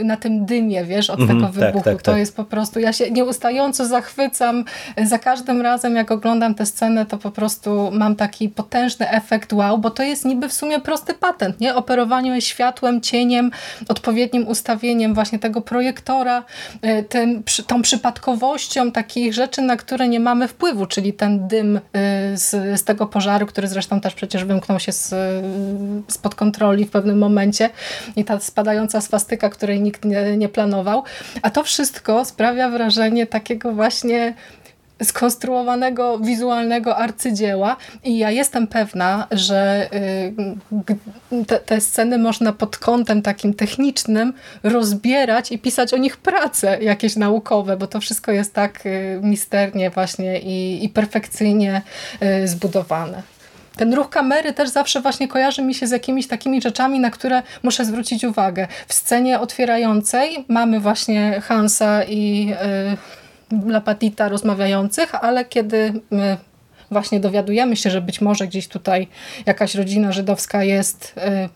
[0.03, 1.83] na tym dymie, wiesz, od mm, tego wybuchu.
[1.83, 2.19] Tak, tak, to tak.
[2.19, 4.65] jest po prostu, ja się nieustająco zachwycam
[5.03, 9.77] za każdym razem, jak oglądam tę scenę, to po prostu mam taki potężny efekt wow,
[9.77, 11.75] bo to jest niby w sumie prosty patent, nie?
[11.75, 13.51] Operowanie światłem, cieniem,
[13.87, 16.43] odpowiednim ustawieniem właśnie tego projektora,
[17.09, 21.81] tym, tą przypadkowością, takich rzeczy, na które nie mamy wpływu, czyli ten dym y,
[22.37, 25.15] z, z tego pożaru, który zresztą też przecież wymknął się z,
[26.07, 27.69] spod kontroli w pewnym momencie
[28.15, 31.03] i ta spadająca swastyka, której nikt nie, nie planował.
[31.41, 34.33] A to wszystko sprawia wrażenie takiego właśnie
[35.03, 39.89] skonstruowanego wizualnego arcydzieła i ja jestem pewna, że
[41.31, 46.83] y, te, te, sceny można pod kątem takim technicznym rozbierać i pisać o nich prace
[46.83, 51.81] jakieś naukowe, bo to wszystko jest tak y, misternie właśnie i, i perfekcyjnie
[52.43, 53.23] y, zbudowane.
[53.75, 57.43] Ten ruch kamery też zawsze właśnie kojarzy mi się z jakimiś takimi rzeczami, na które
[57.63, 58.67] muszę zwrócić uwagę.
[58.87, 62.53] W scenie otwierającej mamy właśnie Hansa i
[63.67, 65.93] Lapatita rozmawiających, ale kiedy
[66.91, 69.07] właśnie dowiadujemy się, że być może gdzieś tutaj
[69.45, 71.49] jakaś rodzina żydowska jest y,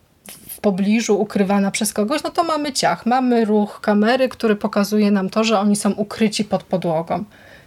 [0.49, 5.29] w pobliżu, ukrywana przez kogoś, no to mamy ciach, mamy ruch kamery, który pokazuje nam
[5.29, 7.23] to, że oni są ukryci pod podłogą.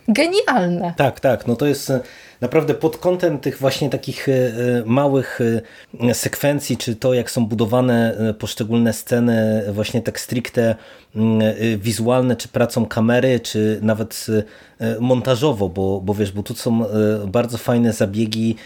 [0.09, 0.95] Genialne.
[0.97, 1.47] Tak, tak.
[1.47, 1.93] No to jest
[2.41, 4.53] naprawdę pod kątem tych właśnie takich e, e,
[4.85, 5.39] małych
[6.01, 10.75] e, sekwencji, czy to jak są budowane poszczególne sceny właśnie tak stricte
[11.79, 14.27] wizualne, czy pracą kamery, czy nawet
[15.01, 16.85] montażowo, bo, bo wiesz, bo tu są
[17.27, 18.57] bardzo fajne zabiegi,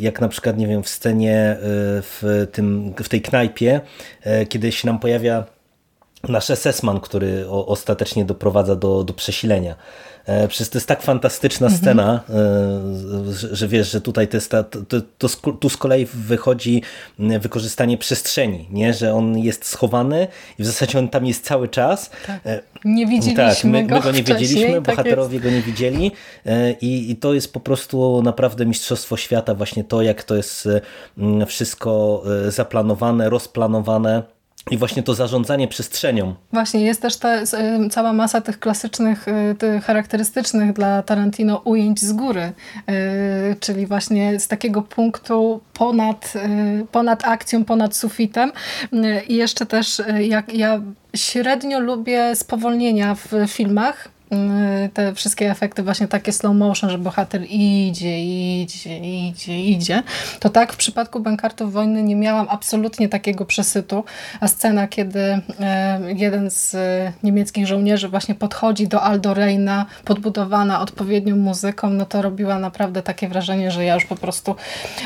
[0.00, 3.80] jak na przykład, nie wiem, w scenie w, tym, w tej knajpie,
[4.48, 5.44] kiedy się nam pojawia
[6.28, 9.76] nasz SS-man, który ostatecznie doprowadza do, do przesilenia.
[10.28, 11.82] E, przecież to jest tak fantastyczna mhm.
[11.82, 16.06] scena, e, że, że wiesz, że tutaj to, jest ta, to, to, tu z kolei
[16.14, 16.82] wychodzi
[17.18, 18.94] wykorzystanie przestrzeni, nie?
[18.94, 20.28] że on jest schowany
[20.58, 22.10] i w zasadzie on tam jest cały czas.
[22.26, 22.46] Tak.
[22.46, 26.12] E, nie widzieliśmy tak, my, go my go nie widzieliśmy, tak bohaterowie go nie widzieli
[26.80, 30.68] i, i to jest po prostu naprawdę mistrzostwo świata właśnie to, jak to jest
[31.46, 34.37] wszystko zaplanowane, rozplanowane
[34.70, 36.34] i właśnie to zarządzanie przestrzenią.
[36.52, 37.28] Właśnie, jest też ta,
[37.90, 44.40] cała masa tych klasycznych, y, tych charakterystycznych dla Tarantino ujęć z góry, y, czyli właśnie
[44.40, 46.32] z takiego punktu ponad,
[46.82, 48.52] y, ponad akcją, ponad sufitem.
[49.28, 50.80] I jeszcze też, jak ja
[51.16, 54.08] średnio lubię spowolnienia w filmach,
[54.94, 58.24] te wszystkie efekty właśnie takie slow motion, że bohater idzie,
[58.62, 60.02] idzie, idzie, idzie,
[60.40, 64.04] to tak w przypadku Bankartów Wojny nie miałam absolutnie takiego przesytu,
[64.40, 65.40] a scena, kiedy y,
[66.16, 72.22] jeden z y, niemieckich żołnierzy właśnie podchodzi do Aldo Reina, podbudowana odpowiednią muzyką, no to
[72.22, 74.56] robiła naprawdę takie wrażenie, że ja już po prostu...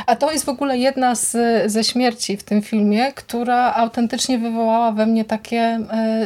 [0.07, 1.37] A to jest w ogóle jedna z,
[1.73, 5.81] ze śmierci w tym filmie, która autentycznie wywołała we mnie takie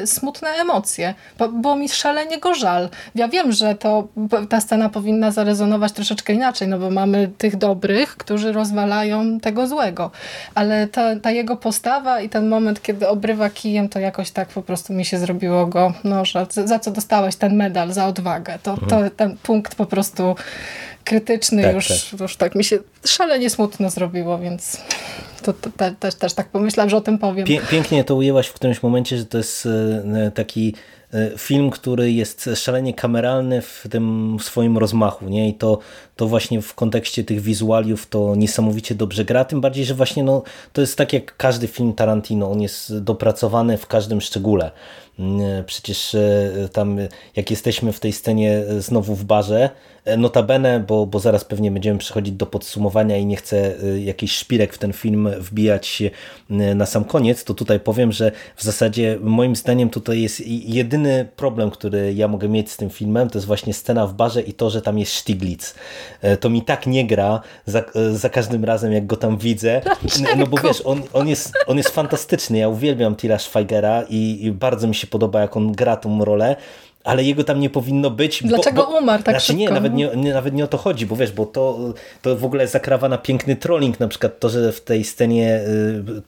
[0.04, 4.08] smutne emocje, bo było mi szalenie go żal, ja wiem, że to,
[4.48, 10.10] ta scena powinna zarezonować troszeczkę inaczej, no bo mamy tych dobrych, którzy rozwalają tego złego.
[10.54, 14.62] Ale ta, ta jego postawa i ten moment, kiedy obrywa kijem, to jakoś tak po
[14.62, 18.58] prostu mi się zrobiło go, no, że za co dostałeś ten medal, za odwagę.
[18.62, 19.10] To, to mhm.
[19.10, 20.34] ten punkt po prostu
[21.04, 22.20] krytyczny tak, już, tak.
[22.20, 24.80] już tak mi się szalenie smutno zrobiło, więc
[25.42, 27.46] to, to, to, też, też tak pomyślałam, że o tym powiem.
[27.70, 30.74] Pięknie to ujęłaś w którymś momencie, że to jest e, taki
[31.05, 31.05] E,
[31.38, 35.48] film, który jest szalenie kameralny w tym swoim rozmachu, nie?
[35.48, 35.78] I to,
[36.16, 40.42] to właśnie w kontekście tych wizualiów to niesamowicie dobrze gra, tym bardziej, że właśnie no,
[40.72, 44.70] to jest tak jak każdy film Tarantino, on jest dopracowany w każdym szczególe.
[45.18, 46.98] Mm, przecież e, tam
[47.36, 49.70] jak jesteśmy w tej scenie znowu w barze,
[50.04, 54.74] e, notabene, bo, bo zaraz pewnie będziemy przechodzić do podsumowania i nie chcę jakiś szpilek
[54.74, 56.02] w ten film wbijać
[56.50, 61.28] na sam koniec, to tutaj powiem, że w zasadzie moim zdaniem tutaj jest jedyny jedyny
[61.36, 64.52] problem, który ja mogę mieć z tym filmem, to jest właśnie scena w barze i
[64.52, 65.74] to, że tam jest Stiglitz.
[66.22, 69.80] E, to mi tak nie gra za, e, za każdym razem, jak go tam widzę.
[70.02, 70.36] Dlaczego?
[70.36, 72.58] No bo wiesz, on, on, jest, on jest fantastyczny.
[72.58, 76.56] Ja uwielbiam Tila Schweigera i, i bardzo mi się podoba, jak on gra tą rolę
[77.06, 78.42] ale jego tam nie powinno być.
[78.42, 79.60] Dlaczego bo, bo, umarł tak znaczy szybko?
[79.60, 81.78] Nie nawet nie, nie, nawet nie o to chodzi, bo wiesz, bo to,
[82.22, 85.60] to w ogóle zakrawa na piękny trolling, na przykład to, że w tej scenie,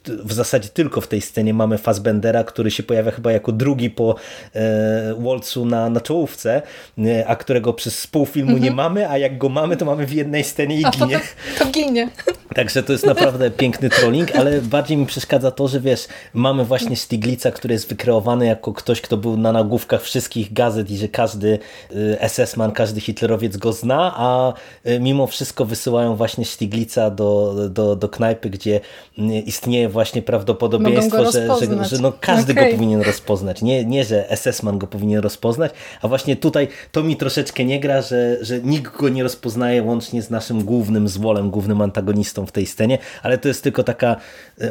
[0.08, 3.90] y, w zasadzie tylko w tej scenie mamy Fassbendera, który się pojawia chyba jako drugi
[3.90, 4.14] po
[4.54, 6.62] e, Walcu na, na czołówce,
[6.98, 8.74] e, a którego przez pół filmu nie mhm.
[8.74, 11.20] mamy, a jak go mamy, to mamy w jednej scenie i a ginie.
[11.58, 12.08] To, to ginie.
[12.54, 16.96] Także to jest naprawdę piękny trolling, ale bardziej mi przeszkadza to, że wiesz, mamy właśnie
[16.96, 21.08] Stiglica, który jest wykreowany jako ktoś, kto był na nagłówkach wszystkich gazet gazet i że
[21.08, 21.58] każdy
[21.92, 24.52] y, SS-man, każdy hitlerowiec go zna, a
[24.86, 28.80] y, mimo wszystko wysyłają właśnie Stiglica do, do, do knajpy, gdzie
[29.18, 32.64] y, istnieje właśnie prawdopodobieństwo, że, że, że no każdy okay.
[32.64, 33.62] go powinien rozpoznać.
[33.62, 35.72] Nie, nie że SS-man go powinien rozpoznać,
[36.02, 40.22] a właśnie tutaj to mi troszeczkę nie gra, że, że nikt go nie rozpoznaje łącznie
[40.22, 44.16] z naszym głównym zwolem, głównym antagonistą w tej scenie, ale to jest tylko taka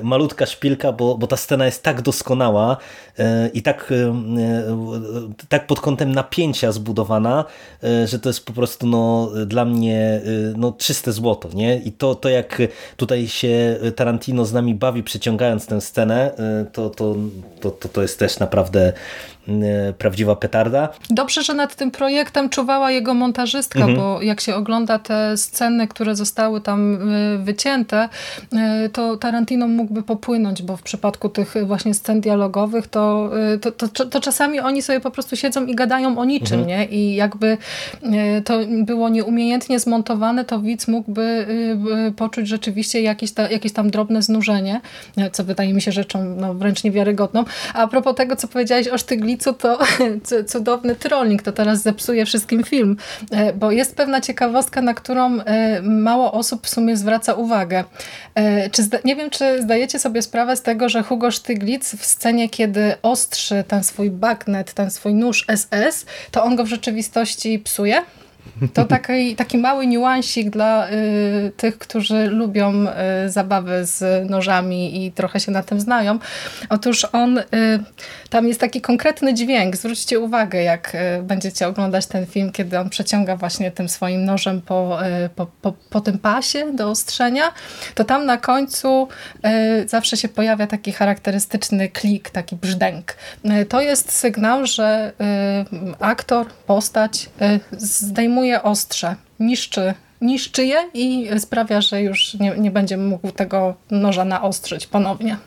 [0.03, 2.77] malutka szpilka, bo, bo ta scena jest tak doskonała
[3.53, 3.93] i tak,
[5.49, 7.45] tak pod kątem napięcia zbudowana,
[8.05, 10.21] że to jest po prostu no, dla mnie
[10.55, 11.49] no, czyste złoto.
[11.53, 11.77] Nie?
[11.77, 12.61] I to, to jak
[12.97, 16.31] tutaj się Tarantino z nami bawi, przeciągając tę scenę,
[16.73, 17.15] to, to,
[17.61, 18.93] to, to jest też naprawdę
[19.36, 19.36] E,
[19.97, 20.89] prawdziwa petarda.
[21.09, 23.97] Dobrze, że nad tym projektem czuwała jego montażystka, mhm.
[23.97, 28.09] bo jak się ogląda te sceny, które zostały tam e, wycięte,
[28.53, 34.05] e, to Tarantino mógłby popłynąć, bo w przypadku tych właśnie scen dialogowych, to, to, to,
[34.05, 36.67] to czasami oni sobie po prostu siedzą i gadają o niczym, mhm.
[36.67, 36.85] nie?
[36.85, 37.57] I jakby
[38.45, 41.47] to było nieumiejętnie zmontowane, to widz mógłby
[42.15, 44.81] poczuć rzeczywiście jakieś, ta, jakieś tam drobne znużenie,
[45.31, 47.43] co wydaje mi się rzeczą no, wręcz niewiarygodną.
[47.73, 49.79] A, a propos tego, co powiedziałeś o Sztyglicy, co to
[50.51, 52.97] cudowny trolling, to teraz zepsuje wszystkim film,
[53.31, 57.83] e, bo jest pewna ciekawostka, na którą e, mało osób w sumie zwraca uwagę.
[58.35, 62.49] E, czy nie wiem, czy zdajecie sobie sprawę z tego, że Hugo Styglitz w scenie,
[62.49, 68.01] kiedy ostrzy ten swój bagnet, ten swój nóż SS, to on go w rzeczywistości psuje?
[68.73, 72.85] To taki, taki mały niuansik dla y, tych, którzy lubią
[73.25, 76.19] y, zabawy z nożami i trochę się na tym znają.
[76.69, 77.43] Otóż on, y,
[78.29, 79.75] tam jest taki konkretny dźwięk.
[79.75, 84.61] Zwróćcie uwagę, jak y, będziecie oglądać ten film, kiedy on przeciąga właśnie tym swoim nożem
[84.61, 87.53] po, y, po, po, po tym pasie do ostrzenia,
[87.95, 89.07] to tam na końcu
[89.83, 93.15] y, zawsze się pojawia taki charakterystyczny klik, taki brzdęk.
[93.69, 95.13] to jest sygnał, że
[95.99, 97.29] aktor, postać
[97.77, 104.25] zdejmuje ostrze, niszczy, niszczy je i sprawia, że już nie, nie będzie mógł tego noża
[104.25, 105.37] naostrzyć ponownie.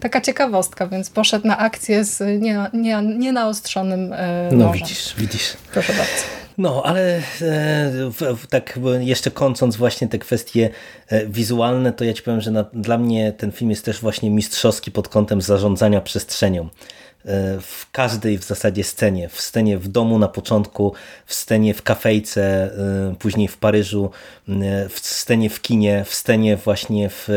[0.00, 5.56] Taka ciekawostka, więc poszedł na akcję z nie, nie, nienaostrzonym e, No widzisz, widzisz.
[5.72, 6.22] Proszę bardzo.
[6.58, 7.22] No, ale e,
[8.50, 10.70] tak jeszcze kończąc właśnie te kwestie
[11.08, 14.30] e, wizualne, to ja ci powiem, że na, dla mnie ten film jest też właśnie
[14.30, 16.68] mistrzowski pod kątem zarządzania przestrzenią.
[17.24, 19.28] E, w każdej w zasadzie scenie.
[19.28, 20.94] W scenie w domu na początku,
[21.26, 24.10] w scenie w kafejce, e, później w Paryżu,
[24.48, 27.28] e, w scenie w kinie, w scenie właśnie w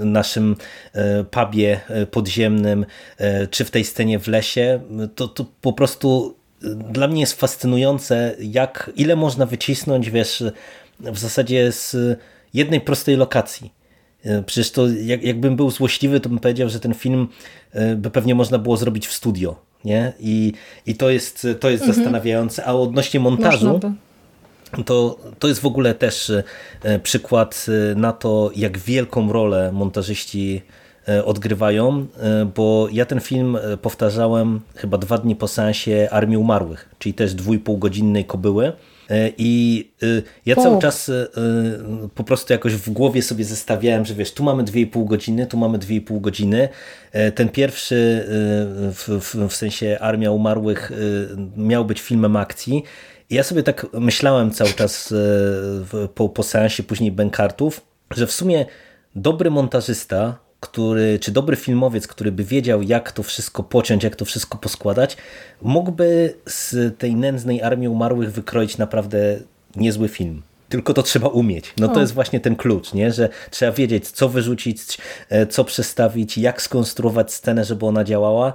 [0.00, 0.56] naszym
[1.30, 1.80] pubie
[2.10, 2.86] podziemnym,
[3.50, 4.80] czy w tej scenie w lesie.
[5.14, 6.36] To, to po prostu
[6.92, 10.44] dla mnie jest fascynujące, jak ile można wycisnąć, wiesz,
[11.00, 11.96] w zasadzie z
[12.54, 13.77] jednej prostej lokacji.
[14.24, 17.28] E, przecież to jak, jakbym był złośliwy, to bym powiedział, że ten film
[17.72, 19.56] e, by pewnie można było zrobić w studio.
[19.84, 20.12] Nie?
[20.20, 20.52] I,
[20.86, 21.94] i to jest, to jest mhm.
[21.94, 22.64] zastanawiające.
[22.64, 23.80] A odnośnie montażu,
[24.86, 26.32] to, to jest w ogóle też
[26.82, 27.66] e, przykład
[27.96, 30.62] na to, jak wielką rolę montażyści
[31.24, 32.06] odgrywają,
[32.56, 38.24] bo ja ten film powtarzałem chyba dwa dni po seansie Armii Umarłych, czyli też dwójpółgodzinnej
[38.24, 38.72] kobyły.
[39.10, 41.12] E, I y, ja cały czas y,
[42.04, 45.56] y, po prostu jakoś w głowie sobie zestawiałem, że wiesz, tu mamy 2,5 godziny, tu
[45.56, 46.68] mamy 2,5 godziny.
[47.12, 48.24] E, ten pierwszy
[48.92, 50.92] w, w, w sensie Armia Umarłych
[51.56, 52.82] miał być filmem akcji.
[53.30, 55.14] I ja sobie tak myślałem cały czas
[56.14, 57.80] po, po seansie później Benkartów,
[58.10, 58.66] że w sumie
[59.14, 64.24] dobry montażysta który, czy dobry filmowiec, który by wiedział, jak to wszystko pociąć, jak to
[64.24, 65.16] wszystko poskładać,
[65.62, 69.38] mógłby z tej nędznej armii umarłych wykroić naprawdę
[69.76, 70.42] niezły film.
[70.68, 71.74] Tylko to trzeba umieć.
[71.78, 72.00] No to o.
[72.00, 73.12] jest właśnie ten klucz, nie?
[73.12, 74.98] że trzeba wiedzieć, co wyrzucić,
[75.28, 78.52] e, co przestawić, jak skonstruować scenę, żeby ona działała.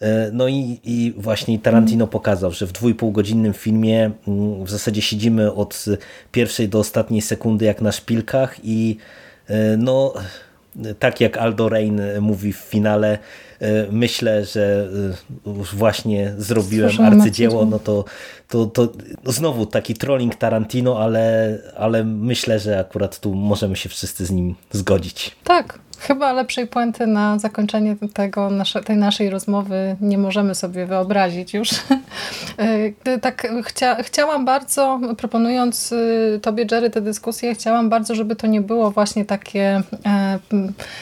[0.00, 2.10] E, no i, i właśnie Tarantino mhm.
[2.10, 5.84] pokazał, że w dwójpółgodzinnym filmie mm, w zasadzie siedzimy od
[6.32, 8.96] pierwszej do ostatniej sekundy jak na szpilkach i
[9.46, 10.14] e, no
[10.98, 13.18] tak jak Aldo Rain mówi w finale,
[13.60, 14.88] e, myślę, że
[15.46, 18.04] e, właśnie zrobiłem arcydzieło, no to,
[18.48, 18.92] to, to
[19.24, 24.30] no znowu taki trolling Tarantino, ale, ale myślę, że akurat tu możemy się wszyscy z
[24.30, 25.36] nim zgodzić.
[25.44, 28.50] Tak, Chyba lepszej puenty na zakończenie tego,
[28.84, 31.70] tej naszej rozmowy nie możemy sobie wyobrazić już.
[33.04, 38.46] E, tak chcia, chciałam bardzo, proponując y, Tobie, Jerry, tę dyskusję, chciałam bardzo, żeby to
[38.46, 40.38] nie było właśnie takie, e,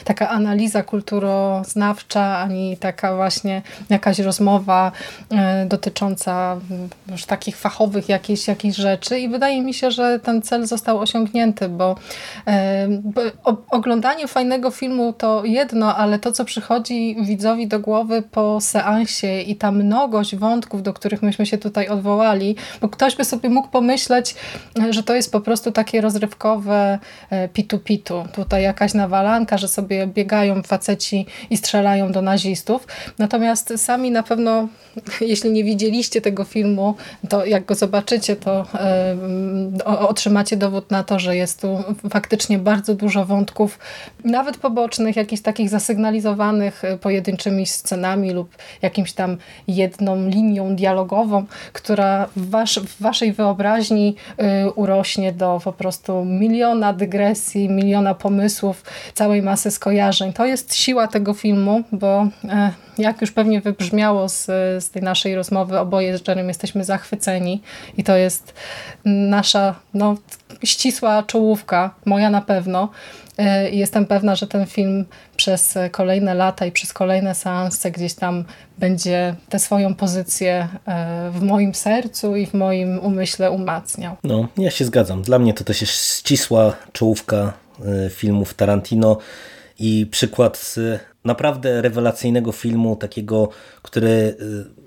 [0.05, 4.93] taka analiza kulturoznawcza, ani taka właśnie jakaś rozmowa
[5.31, 6.57] e, dotycząca
[7.11, 11.69] już takich fachowych jakichś, jakichś rzeczy i wydaje mi się, że ten cel został osiągnięty,
[11.69, 11.97] bo
[13.71, 19.43] oglądanie fajnego filmu filmu to jedno, ale to, co przychodzi widzowi do głowy po seansie
[19.43, 23.69] i ta mnogość wątków, do których myśmy się tutaj odwołali, bo ktoś by sobie mógł
[23.69, 24.35] pomyśleć,
[24.91, 26.99] że to jest po prostu takie rozrywkowe
[27.31, 28.25] e, pitu-pitu.
[28.35, 32.87] Tutaj jakaś nawalanka, że sobie biegają faceci i strzelają do nazistów.
[33.19, 34.69] Natomiast sami na pewno,
[35.21, 36.95] jeśli nie widzieliście tego filmu,
[37.29, 38.67] to jak go zobaczycie, to
[39.79, 41.79] y, otrzymacie dowód na to, że jest tu
[42.11, 43.79] faktycznie bardzo dużo wątków,
[44.25, 49.37] nawet po pobocznych, jakichś takich zasygnalizowanych e, pojedynczymi scenami lub jakimś tam
[49.69, 52.51] jedną linią dialogową, która w,
[52.87, 54.17] w waszej wyobraźni
[54.67, 58.83] y, urośnie do po prostu miliona dygresji, miliona pomysłów,
[59.15, 60.33] całej masy skojarzeń.
[60.33, 64.45] To jest siła tego filmu, bo e, jak już pewnie wybrzmiało z,
[64.85, 67.63] z tej naszej rozmowy, oboje z Jerem jesteśmy zachwyceni
[67.97, 68.55] i to jest
[69.05, 70.17] nasza no,
[70.65, 72.89] ścisła czołówka, moja na pewno.
[73.39, 75.05] E, I jestem pewna, że ten film
[75.37, 78.45] przez kolejne lata i przez kolejne seanse gdzieś tam
[78.79, 84.17] będzie tę swoją pozycję e, w moim sercu i w moim umyśle umacniał.
[84.25, 85.23] No, ja się zgadzam.
[85.23, 87.53] Dla mnie to też jest ścisła czołówka
[88.07, 89.19] e, filmów Tarantino
[89.79, 90.75] i przykład
[91.25, 93.49] naprawdę rewelacyjnego filmu, takiego,
[93.83, 94.37] który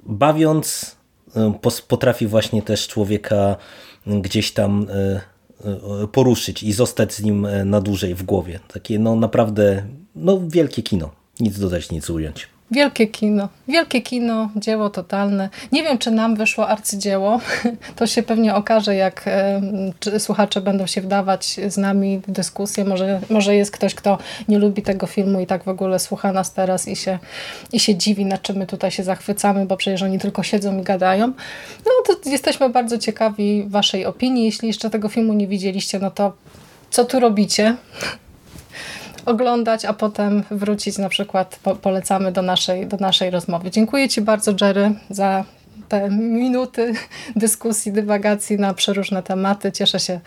[0.03, 0.95] bawiąc
[1.87, 3.55] potrafi właśnie też człowieka
[4.07, 4.87] gdzieś tam
[6.11, 8.59] poruszyć i zostać z nim na dłużej w głowie.
[8.73, 9.83] Takie no naprawdę
[10.15, 11.11] no, wielkie kino.
[11.39, 12.47] Nic dodać, nic ująć.
[12.71, 15.49] Wielkie kino, wielkie kino, dzieło totalne.
[15.71, 17.39] Nie wiem, czy nam wyszło arcydzieło.
[17.95, 19.29] To się pewnie okaże, jak
[20.17, 22.85] słuchacze będą się wdawać z nami w dyskusję.
[22.85, 24.17] Może, może jest ktoś, kto
[24.47, 27.19] nie lubi tego filmu i tak w ogóle słucha nas teraz i się,
[27.73, 30.83] i się dziwi, na czym my tutaj się zachwycamy, bo przecież oni tylko siedzą i
[30.83, 31.27] gadają.
[31.85, 34.45] No to jesteśmy bardzo ciekawi waszej opinii.
[34.45, 36.33] Jeśli jeszcze tego filmu nie widzieliście, no to
[36.89, 37.75] co tu robicie?
[39.29, 43.71] Oglądać, a potem wrócić na przykład, po, polecamy do naszej, do naszej rozmowy.
[43.71, 45.45] Dziękuję Ci bardzo Jerry za
[45.89, 46.93] te minuty
[47.35, 49.71] dyskusji, dywagacji na przeróżne tematy.
[49.71, 50.19] Cieszę się,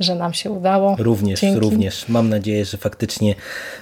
[0.00, 0.96] że nam się udało.
[0.98, 1.60] Również, Dzięki.
[1.60, 2.08] również.
[2.08, 3.34] Mam nadzieję, że faktycznie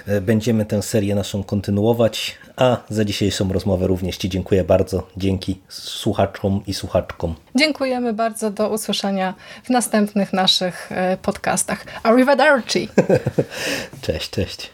[0.07, 5.07] e, będziemy tę serię naszą kontynuować, a za dzisiejszą rozmowę również Ci dziękuję bardzo.
[5.17, 7.35] Dzięki słuchaczom i słuchaczkom.
[7.55, 8.51] Dziękujemy bardzo.
[8.51, 9.33] Do usłyszenia
[9.63, 11.85] w następnych naszych e, podcastach.
[12.03, 12.89] Arrivederci!
[14.01, 14.69] cześć, cześć.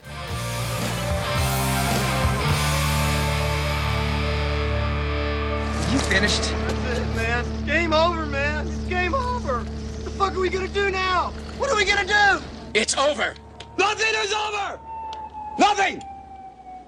[5.93, 6.41] You finished?
[6.41, 7.45] That's it, man.
[7.65, 8.67] Game over, man.
[8.67, 9.53] It's game over.
[9.53, 11.31] What the fuck are we gonna do now?
[11.59, 12.41] What are we gonna do?
[12.73, 13.35] It's over.
[13.77, 14.79] Nothing is over!
[15.59, 16.14] Nothing!